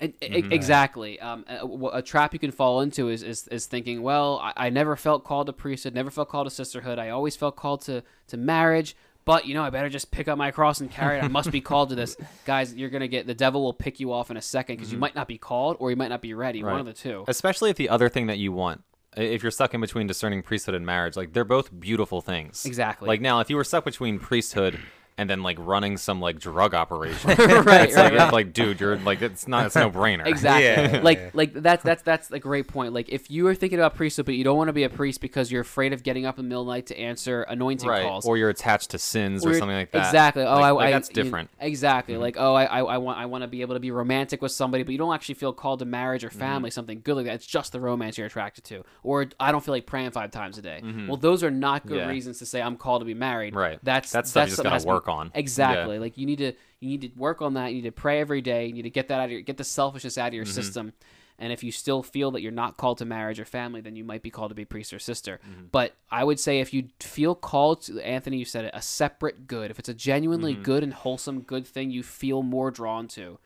And, 0.00 0.12
Mm-hmm. 0.20 0.52
Exactly. 0.52 1.20
Um, 1.20 1.44
a, 1.48 1.66
a- 1.66 1.98
a 1.98 2.02
trap 2.02 2.32
you 2.32 2.38
can 2.38 2.50
fall 2.50 2.80
into 2.80 3.08
is, 3.10 3.22
is, 3.22 3.46
is 3.48 3.66
thinking, 3.66 4.02
well, 4.02 4.38
I, 4.42 4.52
I 4.66 4.70
never 4.70 4.96
felt 4.96 5.24
called 5.24 5.46
to 5.46 5.52
priesthood, 5.52 5.94
never 5.94 6.10
felt 6.10 6.28
called 6.30 6.46
to 6.46 6.50
sisterhood. 6.50 6.98
I 6.98 7.10
always 7.10 7.36
felt 7.36 7.54
called 7.56 7.82
to, 7.82 8.02
to 8.28 8.36
marriage, 8.36 8.96
but 9.24 9.46
you 9.46 9.54
know, 9.54 9.62
I 9.62 9.70
better 9.70 9.88
just 9.88 10.10
pick 10.10 10.26
up 10.28 10.36
my 10.36 10.50
cross 10.50 10.80
and 10.80 10.90
carry 10.90 11.18
it. 11.18 11.24
I 11.24 11.28
must 11.28 11.50
be 11.52 11.60
called 11.70 11.88
to 11.90 11.94
this. 11.94 12.16
Guys, 12.44 12.74
you're 12.74 12.90
going 12.90 13.00
to 13.02 13.08
get 13.08 13.26
the 13.26 13.34
devil 13.34 13.62
will 13.62 13.72
pick 13.72 14.00
you 14.00 14.12
off 14.12 14.30
in 14.30 14.36
a 14.36 14.42
second 14.42 14.76
because 14.76 14.92
you 14.92 14.98
might 14.98 15.14
not 15.14 15.28
be 15.28 15.38
called 15.38 15.76
or 15.80 15.90
you 15.90 15.96
might 15.96 16.08
not 16.08 16.20
be 16.22 16.34
ready. 16.34 16.62
One 16.62 16.72
Mm-hmm. 16.72 16.80
Of 16.80 16.86
the 16.86 16.92
two. 16.94 17.24
Especially 17.28 17.70
if 17.70 17.76
the 17.76 17.88
other 17.88 18.08
thing 18.08 18.26
that 18.26 18.38
you 18.38 18.52
want, 18.52 18.82
i- 18.92 18.93
if 19.16 19.42
you're 19.42 19.52
stuck 19.52 19.74
in 19.74 19.80
between 19.80 20.06
discerning 20.06 20.42
priesthood 20.42 20.74
and 20.74 20.84
marriage, 20.84 21.16
like 21.16 21.32
they're 21.32 21.44
both 21.44 21.78
beautiful 21.78 22.20
things. 22.20 22.64
Exactly. 22.64 23.08
Like 23.08 23.20
now, 23.20 23.40
if 23.40 23.50
you 23.50 23.56
were 23.56 23.64
stuck 23.64 23.84
between 23.84 24.18
priesthood 24.18 24.78
and 25.16 25.30
then 25.30 25.42
like 25.42 25.56
running 25.60 25.96
some 25.96 26.20
like 26.20 26.38
drug 26.38 26.74
operation, 26.74 27.28
right, 27.38 27.38
it's 27.38 27.66
right, 27.66 27.94
like, 27.94 28.12
right. 28.18 28.32
like, 28.32 28.52
dude, 28.52 28.80
you're 28.80 28.96
like, 28.98 29.22
it's 29.22 29.46
not, 29.46 29.66
it's 29.66 29.76
no 29.76 29.90
brainer. 29.90 30.26
Exactly. 30.26 30.64
Yeah, 30.64 31.00
like 31.02 31.34
like 31.34 31.52
that's 31.54 31.82
that's 31.84 32.02
that's 32.02 32.30
a 32.30 32.38
great 32.38 32.66
point. 32.68 32.92
Like 32.92 33.08
if 33.08 33.30
you 33.30 33.46
are 33.46 33.54
thinking 33.54 33.78
about 33.78 33.94
priesthood, 33.94 34.26
but 34.26 34.34
you 34.34 34.44
don't 34.44 34.56
want 34.56 34.68
to 34.68 34.72
be 34.72 34.82
a 34.84 34.90
priest 34.90 35.20
because 35.20 35.52
you're 35.52 35.62
afraid 35.62 35.92
of 35.92 36.02
getting 36.02 36.26
up 36.26 36.38
in 36.38 36.44
the 36.44 36.48
middle 36.48 36.62
of 36.62 36.66
the 36.66 36.72
night 36.72 36.86
to 36.86 36.98
answer 36.98 37.42
anointing 37.42 37.88
Right. 37.88 38.02
calls, 38.02 38.26
Or 38.26 38.36
you're 38.36 38.50
attached 38.50 38.90
to 38.90 38.98
sins 38.98 39.44
or, 39.46 39.50
Or- 39.50 39.54
something 39.54 39.76
like 39.76 39.90
that. 39.92 40.06
Exactly. 40.06 40.42
Oh, 40.42 40.54
Like- 40.54 40.64
I, 40.64 40.70
like 40.70 40.86
I, 40.88 40.90
that's 40.90 41.08
you- 41.10 41.14
different. 41.22 41.50
Mm-hmm. 41.52 41.66
exactly. 41.66 42.16
Like, 42.16 42.36
oh, 42.38 42.54
I, 42.54 42.64
I, 42.64 42.78
I 42.80 42.98
want, 42.98 43.18
I 43.18 43.26
want 43.26 43.42
to 43.42 43.48
be 43.48 43.60
able 43.60 43.74
to 43.74 43.80
be 43.80 43.90
romantic 43.90 44.42
with 44.42 44.52
somebody, 44.52 44.82
but 44.82 44.92
you 44.92 44.98
don't 44.98 45.14
actually 45.14 45.36
feel 45.36 45.52
called 45.52 45.78
to 45.80 45.84
marriage 45.84 46.24
or 46.24 46.28
Mm-hmm. 46.28 46.38
family, 46.38 46.70
something 46.70 47.00
good 47.04 47.14
like 47.16 47.26
that. 47.26 47.34
It's 47.34 47.46
just 47.46 47.72
the 47.72 47.80
romance 47.80 48.18
you're 48.18 48.26
attracted 48.26 48.64
to. 48.64 48.82
Or 49.02 49.26
I 49.38 49.52
don't 49.52 49.64
feel 49.64 49.74
like 49.74 49.86
praying 49.86 50.10
five 50.10 50.30
times 50.32 50.58
a 50.58 50.62
day. 50.62 50.82
Well, 51.06 51.16
those 51.16 51.42
are 51.44 51.50
not 51.50 51.86
good 51.86 51.94
Mm-hmm. 51.98 52.08
Yeah. 52.08 52.08
reasons 52.14 52.38
to 52.40 52.46
say 52.46 52.60
I'm 52.60 52.76
called 52.76 53.02
to 53.02 53.04
be 53.04 53.14
married. 53.14 53.54
Right. 53.54 53.78
That's 53.82 54.10
That's 54.10 54.30
stuff 54.30 54.44
you 54.44 54.46
just 54.46 54.56
something 54.56 54.64
gotta 54.70 54.74
has 54.74 54.82
to 54.84 54.88
be- 54.88 54.92
work 55.06 55.14
on. 55.16 55.30
Exactly. 55.34 55.94
Yeah. 55.96 56.00
Like 56.00 56.18
you 56.18 56.26
need 56.26 56.38
to, 56.38 56.52
you 56.80 56.88
need 56.88 57.00
to 57.02 57.10
work 57.18 57.42
on 57.42 57.54
that. 57.54 57.68
You 57.68 57.76
need 57.76 57.88
to 57.88 57.92
pray 57.92 58.20
every 58.20 58.40
day. 58.40 58.66
You 58.66 58.72
need 58.72 58.82
to 58.82 58.90
get 58.90 59.08
that 59.08 59.20
out 59.20 59.26
of 59.26 59.30
your, 59.30 59.40
get 59.42 59.56
the 59.56 59.64
selfishness 59.64 60.18
out 60.18 60.28
of 60.28 60.32
Mm-hmm. 60.32 60.36
your 60.36 60.46
system. 60.46 60.92
And 61.36 61.52
if 61.52 61.64
you 61.64 61.72
still 61.72 62.04
feel 62.04 62.30
that 62.32 62.42
you're 62.42 62.52
not 62.52 62.76
called 62.76 62.98
to 62.98 63.04
marriage 63.04 63.40
or 63.40 63.44
family, 63.44 63.80
then 63.80 63.96
you 63.96 64.04
might 64.04 64.22
be 64.22 64.30
called 64.30 64.50
to 64.50 64.54
be 64.54 64.64
priest 64.64 64.92
or 64.94 65.00
sister. 65.00 65.40
Mm-hmm. 65.44 65.64
But 65.72 65.94
I 66.08 66.22
would 66.22 66.38
say 66.38 66.60
if 66.60 66.72
you 66.72 66.88
feel 67.00 67.34
called 67.34 67.82
to, 67.82 68.00
Anthony, 68.00 68.36
you 68.36 68.44
said 68.44 68.66
it, 68.66 68.70
a 68.72 68.80
separate 68.80 69.48
good. 69.48 69.70
If 69.70 69.78
it's 69.80 69.88
a 69.88 69.94
genuinely 69.94 70.54
Mm-hmm. 70.54 70.62
good 70.62 70.82
and 70.84 70.94
wholesome 70.94 71.40
good 71.40 71.66
thing, 71.66 71.90
you 71.90 72.02
feel 72.04 72.42
more 72.44 72.70
drawn 72.70 73.08
to. 73.08 73.38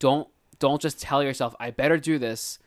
Don't 0.00 0.28
don't 0.58 0.82
just 0.82 1.00
tell 1.00 1.22
yourself 1.22 1.54
I 1.60 1.70
better 1.70 1.96
do 1.98 2.18
this. 2.18 2.58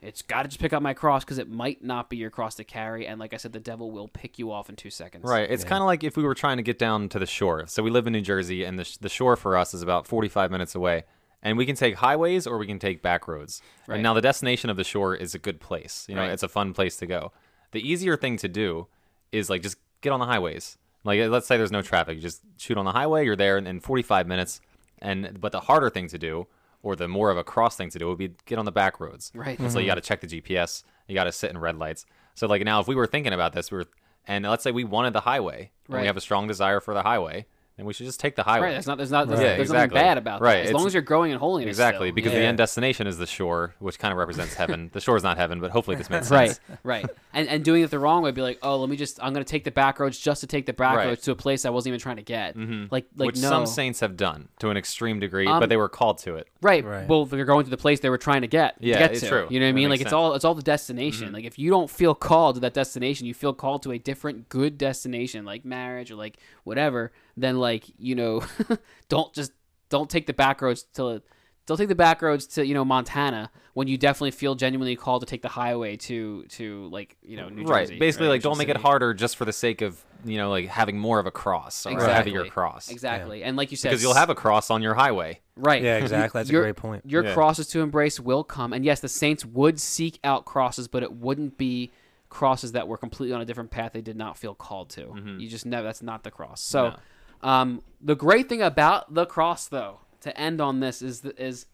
It's 0.00 0.22
got 0.22 0.42
to 0.42 0.48
just 0.48 0.60
pick 0.60 0.72
up 0.72 0.80
my 0.82 0.94
cross 0.94 1.24
because 1.24 1.38
it 1.38 1.48
might 1.50 1.82
not 1.82 2.08
be 2.08 2.16
your 2.16 2.30
cross 2.30 2.54
to 2.56 2.64
carry. 2.64 3.06
And 3.06 3.18
like 3.18 3.34
I 3.34 3.36
said, 3.36 3.52
the 3.52 3.58
devil 3.60 3.90
will 3.90 4.06
pick 4.08 4.38
you 4.38 4.52
off 4.52 4.68
in 4.68 4.76
two 4.76 4.90
seconds. 4.90 5.24
Right. 5.24 5.50
It's 5.50 5.64
kind 5.64 5.82
of 5.82 5.86
like 5.86 6.04
if 6.04 6.16
we 6.16 6.22
were 6.22 6.34
trying 6.34 6.58
to 6.58 6.62
get 6.62 6.78
down 6.78 7.08
to 7.10 7.18
the 7.18 7.26
shore. 7.26 7.66
So 7.66 7.82
we 7.82 7.90
live 7.90 8.06
in 8.06 8.12
New 8.12 8.20
Jersey, 8.20 8.62
and 8.64 8.78
the, 8.78 8.84
sh- 8.84 8.96
the 8.98 9.08
shore 9.08 9.34
for 9.36 9.56
us 9.56 9.74
is 9.74 9.82
about 9.82 10.06
45 10.06 10.50
minutes 10.52 10.74
away. 10.76 11.04
And 11.42 11.56
we 11.58 11.66
can 11.66 11.76
take 11.76 11.96
highways 11.96 12.46
or 12.46 12.58
we 12.58 12.66
can 12.66 12.78
take 12.78 13.02
back 13.02 13.26
roads. 13.28 13.60
Right. 13.86 13.96
And 13.96 14.02
now 14.02 14.14
the 14.14 14.20
destination 14.20 14.70
of 14.70 14.76
the 14.76 14.84
shore 14.84 15.14
is 15.14 15.34
a 15.34 15.38
good 15.38 15.60
place. 15.60 16.04
You 16.08 16.14
know, 16.14 16.22
Right. 16.22 16.30
it's 16.32 16.42
a 16.42 16.48
fun 16.48 16.74
place 16.74 16.96
to 16.98 17.06
go. 17.06 17.32
The 17.72 17.80
easier 17.80 18.16
thing 18.16 18.36
to 18.38 18.48
do 18.48 18.86
is 19.30 19.48
like 19.50 19.62
just 19.62 19.76
get 20.00 20.10
on 20.10 20.20
the 20.20 20.26
highways. 20.26 20.78
Like 21.04 21.20
let's 21.30 21.46
say 21.46 21.56
there's 21.56 21.70
no 21.70 21.82
traffic, 21.82 22.16
you 22.16 22.22
just 22.22 22.40
shoot 22.56 22.76
on 22.76 22.84
the 22.84 22.90
highway. 22.92 23.24
You're 23.24 23.36
there 23.36 23.56
in, 23.56 23.66
in 23.68 23.78
45 23.80 24.26
minutes. 24.26 24.60
And 25.00 25.40
but 25.40 25.52
the 25.52 25.60
harder 25.60 25.90
thing 25.90 26.08
to 26.08 26.18
do, 26.18 26.48
or 26.82 26.96
the 26.96 27.08
more 27.08 27.30
of 27.30 27.36
a 27.36 27.44
cross 27.44 27.76
thing 27.76 27.90
to 27.90 27.98
do, 27.98 28.08
would 28.08 28.18
be 28.18 28.34
get 28.46 28.58
on 28.58 28.64
the 28.64 28.72
back 28.72 29.00
roads. 29.00 29.32
Right. 29.34 29.58
And 29.58 29.70
so 29.70 29.78
you 29.78 29.84
mm-hmm. 29.84 29.90
got 29.90 29.94
to 29.96 30.00
check 30.00 30.20
the 30.20 30.26
GPS. 30.26 30.84
You 31.06 31.14
got 31.14 31.24
to 31.24 31.32
sit 31.32 31.50
in 31.50 31.58
red 31.58 31.76
lights. 31.76 32.06
So 32.34 32.46
like 32.46 32.62
now, 32.64 32.80
if 32.80 32.86
we 32.86 32.94
were 32.94 33.06
thinking 33.06 33.32
about 33.32 33.52
this, 33.52 33.70
we 33.70 33.78
were, 33.78 33.86
and 34.26 34.44
let's 34.44 34.62
say 34.62 34.70
we 34.70 34.84
wanted 34.84 35.12
the 35.12 35.20
highway, 35.20 35.70
and 35.86 35.94
Right. 35.94 36.02
we 36.02 36.06
have 36.06 36.16
a 36.16 36.20
strong 36.20 36.46
desire 36.46 36.80
for 36.80 36.94
the 36.94 37.02
highway, 37.02 37.46
then 37.78 37.86
we 37.86 37.94
should 37.94 38.04
just 38.04 38.20
take 38.20 38.36
the 38.36 38.42
highway. 38.42 38.66
Right. 38.66 38.72
There's 38.72 38.86
not. 38.86 38.98
There's 38.98 39.10
not. 39.10 39.28
There's, 39.28 39.40
Yeah, 39.40 39.46
there's 39.56 39.70
exactly. 39.70 39.94
nothing 39.94 40.08
bad 40.08 40.18
about 40.18 40.40
Right, 40.42 40.54
that. 40.56 40.60
As 40.64 40.68
it's- 40.70 40.74
long 40.78 40.86
as 40.86 40.92
you're 40.92 41.02
growing 41.02 41.32
in 41.32 41.38
holiness. 41.38 41.68
Exactly, 41.70 42.08
still. 42.08 42.14
because 42.14 42.32
Yeah. 42.32 42.40
the 42.40 42.44
end 42.44 42.58
destination 42.58 43.06
is 43.06 43.16
the 43.16 43.26
shore, 43.26 43.74
which 43.78 43.98
kind 43.98 44.12
of 44.12 44.18
represents 44.18 44.52
heaven. 44.54 44.90
The 44.92 45.00
shore 45.00 45.16
is 45.16 45.22
not 45.22 45.38
heaven, 45.38 45.60
but 45.60 45.70
hopefully 45.70 45.96
this 45.96 46.10
makes 46.10 46.28
sense. 46.28 46.60
Right, 46.84 47.02
right, 47.04 47.06
and 47.32 47.48
and 47.48 47.64
doing 47.64 47.82
it 47.82 47.90
the 47.90 47.98
wrong 47.98 48.22
way, 48.22 48.30
be 48.32 48.42
like, 48.42 48.58
oh, 48.62 48.76
let 48.76 48.90
me 48.90 48.96
just, 48.96 49.18
I'm 49.22 49.32
gonna 49.32 49.44
take 49.44 49.64
the 49.64 49.70
back 49.70 49.98
roads 50.00 50.18
just 50.18 50.40
to 50.42 50.46
take 50.46 50.66
the 50.66 50.72
back 50.74 50.96
Right. 50.96 51.06
roads 51.06 51.22
to 51.22 51.30
a 51.32 51.36
place 51.36 51.64
I 51.64 51.70
wasn't 51.70 51.92
even 51.92 52.00
trying 52.00 52.16
to 52.16 52.22
get. 52.22 52.56
Mm-hmm. 52.56 52.86
Like, 52.90 53.06
like 53.16 53.26
which 53.28 53.40
no, 53.40 53.48
some 53.48 53.66
saints 53.66 54.00
have 54.00 54.16
done 54.16 54.48
to 54.58 54.70
an 54.70 54.76
extreme 54.76 55.20
degree, 55.20 55.46
Um, 55.46 55.60
but 55.60 55.68
they 55.68 55.76
were 55.76 55.88
called 55.88 56.18
to 56.18 56.34
it. 56.36 56.48
right. 56.60 56.84
Right. 56.84 57.06
Well, 57.08 57.24
they're 57.26 57.44
going 57.44 57.64
to 57.64 57.70
the 57.70 57.76
place 57.76 58.00
they 58.00 58.10
were 58.10 58.18
trying 58.18 58.40
to 58.42 58.48
get. 58.48 58.80
to 58.80 58.86
Yeah, 58.86 58.98
get 58.98 59.12
it's 59.12 59.20
to. 59.20 59.28
true. 59.28 59.46
You 59.50 59.60
know 59.60 59.66
what 59.66 59.70
I 59.70 59.72
mean? 59.72 59.88
Like 59.90 60.00
it's 60.00 60.10
sense. 60.10 60.14
Mm-hmm. 60.14 60.24
all 60.24 60.34
it's 60.34 60.44
all 60.44 60.54
the 60.54 60.62
destination. 60.62 61.32
Like 61.32 61.44
if 61.44 61.58
you 61.58 61.70
don't 61.70 61.88
feel 61.90 62.14
called 62.14 62.56
to 62.56 62.60
that 62.62 62.74
destination, 62.74 63.26
you 63.26 63.34
feel 63.34 63.52
called 63.52 63.82
to 63.84 63.92
a 63.92 63.98
different 63.98 64.48
good 64.48 64.78
destination, 64.78 65.44
like 65.44 65.64
marriage 65.64 66.10
or 66.10 66.16
like 66.16 66.38
whatever. 66.64 67.12
Then 67.40 67.58
like 67.58 67.84
you 67.98 68.14
know, 68.14 68.42
don't 69.08 69.32
just 69.32 69.52
don't 69.88 70.10
take 70.10 70.26
the 70.26 70.34
back 70.34 70.62
roads 70.62 70.84
to. 70.94 71.22
Don't 71.66 71.76
take 71.76 71.88
the 71.88 71.94
back 71.94 72.22
roads 72.22 72.46
to 72.48 72.66
you 72.66 72.72
know 72.72 72.84
Montana 72.84 73.50
when 73.74 73.88
you 73.88 73.98
definitely 73.98 74.30
feel 74.30 74.54
genuinely 74.54 74.96
called 74.96 75.20
to 75.20 75.26
take 75.26 75.42
the 75.42 75.48
highway 75.48 75.96
to 75.96 76.44
to 76.44 76.88
like 76.90 77.16
you 77.22 77.36
know 77.36 77.50
New 77.50 77.64
right. 77.64 77.82
Jersey. 77.82 77.98
Basically, 77.98 78.26
right, 78.26 78.32
like 78.32 78.42
don't 78.42 78.52
Ocean 78.52 78.58
make 78.58 78.68
it 78.70 78.78
harder 78.78 79.12
just 79.12 79.36
for 79.36 79.44
the 79.44 79.52
sake 79.52 79.82
of 79.82 80.02
you 80.24 80.38
know 80.38 80.48
like 80.48 80.66
having 80.66 80.98
more 80.98 81.20
of 81.20 81.26
a 81.26 81.30
cross 81.30 81.84
or 81.84 81.98
a 81.98 82.12
heavier 82.12 82.46
cross. 82.46 82.90
Exactly. 82.90 83.44
And 83.44 83.56
like 83.56 83.70
you 83.70 83.76
said, 83.76 83.90
Because 83.90 84.02
you'll 84.02 84.14
have 84.14 84.30
a 84.30 84.34
cross 84.34 84.70
on 84.70 84.80
your 84.82 84.94
highway. 84.94 85.40
right. 85.56 85.82
Yeah, 85.82 85.96
exactly. 86.02 86.40
That's 86.40 86.48
a 86.48 86.54
great 86.54 86.76
point. 86.76 87.04
Your 87.04 87.22
Yeah. 87.22 87.34
crosses 87.34 87.68
to 87.68 87.80
embrace 87.82 88.18
will 88.18 88.44
come, 88.44 88.72
and 88.72 88.82
yes, 88.84 89.00
the 89.00 89.08
saints 89.08 89.44
would 89.44 89.78
seek 89.78 90.18
out 90.24 90.46
crosses, 90.46 90.88
but 90.88 91.02
it 91.02 91.12
wouldn't 91.12 91.58
be 91.58 91.92
crosses 92.30 92.72
that 92.72 92.88
were 92.88 92.96
completely 92.96 93.34
on 93.34 93.40
a 93.40 93.44
different 93.44 93.70
path 93.70 93.92
they 93.92 94.00
did 94.00 94.16
not 94.16 94.36
feel 94.36 94.54
called 94.54 94.90
to. 94.90 95.02
Mm-hmm. 95.02 95.40
You 95.40 95.48
just 95.48 95.66
never. 95.66 95.86
That's 95.86 96.02
not 96.02 96.24
the 96.24 96.30
cross. 96.30 96.60
So, 96.62 96.94
um, 97.42 97.82
the 98.00 98.16
great 98.16 98.48
thing 98.48 98.62
about 98.62 99.14
the 99.14 99.26
cross, 99.26 99.66
though, 99.66 100.00
to 100.20 100.38
end 100.38 100.60
on 100.60 100.80
this 100.80 101.02
is 101.02 101.24
is 101.24 101.66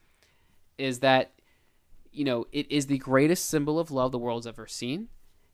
is 0.77 1.01
that 1.01 1.33
you 2.13 2.25
know 2.25 2.47
it 2.53 2.71
is 2.71 2.87
the 2.87 2.99
greatest 2.99 3.47
symbol 3.47 3.79
of 3.79 3.91
love 3.91 4.13
the 4.13 4.19
world's 4.19 4.47
ever 4.47 4.67
seen. 4.67 5.09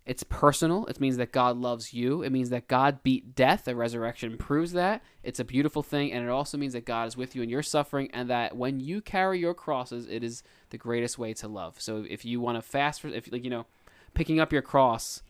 It's 0.07 0.23
personal. 0.25 0.87
It 0.87 0.99
means 0.99 1.19
that 1.19 1.31
God 1.31 1.57
loves 1.59 1.93
you. 1.93 2.23
It 2.23 2.31
means 2.31 2.51
that 2.51 2.67
God 2.67 3.03
beat 3.03 3.35
death. 3.35 3.65
The 3.65 3.77
resurrection 3.77 4.39
proves 4.39 4.73
that. 4.73 5.03
It's 5.23 5.39
a 5.39 5.45
beautiful 5.45 5.83
thing. 5.83 6.11
And 6.11 6.25
it 6.25 6.31
also 6.31 6.59
means 6.59 6.73
that 6.73 6.87
God 6.87 7.07
is 7.07 7.17
with 7.17 7.37
you 7.37 7.43
in 7.43 7.49
your 7.51 7.63
suffering 7.63 8.11
and 8.13 8.29
that 8.29 8.57
when 8.57 8.81
you 8.81 9.03
carry 9.03 9.39
your 9.39 9.55
crosses, 9.55 10.09
it 10.09 10.25
is 10.25 10.43
the 10.71 10.79
greatest 10.79 11.19
way 11.19 11.35
to 11.35 11.47
love. 11.47 11.81
So 11.81 12.05
if 12.09 12.25
you 12.25 12.41
want 12.41 12.57
to 12.57 12.63
fast 12.63 13.03
for, 13.03 13.09
if 13.09 13.31
like, 13.31 13.45
you 13.45 13.51
know, 13.51 13.67
picking 14.15 14.41
up 14.41 14.53
your 14.53 14.63
cross 14.63 15.23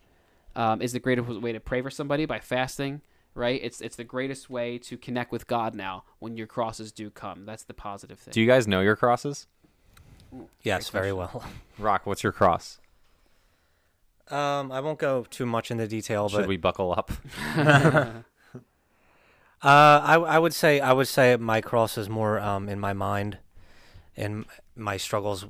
um, 0.56 0.80
is 0.80 0.92
the 0.92 1.00
greatest 1.00 1.28
way 1.28 1.52
to 1.52 1.60
pray 1.60 1.82
for 1.82 1.90
somebody 1.90 2.24
by 2.24 2.38
fasting, 2.38 3.02
right? 3.40 3.60
It's, 3.62 3.80
it's 3.80 3.96
the 3.96 4.04
greatest 4.04 4.48
way 4.50 4.78
to 4.78 4.96
connect 4.96 5.32
with 5.32 5.46
God 5.46 5.74
now 5.74 6.04
when 6.18 6.36
your 6.36 6.46
crosses 6.46 6.92
do 6.92 7.10
come. 7.10 7.46
That's 7.46 7.64
the 7.64 7.74
positive 7.74 8.18
thing. 8.18 8.32
Do 8.32 8.40
you 8.40 8.46
guys 8.46 8.68
know 8.68 8.80
your 8.80 8.94
crosses? 8.96 9.46
Yes, 10.62 10.90
very 10.90 11.12
well. 11.12 11.44
Rock, 11.78 12.06
what's 12.06 12.22
your 12.22 12.32
cross? 12.32 12.78
Um, 14.28 14.70
I 14.70 14.80
won't 14.80 14.98
go 14.98 15.26
too 15.28 15.46
much 15.46 15.72
into 15.72 15.88
detail, 15.88 16.28
Should 16.28 16.36
but 16.38 16.48
we 16.48 16.56
buckle 16.56 16.92
up? 16.92 17.10
uh, 17.56 18.22
I 19.62 20.14
I 20.14 20.38
would 20.38 20.54
say 20.54 20.78
I 20.78 20.92
would 20.92 21.08
say 21.08 21.34
my 21.36 21.60
cross 21.60 21.98
is 21.98 22.08
more 22.08 22.38
um 22.38 22.68
in 22.68 22.78
my 22.78 22.92
mind, 22.92 23.38
in 24.14 24.44
my 24.76 24.96
struggles 24.96 25.46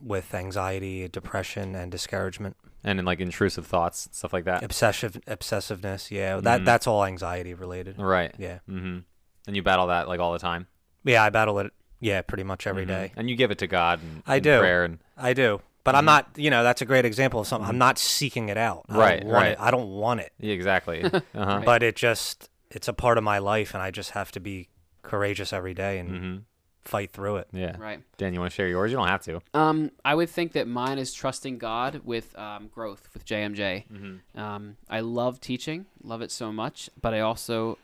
with 0.00 0.34
anxiety, 0.34 1.06
depression, 1.08 1.74
and 1.74 1.92
discouragement, 1.92 2.56
and 2.84 2.98
in 2.98 3.04
like 3.04 3.20
intrusive 3.20 3.66
thoughts, 3.66 4.08
stuff 4.12 4.32
like 4.32 4.44
that. 4.44 4.62
obsessive 4.62 5.18
obsessiveness. 5.26 6.10
Yeah, 6.10 6.40
that 6.40 6.60
Mhm. 6.62 6.64
that's 6.64 6.86
all 6.86 7.04
anxiety 7.04 7.54
related. 7.54 7.98
Right. 7.98 8.34
Yeah, 8.38 8.58
Mm-hmm. 8.68 8.98
And 9.46 9.56
you 9.56 9.62
battle 9.62 9.88
that 9.88 10.08
like 10.08 10.20
all 10.20 10.32
the 10.32 10.38
time. 10.38 10.66
yeah, 11.04 11.22
I 11.24 11.30
battle 11.30 11.58
it. 11.58 11.72
Yeah, 12.00 12.22
pretty 12.22 12.42
much 12.44 12.66
every 12.66 12.84
Mhm. 12.84 12.88
day. 12.88 13.12
And 13.16 13.30
you 13.30 13.36
give 13.36 13.50
it 13.50 13.58
to 13.58 13.66
God. 13.66 14.00
And, 14.02 14.22
I 14.26 14.36
in 14.36 14.42
do. 14.42 14.58
Prayer 14.58 14.84
and 14.84 14.98
I 15.16 15.32
do, 15.34 15.60
but 15.84 15.94
I'm 15.94 16.04
not. 16.04 16.30
You 16.36 16.50
know, 16.50 16.62
that's 16.64 16.82
a 16.82 16.84
great 16.84 17.04
example 17.04 17.40
of 17.40 17.46
something. 17.46 17.68
I'm 17.68 17.78
not 17.78 17.98
seeking 17.98 18.48
it 18.48 18.56
out. 18.56 18.86
Mm-hmm. 18.88 18.98
Right, 18.98 19.24
want 19.24 19.34
right. 19.34 19.52
It. 19.52 19.60
I 19.60 19.70
don't 19.70 19.88
want 19.90 20.20
it. 20.20 20.32
yeah, 20.38 20.52
exactly. 20.54 21.04
Uh-huh. 21.34 21.62
But 21.64 21.82
it 21.82 21.94
just 21.96 22.48
it's 22.70 22.88
a 22.88 22.92
part 22.92 23.18
of 23.18 23.24
my 23.24 23.38
life, 23.38 23.74
and 23.74 23.82
I 23.82 23.90
just 23.90 24.10
have 24.12 24.32
to 24.32 24.40
be 24.40 24.68
courageous 25.02 25.52
every 25.52 25.74
day 25.74 25.98
and 25.98 26.08
hmm 26.10 26.36
fight 26.84 27.12
through 27.12 27.36
it. 27.36 27.48
Yeah. 27.52 27.76
Right. 27.78 28.00
Dan, 28.16 28.34
you 28.34 28.40
want 28.40 28.50
to 28.52 28.54
share 28.54 28.68
yours? 28.68 28.90
You 28.90 28.96
don't 28.96 29.08
have 29.08 29.22
to. 29.22 29.40
Um, 29.54 29.90
I 30.04 30.14
would 30.14 30.28
think 30.30 30.52
that 30.52 30.66
mine 30.66 30.98
is 30.98 31.12
trusting 31.14 31.58
God 31.58 32.00
with 32.04 32.36
um, 32.38 32.68
growth 32.74 33.08
with 33.14 33.24
JMJ. 33.24 33.84
Mm-hmm. 33.90 34.40
Um, 34.40 34.76
I 34.90 35.00
love 35.00 35.40
teaching, 35.40 35.86
love 36.02 36.22
it 36.22 36.30
so 36.30 36.50
much, 36.52 36.90
but 37.00 37.14
I 37.14 37.20
also, 37.20 37.78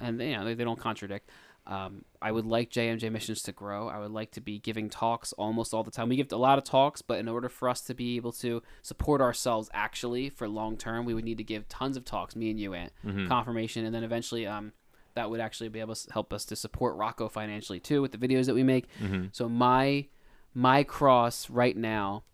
and 0.00 0.20
you 0.20 0.32
know, 0.36 0.44
they, 0.44 0.54
they 0.54 0.64
don't 0.64 0.78
contradict. 0.80 1.30
Um, 1.64 2.04
I 2.20 2.32
would 2.32 2.44
like 2.44 2.70
JMJ 2.70 3.12
missions 3.12 3.40
to 3.44 3.52
grow. 3.52 3.86
I 3.86 4.00
would 4.00 4.10
like 4.10 4.32
to 4.32 4.40
be 4.40 4.58
giving 4.58 4.90
talks 4.90 5.32
almost 5.34 5.72
all 5.72 5.84
the 5.84 5.92
time. 5.92 6.08
We 6.08 6.16
give 6.16 6.32
a 6.32 6.36
lot 6.36 6.58
of 6.58 6.64
talks, 6.64 7.02
but 7.02 7.20
in 7.20 7.28
order 7.28 7.48
for 7.48 7.68
us 7.68 7.80
to 7.82 7.94
be 7.94 8.16
able 8.16 8.32
to 8.32 8.64
support 8.82 9.20
ourselves 9.20 9.70
actually 9.72 10.28
for 10.28 10.48
long 10.48 10.76
term, 10.76 11.04
we 11.04 11.14
would 11.14 11.24
need 11.24 11.38
to 11.38 11.44
give 11.44 11.68
tons 11.68 11.96
of 11.96 12.04
talks. 12.04 12.34
Me 12.34 12.50
and 12.50 12.58
you, 12.58 12.74
Ant, 12.74 12.92
Mm-hmm. 13.06 13.28
confirmation, 13.28 13.84
and 13.84 13.94
then 13.94 14.02
eventually, 14.02 14.44
um, 14.44 14.72
that 15.14 15.30
would 15.30 15.40
actually 15.40 15.68
be 15.68 15.80
able 15.80 15.94
to 15.94 16.12
help 16.12 16.32
us 16.32 16.44
to 16.46 16.56
support 16.56 16.96
Rocco 16.96 17.28
financially 17.28 17.80
too 17.80 18.02
with 18.02 18.12
the 18.12 18.18
videos 18.18 18.46
that 18.46 18.54
we 18.54 18.62
make. 18.62 18.86
Mm-hmm. 19.02 19.26
So 19.32 19.48
my 19.48 20.06
my 20.54 20.82
cross 20.84 21.48
right 21.50 21.76
now 21.76 22.24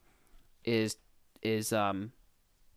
is 0.64 0.96
is 1.42 1.72
um 1.72 2.12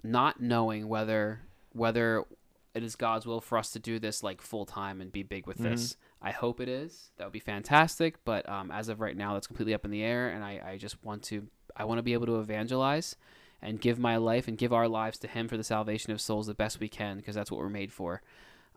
not 0.04 0.42
knowing 0.42 0.88
whether 0.88 1.42
whether 1.74 2.26
it 2.74 2.84
is 2.84 2.96
God's 2.96 3.26
will 3.26 3.42
for 3.42 3.58
us 3.58 3.72
to 3.72 3.80
do 3.80 4.00
this 4.00 4.24
like 4.24 4.42
full 4.42 4.66
time 4.66 5.02
and 5.02 5.12
be 5.12 5.24
big 5.24 5.46
with 5.46 5.58
this. 5.58 5.98
I 6.22 6.32
hope 6.32 6.60
it 6.62 6.70
is. 6.70 7.12
That 7.18 7.26
would 7.26 7.34
be 7.34 7.40
fantastic. 7.40 8.24
But 8.24 8.48
um, 8.48 8.72
as 8.72 8.90
of 8.90 9.02
right 9.02 9.18
now, 9.18 9.34
that's 9.34 9.48
completely 9.48 9.74
up 9.74 9.86
in 9.86 9.92
the 9.92 10.04
air, 10.04 10.30
and 10.30 10.44
I, 10.44 10.62
I 10.66 10.78
just 10.78 11.04
want 11.04 11.24
to 11.24 11.48
I 11.76 11.86
want 11.86 12.00
to 12.00 12.04
be 12.04 12.14
able 12.14 12.28
to 12.28 12.40
evangelize 12.40 13.16
and 13.62 13.80
give 13.80 14.00
my 14.00 14.18
life 14.18 14.48
and 14.48 14.58
give 14.58 14.74
our 14.74 14.88
lives 14.88 15.18
to 15.20 15.28
Him 15.28 15.48
for 15.48 15.58
the 15.58 15.64
salvation 15.64 16.12
of 16.14 16.22
souls 16.22 16.48
the 16.48 16.54
best 16.54 16.80
we 16.80 16.90
can 16.90 17.18
because 17.18 17.36
that's 17.36 17.52
what 17.52 17.60
we're 17.60 17.70
made 17.70 17.92
for. 17.92 18.22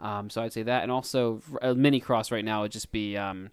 Um, 0.01 0.29
so 0.31 0.43
I'd 0.43 0.53
say 0.53 0.63
that, 0.65 0.83
and 0.83 0.91
also 0.93 1.41
a 1.63 1.75
mini 1.75 2.01
cross 2.01 2.31
right 2.31 2.45
now 2.45 2.63
would 2.63 2.73
just 2.73 2.91
be 2.93 3.17
um, 3.17 3.51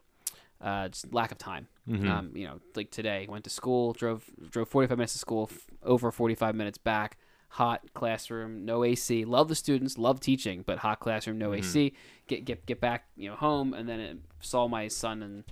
uh, 0.59 0.89
just 0.89 1.13
lack 1.13 1.31
of 1.31 1.37
time. 1.37 1.67
Mhm. 1.87 2.07
Um, 2.09 2.31
you 2.35 2.45
know, 2.47 2.59
like 2.75 2.91
today, 2.91 3.25
went 3.29 3.43
to 3.45 3.49
school, 3.49 3.93
drove 3.93 4.29
drove 4.49 4.67
45 4.69 4.97
minutes 4.97 5.13
to 5.13 5.19
school, 5.19 5.49
f- 5.51 5.67
over 5.83 6.11
45 6.11 6.55
minutes 6.55 6.77
back. 6.77 7.17
Hot 7.55 7.81
classroom, 7.93 8.63
no 8.63 8.83
AC. 8.85 9.25
Love 9.25 9.49
the 9.49 9.55
students, 9.55 9.97
love 9.97 10.21
teaching, 10.21 10.63
but 10.65 10.77
hot 10.79 10.99
classroom, 11.01 11.37
no 11.37 11.53
AC. 11.53 11.93
Get 12.27 12.45
get 12.45 12.65
get 12.65 12.79
back, 12.79 13.07
you 13.17 13.29
know, 13.29 13.35
home, 13.35 13.73
and 13.73 13.89
then 13.89 13.99
it, 13.99 14.17
saw 14.39 14.67
my 14.69 14.87
son 14.87 15.21
and 15.21 15.43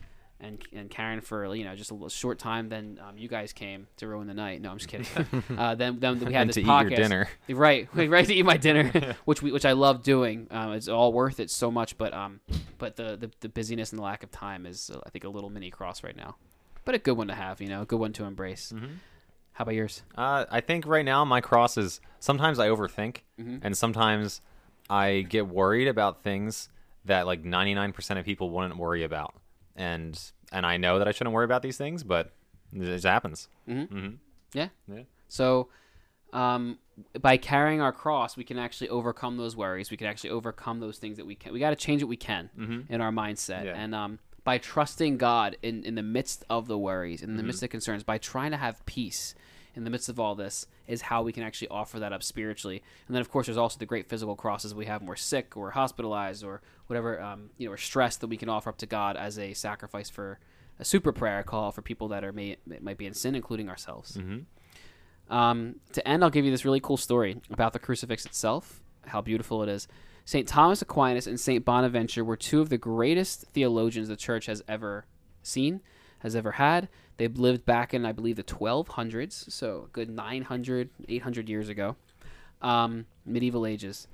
and 0.42 0.58
and 0.74 0.90
Karen 0.90 1.22
for 1.22 1.54
you 1.56 1.64
know 1.66 1.76
just 1.76 1.92
a 1.92 1.94
little 1.94 2.10
short 2.10 2.40
time. 2.40 2.70
Then 2.70 3.00
um, 3.08 3.18
you 3.18 3.28
guys 3.28 3.52
came 3.54 3.88
to 3.98 4.08
ruin 4.08 4.28
the 4.28 4.34
night. 4.34 4.62
No, 4.62 4.72
I'm 4.72 4.78
just 4.78 4.90
kidding. 4.90 5.08
uh, 5.58 5.76
then 5.76 6.00
then 6.00 6.20
we 6.20 6.34
had 6.34 6.48
this 6.50 6.56
to 6.56 6.62
eat 6.62 6.66
podcast. 6.68 6.90
your 6.92 6.98
dinner. 6.98 7.30
Right, 7.50 7.88
right 7.96 8.26
to 8.26 8.34
eat 8.34 8.44
my 8.46 8.58
dinner, 8.58 9.16
which 9.26 9.42
we 9.42 9.52
which 9.52 9.66
I 9.66 9.74
love 9.74 10.04
doing. 10.04 10.48
Um, 10.52 10.74
it's 10.74 10.88
all 10.88 11.12
worth 11.14 11.40
it 11.40 11.50
so 11.52 11.70
much, 11.72 11.98
but 11.98 12.14
um, 12.14 12.40
but 12.78 12.96
the, 12.96 13.18
the 13.18 13.32
the 13.42 13.50
busyness 13.50 13.92
and 13.92 14.00
the 14.00 14.04
lack 14.04 14.24
of 14.24 14.32
time 14.32 14.66
is 14.66 14.90
uh, 14.90 15.00
I 15.06 15.10
think 15.10 15.24
a 15.26 15.30
little 15.30 15.50
mini 15.50 15.70
cross 15.72 16.04
right 16.04 16.16
now, 16.16 16.36
but 16.86 16.96
a 16.96 17.00
good 17.00 17.18
one 17.18 17.28
to 17.28 17.36
have, 17.36 17.60
you 17.62 17.68
know, 17.68 17.82
a 17.82 17.86
good 17.86 18.00
one 18.00 18.14
to 18.14 18.24
embrace. 18.26 18.74
How 19.54 19.64
about 19.64 19.76
yours? 19.76 20.04
Uh, 20.16 20.46
I 20.50 20.62
think 20.62 20.88
right 20.88 21.04
now 21.04 21.26
my 21.26 21.42
cross 21.42 21.76
is 21.78 22.00
sometimes 22.20 22.60
I 22.60 22.70
overthink, 22.70 23.18
Mhm. 23.40 23.60
and 23.62 23.78
sometimes 23.78 24.40
I 24.90 25.26
get 25.28 25.48
worried 25.50 25.90
about 25.90 26.24
things 26.24 26.70
that 27.06 27.26
like 27.28 27.44
99% 27.44 28.20
of 28.20 28.26
people 28.26 28.50
wouldn't 28.52 28.78
worry 28.78 29.04
about, 29.04 29.34
and 29.76 30.20
and 30.52 30.66
I 30.66 30.78
know 30.78 30.98
that 31.00 31.08
I 31.08 31.12
shouldn't 31.12 31.34
worry 31.34 31.46
about 31.46 31.62
these 31.62 31.78
things, 31.78 32.04
but 32.04 32.32
it 32.74 32.84
just 32.84 33.06
happens. 33.06 33.48
Mm-hmm. 33.68 33.96
hmm 34.00 34.16
Yeah. 34.54 34.70
Yeah. 34.88 35.04
So, 35.28 35.70
um, 36.34 36.80
by 37.22 37.38
carrying 37.38 37.82
our 37.82 37.92
cross, 37.92 38.36
we 38.38 38.44
can 38.44 38.58
actually 38.60 38.90
overcome 38.90 39.38
those 39.38 39.56
worries. 39.56 39.90
We 39.92 39.98
can 39.98 40.08
actually 40.08 40.32
overcome 40.32 40.80
those 40.80 40.98
things 40.98 41.18
that 41.18 41.26
we 41.26 41.36
can. 41.36 41.54
We 41.54 41.60
got 41.60 41.70
to 41.72 41.76
change 41.76 42.02
what 42.04 42.10
we 42.10 42.18
can 42.18 42.50
Mhm. 42.58 42.90
in 42.90 43.02
our 43.02 43.12
mindset, 43.12 43.66
Yeah. 43.66 43.74
and 43.76 43.94
um, 43.96 44.20
by 44.44 44.58
trusting 44.58 45.18
God 45.18 45.56
in 45.62 45.84
in 45.84 45.96
the 45.96 46.04
midst 46.04 46.44
of 46.50 46.68
the 46.68 46.78
worries, 46.78 47.22
in 47.22 47.30
the 47.36 47.38
Mm-hmm. 47.42 47.48
midst 47.48 47.64
of 47.64 47.70
concerns, 47.70 48.04
by 48.04 48.18
trying 48.18 48.52
to 48.52 48.58
have 48.58 48.86
peace 48.86 49.36
in 49.76 49.84
the 49.84 49.90
midst 49.90 50.10
of 50.10 50.20
all 50.20 50.36
this, 50.36 50.66
is 50.88 51.04
how 51.04 51.22
we 51.22 51.32
can 51.32 51.44
actually 51.44 51.68
offer 51.70 52.00
that 52.00 52.12
up 52.14 52.24
spiritually. 52.24 52.82
And 53.08 53.16
then, 53.16 53.22
of 53.22 53.30
course, 53.30 53.48
there's 53.48 53.58
also 53.58 53.78
the 53.78 53.86
great 53.86 54.08
physical 54.10 54.36
crosses 54.36 54.74
we 54.74 54.86
have 54.86 55.02
when 55.02 55.08
we're 55.08 55.16
sick 55.16 55.56
or 55.56 55.72
hospitalized 55.72 56.44
or 56.44 56.62
whatever, 56.88 57.22
um, 57.22 57.50
you 57.58 57.68
know, 57.68 57.74
or 57.74 57.78
stressed 57.78 58.22
that 58.22 58.28
we 58.28 58.38
can 58.38 58.50
offer 58.50 58.70
up 58.70 58.78
to 58.80 58.86
God 58.86 59.16
as 59.16 59.38
a 59.38 59.54
sacrifice 59.54 60.10
for 60.10 60.40
a 60.80 60.86
super 60.86 61.12
prayer 61.12 61.44
call 61.44 61.72
for 61.72 61.82
people 61.82 62.08
that 62.08 62.24
are 62.24 62.32
may 62.32 62.58
might 62.82 62.98
be 62.98 63.06
in 63.06 63.14
sin, 63.14 63.36
including 63.36 63.70
ourselves. 63.70 64.16
hmm 64.16 64.40
Um, 65.30 65.76
to 65.94 66.08
end, 66.08 66.24
I'll 66.24 66.30
give 66.30 66.46
you 66.46 66.52
this 66.52 66.66
really 66.66 66.80
cool 66.80 66.98
story 66.98 67.42
about 67.52 67.74
the 67.74 67.80
crucifix 67.80 68.26
itself, 68.26 68.82
how 69.06 69.22
beautiful 69.22 69.62
it 69.62 69.70
is. 69.70 69.88
St. 70.26 70.48
Thomas 70.48 70.82
Aquinas 70.82 71.28
and 71.28 71.40
St. 71.40 71.66
Bonaventure 71.66 72.24
were 72.24 72.38
two 72.38 72.62
of 72.62 72.70
the 72.70 72.78
greatest 72.78 73.46
theologians 73.54 74.08
the 74.08 74.16
church 74.16 74.46
has 74.46 74.64
ever 74.68 75.06
seen, 75.42 75.82
has 76.20 76.36
ever 76.36 76.54
had. 76.54 76.88
They 77.20 77.28
lived 77.28 77.66
back 77.66 77.94
in, 77.94 78.06
I 78.06 78.14
believe, 78.14 78.38
the 78.38 78.44
1200s, 78.44 79.52
so 79.52 79.90
good 79.92 80.10
900, 80.10 80.90
800 81.10 81.50
years 81.50 81.68
ago, 81.68 81.98
um, 82.62 83.08
medieval 83.26 83.66
ages. 83.66 84.08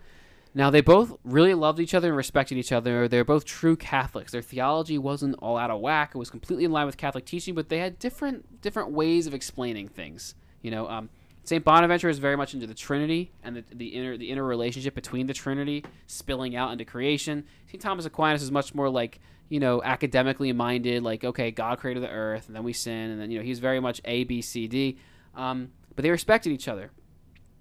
Now, 0.56 0.72
they 0.72 0.82
both 0.82 1.16
really 1.24 1.54
loved 1.54 1.80
each 1.80 1.94
other 1.94 2.08
and 2.08 2.18
respected 2.18 2.58
each 2.58 2.72
other. 2.72 3.08
They're 3.08 3.24
both 3.24 3.46
true 3.46 3.76
Catholics. 3.76 4.32
Their 4.32 4.42
theology 4.42 4.98
wasn't 4.98 5.36
all 5.38 5.56
out 5.56 5.70
of 5.70 5.82
whack. 5.82 6.14
It 6.16 6.18
was 6.18 6.32
completely 6.32 6.66
in 6.66 6.72
line 6.72 6.88
with 6.88 6.98
Catholic 6.98 7.26
teaching, 7.26 7.54
but 7.54 7.70
they 7.70 7.78
had 7.78 8.00
different 8.00 8.62
different 8.64 8.90
ways 8.90 9.28
of 9.28 9.36
explaining 9.36 9.90
things. 9.90 10.34
You 10.64 10.72
know, 10.72 10.90
um, 10.90 11.10
Saint 11.44 11.64
Bonaventure 11.64 12.10
is 12.10 12.18
very 12.18 12.36
much 12.36 12.56
into 12.56 12.66
the 12.66 12.74
Trinity 12.74 13.32
and 13.44 13.58
the, 13.58 13.64
the 13.72 13.90
inner 13.90 14.18
the 14.18 14.32
inner 14.32 14.44
relationship 14.44 14.96
between 14.96 15.28
the 15.28 15.34
Trinity 15.34 15.86
spilling 16.08 16.56
out 16.56 16.72
into 16.72 16.86
creation. 16.86 17.44
Saint 17.70 17.84
Thomas 17.84 18.06
Aquinas 18.06 18.42
is 18.42 18.50
much 18.50 18.74
more 18.74 18.90
like 18.90 19.20
you 19.50 19.60
know 19.60 19.82
academically 19.84 20.52
minded, 20.54 21.04
like 21.04 21.24
okay, 21.24 21.52
God 21.52 21.80
created 21.80 22.04
the 22.04 22.10
earth, 22.10 22.48
and 22.48 22.56
then 22.56 22.64
we 22.64 22.74
sin, 22.74 23.12
and 23.12 23.22
then 23.22 23.32
you 23.32 23.40
know 23.40 23.44
he's 23.44 23.60
very 23.60 23.80
much 23.80 24.02
A 24.06 24.24
B 24.24 24.42
C 24.42 24.68
D. 24.68 24.98
Um, 25.36 25.72
but 25.96 26.04
they 26.04 26.12
respected 26.12 26.52
each 26.52 26.68
other, 26.68 26.92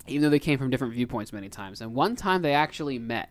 even 0.07 0.23
though 0.23 0.31
they 0.31 0.39
came 0.39 0.59
from 0.59 0.71
different 0.71 0.95
viewpoints 0.95 1.33
many 1.33 1.49
times. 1.49 1.81
And 1.81 1.95
one 1.95 2.17
time 2.17 2.43
they 2.43 2.55
actually 2.55 2.99
met, 2.99 3.31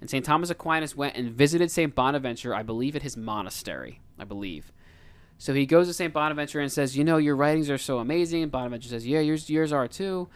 and 0.00 0.08
Saint 0.08 0.24
Thomas 0.24 0.50
Aquinas 0.50 0.96
went 0.96 1.16
and 1.16 1.30
visited 1.30 1.70
Saint 1.70 1.94
Bonaventure, 1.94 2.54
I 2.54 2.62
believe, 2.62 2.96
at 2.96 3.02
his 3.02 3.16
monastery. 3.16 4.00
I 4.18 4.24
believe. 4.24 4.72
So 5.38 5.52
he 5.52 5.66
goes 5.66 5.88
to 5.88 5.92
St. 5.92 6.12
Bonaventure 6.12 6.60
and 6.60 6.70
says, 6.70 6.96
You 6.96 7.04
know, 7.04 7.16
your 7.16 7.36
writings 7.36 7.70
are 7.70 7.78
so 7.78 7.98
amazing. 7.98 8.42
And 8.42 8.52
Bonaventure 8.52 8.88
says, 8.88 9.06
Yeah, 9.06 9.20
yours, 9.20 9.50
yours 9.50 9.72
are 9.72 9.88
too. 9.88 10.28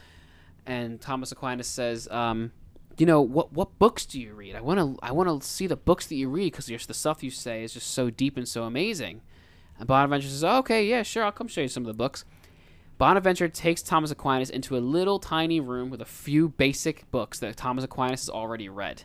And 0.66 1.00
Thomas 1.00 1.32
Aquinas 1.32 1.66
says, 1.66 2.08
um, 2.10 2.52
You 2.98 3.06
know, 3.06 3.20
what, 3.20 3.52
what 3.52 3.78
books 3.78 4.04
do 4.04 4.20
you 4.20 4.34
read? 4.34 4.56
I 4.56 4.60
want 4.60 4.80
to 4.80 4.98
I 5.04 5.12
wanna 5.12 5.40
see 5.40 5.68
the 5.68 5.76
books 5.76 6.06
that 6.08 6.16
you 6.16 6.28
read 6.28 6.52
because 6.52 6.66
the 6.66 6.94
stuff 6.94 7.22
you 7.22 7.30
say 7.30 7.62
is 7.62 7.72
just 7.72 7.90
so 7.90 8.10
deep 8.10 8.36
and 8.36 8.46
so 8.46 8.64
amazing. 8.64 9.22
And 9.78 9.86
Bonaventure 9.86 10.28
says, 10.28 10.42
oh, 10.42 10.58
Okay, 10.58 10.84
yeah, 10.84 11.04
sure, 11.04 11.22
I'll 11.22 11.32
come 11.32 11.46
show 11.46 11.60
you 11.60 11.68
some 11.68 11.84
of 11.84 11.86
the 11.86 11.94
books. 11.94 12.24
Bonaventure 12.98 13.48
takes 13.48 13.80
Thomas 13.80 14.10
Aquinas 14.10 14.50
into 14.50 14.76
a 14.76 14.80
little 14.80 15.20
tiny 15.20 15.60
room 15.60 15.88
with 15.88 16.02
a 16.02 16.04
few 16.04 16.48
basic 16.48 17.08
books 17.12 17.38
that 17.38 17.56
Thomas 17.56 17.84
Aquinas 17.84 18.22
has 18.22 18.28
already 18.28 18.68
read. 18.68 19.04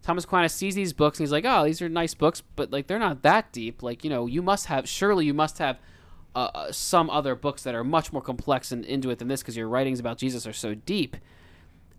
Thomas 0.00 0.22
Aquinas 0.22 0.54
sees 0.54 0.76
these 0.76 0.92
books 0.92 1.18
and 1.18 1.24
he's 1.24 1.32
like, 1.32 1.44
"Oh, 1.44 1.64
these 1.64 1.82
are 1.82 1.88
nice 1.88 2.14
books, 2.14 2.42
but 2.54 2.70
like 2.70 2.86
they're 2.86 3.00
not 3.00 3.22
that 3.22 3.52
deep. 3.52 3.82
Like, 3.82 4.04
you 4.04 4.10
know, 4.10 4.26
you 4.26 4.42
must 4.42 4.66
have 4.66 4.88
surely 4.88 5.26
you 5.26 5.34
must 5.34 5.58
have 5.58 5.80
uh, 6.36 6.50
uh, 6.54 6.72
some 6.72 7.10
other 7.10 7.34
books 7.34 7.64
that 7.64 7.74
are 7.74 7.82
much 7.82 8.12
more 8.12 8.22
complex 8.22 8.70
and 8.70 8.84
into 8.84 9.10
it 9.10 9.18
than 9.18 9.28
this 9.28 9.40
because 9.40 9.56
your 9.56 9.68
writings 9.68 9.98
about 9.98 10.18
Jesus 10.18 10.46
are 10.46 10.52
so 10.52 10.74
deep." 10.74 11.16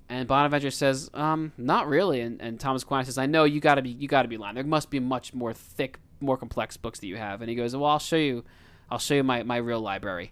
And 0.08 0.28
Bonaventure 0.28 0.72
says, 0.72 1.10
"Um, 1.14 1.51
not 1.58 1.88
really." 1.88 2.22
And, 2.22 2.41
and 2.41 2.60
Thomas 2.60 2.84
Aquinas 2.84 3.08
says, 3.08 3.18
"I 3.18 3.26
know 3.26 3.43
you 3.43 3.60
got 3.60 3.76
to 3.76 3.82
be 3.82 3.89
you 3.89 4.08
got 4.08 4.22
to 4.22 4.28
be 4.28 4.38
lying. 4.38 4.56
There 4.56 4.64
must 4.64 4.89
be 4.89 4.99
much 4.99 5.34
more 5.34 5.53
thick, 5.53 5.99
more 6.20 6.38
complex 6.38 6.78
books 6.78 6.99
that 6.99 7.08
you 7.08 7.18
have." 7.18 7.41
And 7.41 7.49
he 7.49 7.56
goes, 7.56 7.76
"Well, 7.76 7.89
I'll 7.89 7.99
show 7.99 8.16
you. 8.16 8.43
I'll 8.89 8.99
show 8.99 9.16
you 9.16 9.24
my 9.24 9.43
my 9.43 9.58
real 9.58 9.80
library." 9.80 10.32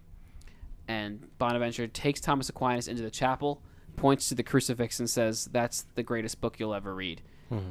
And 0.88 1.28
Bonaventure 1.40 1.88
takes 1.88 2.20
Thomas 2.22 2.50
Aquinas 2.50 2.88
into 2.88 3.02
the 3.02 3.10
chapel, 3.10 3.62
points 3.96 4.30
to 4.30 4.36
the 4.36 4.44
crucifix, 4.44 5.00
and 5.00 5.10
says, 5.10 5.46
"That's 5.52 5.86
the 5.96 6.04
greatest 6.04 6.40
book 6.40 6.60
you'll 6.60 6.76
ever 6.76 6.94
read." 6.94 7.22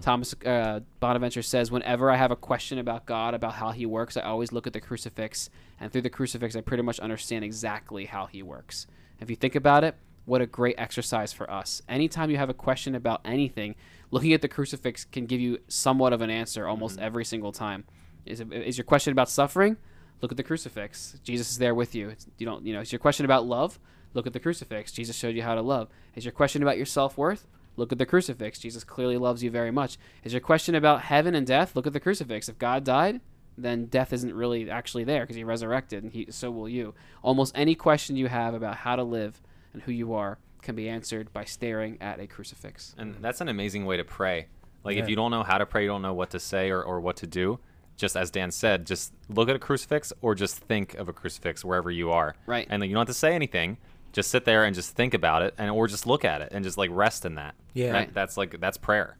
Thomas 0.01 0.35
uh, 0.47 0.81
Bonaventure 1.01 1.43
says, 1.43 1.71
"Whenever 1.71 2.11
I 2.11 2.17
have 2.17 2.31
a 2.31 2.37
question 2.37 2.79
about 2.79 3.05
God, 3.07 3.35
about 3.35 3.55
how 3.55 3.71
He 3.73 3.85
works, 3.87 4.17
I 4.17 4.23
always 4.23 4.53
look 4.53 4.67
at 4.67 4.73
the 4.73 4.81
crucifix, 4.81 5.51
and 5.81 5.93
through 5.93 6.03
the 6.03 6.11
crucifix, 6.11 6.55
I 6.55 6.61
pretty 6.61 6.83
much 6.85 7.01
understand 7.01 7.45
exactly 7.45 8.07
how 8.07 8.27
He 8.27 8.43
works." 8.43 8.87
If 9.21 9.31
you 9.31 9.37
think 9.37 9.55
about 9.55 9.85
it, 9.85 9.97
what 10.25 10.41
a 10.41 10.47
great 10.47 10.77
exercise 10.79 11.33
for 11.33 11.51
us. 11.51 11.83
Anytime 11.89 12.31
you 12.31 12.37
have 12.37 12.51
a 12.51 12.55
question 12.55 12.95
about 12.95 13.21
anything, 13.25 13.75
looking 14.11 14.33
at 14.33 14.43
the 14.43 14.49
crucifix 14.49 15.05
can 15.05 15.27
give 15.27 15.41
you 15.41 15.59
somewhat 15.69 16.13
of 16.13 16.21
an 16.21 16.31
answer 16.31 16.67
almost 16.67 16.97
mm-hmm. 16.97 17.05
every 17.05 17.25
single 17.25 17.53
time. 17.53 17.85
Is, 18.25 18.41
it, 18.41 18.53
is 18.53 18.79
your 18.79 18.85
question 18.85 19.13
about 19.13 19.29
suffering? 19.29 19.77
Look 20.21 20.31
at 20.31 20.37
the 20.37 20.45
crucifix. 20.45 21.19
Jesus 21.25 21.51
is 21.51 21.59
there 21.59 21.75
with 21.75 21.95
you. 21.95 22.11
It's, 22.11 22.27
you 22.39 22.47
don't, 22.47 22.65
you 22.65 22.73
know. 22.73 22.81
Is 22.81 22.93
your 22.93 23.01
question 23.01 23.25
about 23.25 23.45
love? 23.45 23.81
Look 24.15 24.27
at 24.27 24.33
the 24.33 24.41
crucifix. 24.41 24.93
Jesus 24.93 25.17
showed 25.17 25.35
you 25.35 25.43
how 25.43 25.57
to 25.57 25.63
love. 25.63 25.89
Is 26.15 26.25
your 26.25 26.33
question 26.33 26.63
about 26.63 26.77
your 26.77 26.87
self 26.87 27.19
worth? 27.19 27.47
Look 27.77 27.91
at 27.91 27.99
the 27.99 28.07
crucifix. 28.07 28.59
Jesus 28.59 28.85
clearly 28.85 29.17
loves 29.17 29.43
you 29.43 29.51
very 29.51 29.71
much. 29.71 29.97
Is 30.23 30.33
your 30.33 30.41
question 30.41 30.75
about 30.75 31.03
heaven 31.03 31.35
and 31.35 31.47
death? 31.47 31.75
Look 31.75 31.87
at 31.87 31.93
the 31.93 32.01
crucifix. 32.01 32.49
If 32.49 32.59
God 32.59 32.85
died, 32.85 33.21
then 33.57 33.87
death 33.87 34.13
isn't 34.13 34.35
really 34.35 34.71
actually 34.71 35.05
there 35.05 35.23
because 35.23 35.37
he 35.37 35.45
resurrected, 35.45 36.03
and 36.03 36.13
he, 36.13 36.27
so 36.31 36.51
will 36.51 36.69
you. 36.69 36.95
Almost 37.23 37.53
any 37.57 37.75
question 37.75 38.17
you 38.17 38.29
have 38.29 38.55
about 38.55 38.77
how 38.77 38.97
to 38.97 39.03
live 39.03 39.41
and 39.73 39.83
who 39.83 39.93
you 39.93 40.15
are 40.15 40.39
can 40.63 40.75
be 40.75 40.89
answered 40.89 41.33
by 41.33 41.45
staring 41.45 41.99
at 42.01 42.21
a 42.21 42.27
crucifix. 42.27 42.95
And 42.99 43.17
that's 43.21 43.41
an 43.41 43.49
amazing 43.49 43.85
way 43.85 43.97
to 43.97 44.05
pray. 44.05 44.47
Like 44.85 44.97
Yeah. 44.97 45.03
if 45.03 45.09
you 45.09 45.17
don't 45.17 45.31
know 45.31 45.43
how 45.43 45.59
to 45.59 45.67
pray, 45.67 45.83
you 45.83 45.89
don't 45.89 46.03
know 46.03 46.15
what 46.15 46.31
to 46.31 46.41
say 46.41 46.71
or, 46.71 46.83
or 46.83 47.01
what 47.01 47.17
to 47.19 47.27
do. 47.27 47.59
just 47.95 48.17
as 48.17 48.31
Dan 48.31 48.51
said, 48.51 48.87
just 48.87 49.13
look 49.29 49.49
at 49.51 49.55
a 49.55 49.59
crucifix 49.59 50.13
or 50.23 50.35
just 50.35 50.57
think 50.57 50.95
of 50.95 51.09
a 51.09 51.13
crucifix 51.13 51.63
wherever 51.65 51.91
you 51.91 52.11
are. 52.11 52.35
Right. 52.47 52.67
And 52.71 52.81
like, 52.81 52.89
you 52.89 52.95
don't 52.95 53.03
have 53.03 53.15
to 53.15 53.19
say 53.19 53.35
anything. 53.35 53.77
Just 54.13 54.31
sit 54.31 54.45
there 54.45 54.65
and 54.65 54.75
just 54.75 54.97
think 54.97 55.15
about 55.15 55.43
it, 55.43 55.55
and 55.59 55.71
or 55.71 55.87
just 55.87 56.07
look 56.07 56.25
at 56.25 56.41
it 56.43 56.49
and 56.53 56.65
just 56.65 56.77
like 56.79 56.91
rest 56.93 57.25
in 57.25 57.35
that. 57.37 57.55
Yeah. 57.75 57.93
Right. 57.93 58.13
That's 58.13 58.37
like 58.37 58.59
that's 58.61 58.77
prayer. 58.79 59.17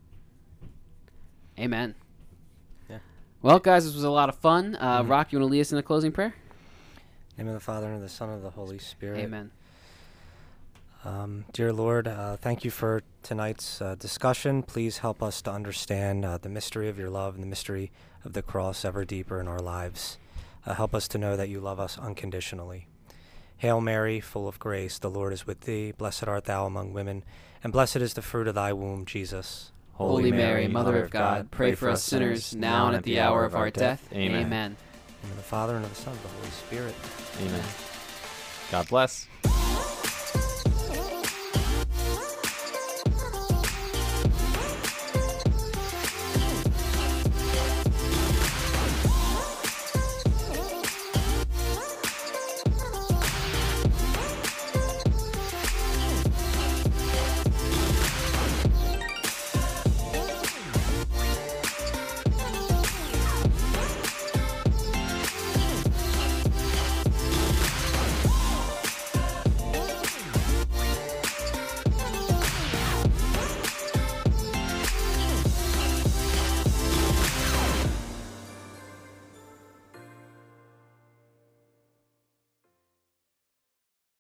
Amen. 1.59 1.95
Yeah. 2.89 2.99
Well, 3.43 3.59
guys, 3.59 3.85
this 3.85 3.95
was 3.95 4.05
a 4.05 4.11
lot 4.11 4.29
of 4.29 4.37
fun. 4.37 4.73
Mm-hmm. 4.75 4.85
Uh, 4.85 5.03
Rock, 5.05 5.33
you 5.33 5.39
want 5.39 5.49
to 5.49 5.53
lead 5.53 5.61
us 5.61 5.73
in 5.73 5.79
a 5.79 5.83
closing 5.83 6.13
prayer? 6.13 6.35
name 7.39 7.49
of 7.49 7.55
the 7.55 7.61
Father 7.61 7.87
and 7.87 7.97
of 7.97 8.03
the 8.03 8.09
Son 8.09 8.29
and 8.29 8.37
of 8.39 8.43
the 8.43 8.51
Holy 8.51 8.79
Spirit. 8.79 9.21
Amen. 9.21 9.51
Um, 11.05 11.45
dear 11.53 11.73
Lord, 11.73 12.07
uh, 12.07 12.37
thank 12.37 12.65
you 12.65 12.71
for 12.71 13.03
tonight's 13.23 13.83
uh, 13.83 13.97
discussion. 13.97 14.63
Please 14.63 14.99
help 14.99 15.23
us 15.23 15.43
to 15.43 15.51
understand 15.51 16.25
uh, 16.25 16.39
the 16.39 16.49
mystery 16.49 16.89
of 16.89 16.99
your 16.99 17.11
love 17.11 17.35
and 17.35 17.43
the 17.43 17.49
mystery 17.49 17.91
of 18.25 18.35
the 18.35 18.43
cross 18.43 18.85
ever 18.85 19.05
deeper 19.05 19.41
in 19.41 19.49
our 19.49 19.59
lives. 19.59 20.19
Uh, 20.65 20.75
help 20.75 20.95
us 20.95 21.09
to 21.09 21.19
know 21.19 21.37
that 21.37 21.49
you 21.49 21.59
love 21.59 21.81
us 21.81 21.99
unconditionally. 21.99 22.87
Hail 23.59 23.81
Mary, 23.81 24.21
full 24.21 24.47
of 24.47 24.59
grace, 24.59 24.99
the 24.99 25.11
Lord 25.11 25.33
is 25.33 25.47
with 25.47 25.63
thee. 25.63 25.93
Blessed 25.93 26.29
art 26.29 26.45
thou 26.45 26.67
among 26.67 26.93
women, 26.93 27.25
and 27.65 27.73
blessed 27.73 27.97
is 27.97 28.15
the 28.15 28.23
fruit 28.23 28.47
of 28.47 28.55
thy 28.55 28.73
womb, 28.73 29.05
Jesus. 29.05 29.73
Holy 29.95 30.33
Mary, 30.33 30.69
Mother 30.69 31.03
of 31.03 31.11
God, 31.11 31.51
pray 31.51 31.75
for 31.75 31.91
us 31.91 32.03
sinners 32.03 32.55
now 32.55 32.87
and 32.89 32.97
at 32.97 33.03
the 33.03 33.21
hour 33.21 33.45
of 33.45 33.55
our 33.55 33.71
death. 33.71 34.09
Amen. 34.13 34.47
Amen. 34.47 34.77
In 35.23 35.23
the 35.23 35.27
name 35.27 35.31
of 35.33 35.37
the 35.37 35.43
Father 35.43 35.77
and 35.77 35.85
of 35.85 35.91
the 35.91 36.01
Son 36.01 36.13
and 36.13 36.25
of 36.25 36.31
the 36.31 36.39
Holy 36.39 36.51
Spirit. 36.51 36.95
Amen. 37.41 37.65
God 38.71 38.89
bless. 38.89 39.29